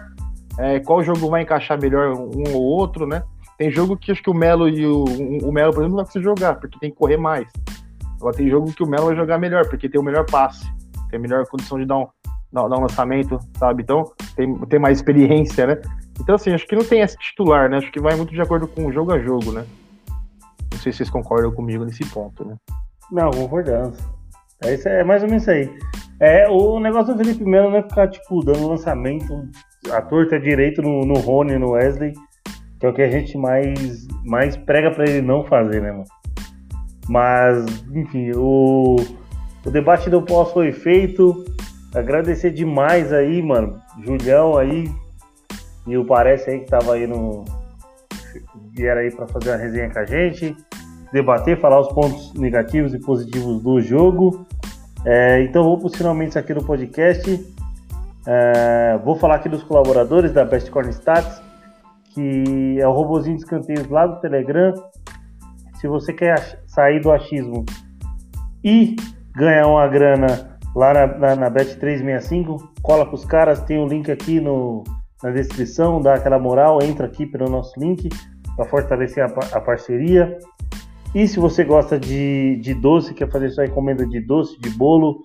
é, 0.59 0.79
qual 0.81 1.03
jogo 1.03 1.31
vai 1.31 1.41
encaixar 1.41 1.81
melhor 1.81 2.13
um 2.13 2.55
ou 2.55 2.63
outro, 2.63 3.07
né? 3.07 3.23
Tem 3.57 3.71
jogo 3.71 3.97
que 3.97 4.13
acho 4.13 4.23
que 4.23 4.29
o 4.29 4.35
Melo 4.35 4.69
e 4.69 4.87
o, 4.87 5.05
o 5.43 5.51
Melo, 5.51 5.73
por 5.73 5.81
exemplo, 5.81 5.89
não 5.89 5.97
vai 5.97 6.05
conseguir 6.05 6.25
jogar, 6.25 6.57
porque 6.57 6.79
tem 6.79 6.91
que 6.91 6.97
correr 6.97 7.17
mais. 7.17 7.49
Agora 8.17 8.37
tem 8.37 8.49
jogo 8.51 8.73
que 8.75 8.83
o 8.83 8.87
Melo 8.87 9.07
vai 9.07 9.17
jogar 9.17 9.39
melhor, 9.39 9.67
porque 9.69 9.89
tem 9.89 9.99
o 9.99 10.05
melhor 10.05 10.27
passe, 10.31 10.67
tem 11.09 11.19
a 11.19 11.23
melhor 11.23 11.47
condição 11.47 11.79
de 11.79 11.87
dar 11.87 11.97
um, 11.97 12.07
dar, 12.53 12.69
dar 12.69 12.77
um 12.77 12.83
lançamento, 12.83 13.39
sabe? 13.59 13.83
Então, 13.83 14.13
tem, 14.37 14.55
tem 14.67 14.79
mais 14.79 14.99
experiência, 14.99 15.67
né? 15.67 15.81
Então, 16.21 16.35
assim, 16.35 16.53
acho 16.53 16.67
que 16.67 16.77
não 16.77 16.85
tem 16.85 17.01
esse 17.01 17.17
titular, 17.17 17.71
né? 17.71 17.79
Acho 17.79 17.91
que 17.91 18.01
vai 18.01 18.15
muito 18.17 18.33
de 18.35 18.41
acordo 18.41 18.69
com 18.69 18.87
o 18.87 18.93
jogo 18.93 19.13
a 19.13 19.19
jogo, 19.19 19.51
né? 19.51 19.65
Não 20.73 20.79
sei 20.81 20.93
se 20.93 20.99
vocês 20.99 21.11
concordam 21.11 21.53
comigo 21.53 21.85
nesse 21.85 22.05
ponto, 22.05 22.45
né? 22.45 22.57
Não, 23.15 23.31
concordamos. 23.31 23.97
É, 24.65 24.75
isso, 24.75 24.89
é 24.89 25.05
mais 25.05 25.23
ou 25.23 25.29
menos 25.29 25.45
isso 25.45 25.51
aí. 25.53 25.71
É, 26.19 26.49
o 26.49 26.81
negócio 26.81 27.15
do 27.15 27.25
Felipe 27.25 27.45
Melo 27.45 27.71
não 27.71 27.79
é 27.79 27.83
ficar, 27.83 28.09
tipo, 28.09 28.45
dando 28.45 28.67
lançamento 28.67 29.49
à 29.93 30.03
torta 30.03 30.39
direito 30.39 30.83
no, 30.83 31.03
no 31.07 31.15
Rony 31.15 31.57
no 31.57 31.71
Wesley, 31.71 32.13
que 32.81 32.87
é 32.87 32.89
o 32.89 32.93
que 32.93 33.03
a 33.03 33.11
gente 33.11 33.39
mais, 33.39 34.09
mais 34.25 34.57
prega 34.57 34.91
pra 34.91 35.05
ele 35.05 35.23
não 35.23 35.45
fazer, 35.45 35.81
né, 35.81 35.93
mano? 35.93 36.05
Mas, 37.09 37.65
enfim, 37.95 38.33
o, 38.35 38.97
o 39.65 39.71
debate 39.71 40.11
do 40.11 40.21
pós 40.21 40.51
foi 40.51 40.73
feito. 40.73 41.45
Agradecer 41.95 42.51
demais 42.51 43.13
aí, 43.13 43.41
mano. 43.41 43.81
Julião 44.05 44.57
aí. 44.57 44.91
E 45.87 45.97
o 45.97 46.05
Parece 46.05 46.51
aí 46.51 46.61
que 46.61 46.67
tava 46.67 46.95
aí 46.95 47.07
no. 47.07 47.45
Vieram 48.73 49.03
aí 49.03 49.15
pra 49.15 49.29
fazer 49.29 49.51
uma 49.51 49.59
resenha 49.59 49.91
com 49.91 49.99
a 50.01 50.05
gente 50.05 50.57
debater, 51.15 51.61
falar 51.61 51.81
os 51.81 51.89
pontos 51.93 52.35
negativos 52.35 52.93
e 52.93 52.99
positivos 52.99 53.63
do 53.63 53.81
jogo. 53.81 54.45
É, 55.07 55.45
então 55.45 55.63
vou 55.63 55.89
finalmente 55.89 56.37
aqui 56.37 56.53
no 56.53 56.65
podcast. 56.65 57.55
É, 58.27 58.99
vou 59.05 59.15
falar 59.15 59.37
aqui 59.37 59.49
dos 59.49 59.63
colaboradores 59.63 60.33
da 60.33 60.45
Best 60.45 60.69
Corn 60.73 60.91
Stats, 60.91 61.41
que 62.13 62.79
é 62.81 62.89
o 62.89 62.93
robozinho 62.93 63.37
de 63.37 63.45
escanteios 63.45 63.89
lá 63.89 64.09
do 64.09 64.21
Telegram. 64.21 64.75
Se 65.81 65.87
você 65.87 66.13
quer 66.13 66.63
sair 66.67 67.01
do 67.01 67.13
achismo 67.13 67.65
e 68.65 68.97
ganhar 69.37 69.69
uma 69.69 69.87
grana 69.87 70.59
lá 70.75 70.93
na, 70.93 71.07
na, 71.07 71.37
na 71.37 71.51
Bet365, 71.51 72.61
cola 72.83 73.07
com 73.07 73.15
os 73.15 73.25
caras, 73.25 73.61
tem 73.61 73.79
o 73.79 73.87
link 73.87 74.11
aqui 74.11 74.41
no, 74.41 74.83
na 75.23 75.31
descrição, 75.31 76.01
dá 76.01 76.15
aquela 76.15 76.41
moral, 76.41 76.83
entra 76.83 77.07
aqui 77.07 77.25
pelo 77.25 77.49
nosso 77.49 77.79
link 77.79 78.09
para 78.57 78.65
fortalecer 78.67 79.23
a, 79.23 79.29
a, 79.57 79.61
parceria. 79.61 80.39
E 81.15 81.29
se 81.29 81.39
você 81.39 81.63
gosta 81.63 81.99
de, 81.99 82.57
de 82.57 82.75
doce, 82.75 83.15
quer 83.15 83.31
fazer 83.31 83.51
sua 83.51 83.67
encomenda 83.67 84.05
de 84.05 84.21
doce, 84.21 84.61
de 84.61 84.71
bolo, 84.71 85.23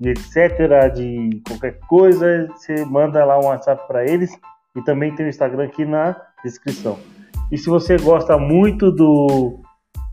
e 0.00 0.08
etc., 0.08 0.92
de 0.94 1.42
qualquer 1.46 1.78
coisa, 1.80 2.48
você 2.48 2.82
manda 2.86 3.22
lá 3.24 3.38
um 3.38 3.46
WhatsApp 3.46 3.86
para 3.86 4.04
eles 4.04 4.30
e 4.74 4.82
também 4.82 5.14
tem 5.14 5.26
o 5.26 5.28
Instagram 5.28 5.64
aqui 5.64 5.84
na 5.84 6.16
descrição. 6.42 6.98
E 7.52 7.58
se 7.58 7.68
você 7.68 7.98
gosta 7.98 8.38
muito 8.38 8.90
do, 8.90 9.60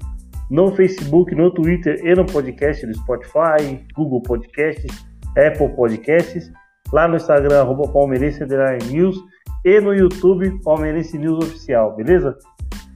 no 0.51 0.75
Facebook, 0.75 1.33
no 1.33 1.49
Twitter 1.49 1.97
e 2.03 2.13
no 2.13 2.25
podcast 2.25 2.85
do 2.85 2.93
Spotify, 2.93 3.81
Google 3.95 4.21
Podcasts, 4.21 5.07
Apple 5.29 5.69
Podcasts, 5.77 6.51
lá 6.91 7.07
no 7.07 7.15
Instagram, 7.15 7.61
arroba 7.61 7.87
Palmeirense 7.87 8.43
News 8.91 9.17
e 9.63 9.79
no 9.79 9.93
YouTube, 9.93 10.61
Palmeirense 10.61 11.17
News 11.17 11.37
Oficial, 11.37 11.95
beleza? 11.95 12.37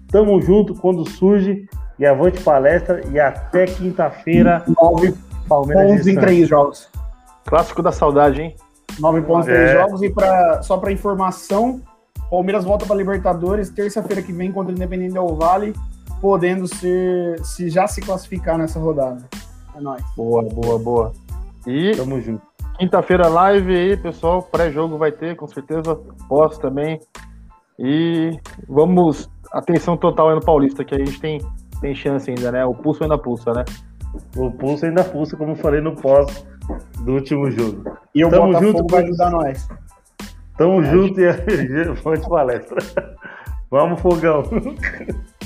Tamo 0.10 0.42
junto 0.42 0.74
quando 0.74 1.10
surge 1.10 1.66
e 1.98 2.06
avante 2.06 2.44
palestra 2.44 3.00
e 3.10 3.18
até 3.18 3.68
quinta-feira. 3.68 4.66
Nove 4.68 5.14
pontos 5.48 6.08
em 6.08 6.16
três 6.16 6.50
jogos. 6.50 6.92
Clássico 7.46 7.82
da 7.82 7.92
saudade, 7.92 8.42
hein? 8.42 8.56
Nove 9.00 9.22
pontos 9.22 9.48
em 9.48 9.52
é. 9.52 9.56
três 9.56 9.72
jogos 9.72 10.02
e 10.04 10.10
pra, 10.10 10.62
só 10.62 10.78
para 10.78 10.92
informação, 10.92 11.82
Palmeiras 12.30 12.64
volta 12.64 12.86
para 12.86 12.96
Libertadores 12.96 13.70
terça-feira 13.70 14.22
que 14.22 14.32
vem 14.32 14.52
contra 14.52 14.72
o 14.72 14.76
Independente 14.76 15.14
Del 15.14 15.36
Vale, 15.36 15.74
podendo 16.22 16.68
ser, 16.68 17.44
se 17.44 17.70
já 17.70 17.88
se 17.88 18.00
classificar 18.02 18.58
nessa 18.58 18.80
rodada. 18.80 19.28
É 19.76 19.82
nóis. 19.82 20.04
Boa, 20.16 20.44
boa, 20.44 20.80
boa. 20.80 21.14
E 21.68 21.92
tamo 21.96 22.22
junto. 22.22 22.42
Quinta-feira 22.78 23.28
live 23.28 23.76
aí, 23.76 23.98
pessoal. 23.98 24.42
Pré-jogo 24.42 24.98
vai 24.98 25.12
ter, 25.12 25.36
com 25.36 25.48
certeza. 25.48 25.96
Pós 26.28 26.58
também. 26.58 27.00
E 27.78 28.40
vamos. 28.68 29.30
Atenção 29.52 29.98
total 29.98 30.30
aí 30.30 30.36
no 30.36 30.42
Paulista, 30.42 30.86
que 30.86 30.96
a 30.96 30.98
gente 30.98 31.20
tem, 31.20 31.42
tem 31.82 31.94
chance 31.94 32.30
ainda, 32.30 32.52
né? 32.52 32.66
O 32.66 32.74
pulso 32.74 33.04
ainda 33.04 33.18
pulsa, 33.18 33.52
né? 33.52 33.66
O 34.38 34.50
pulso 34.50 34.86
ainda 34.86 35.04
pulsa, 35.04 35.36
como 35.36 35.56
falei 35.56 35.82
no 35.82 35.96
pós 35.96 36.46
do 37.00 37.14
último 37.14 37.50
jogo. 37.52 37.98
E 38.14 38.24
o 38.24 38.30
Tamo 38.30 38.48
Botafogo 38.48 38.78
junto, 38.78 38.92
vai 38.92 39.04
ajudar 39.04 39.30
nós. 39.32 39.70
Tamo 40.58 40.82
é, 40.82 40.92
junto 40.92 41.20
e 41.20 41.28
a 41.28 41.34
gente 41.50 42.30
palestra. 42.30 42.78
Vamos, 43.70 44.02
fogão. 44.02 44.44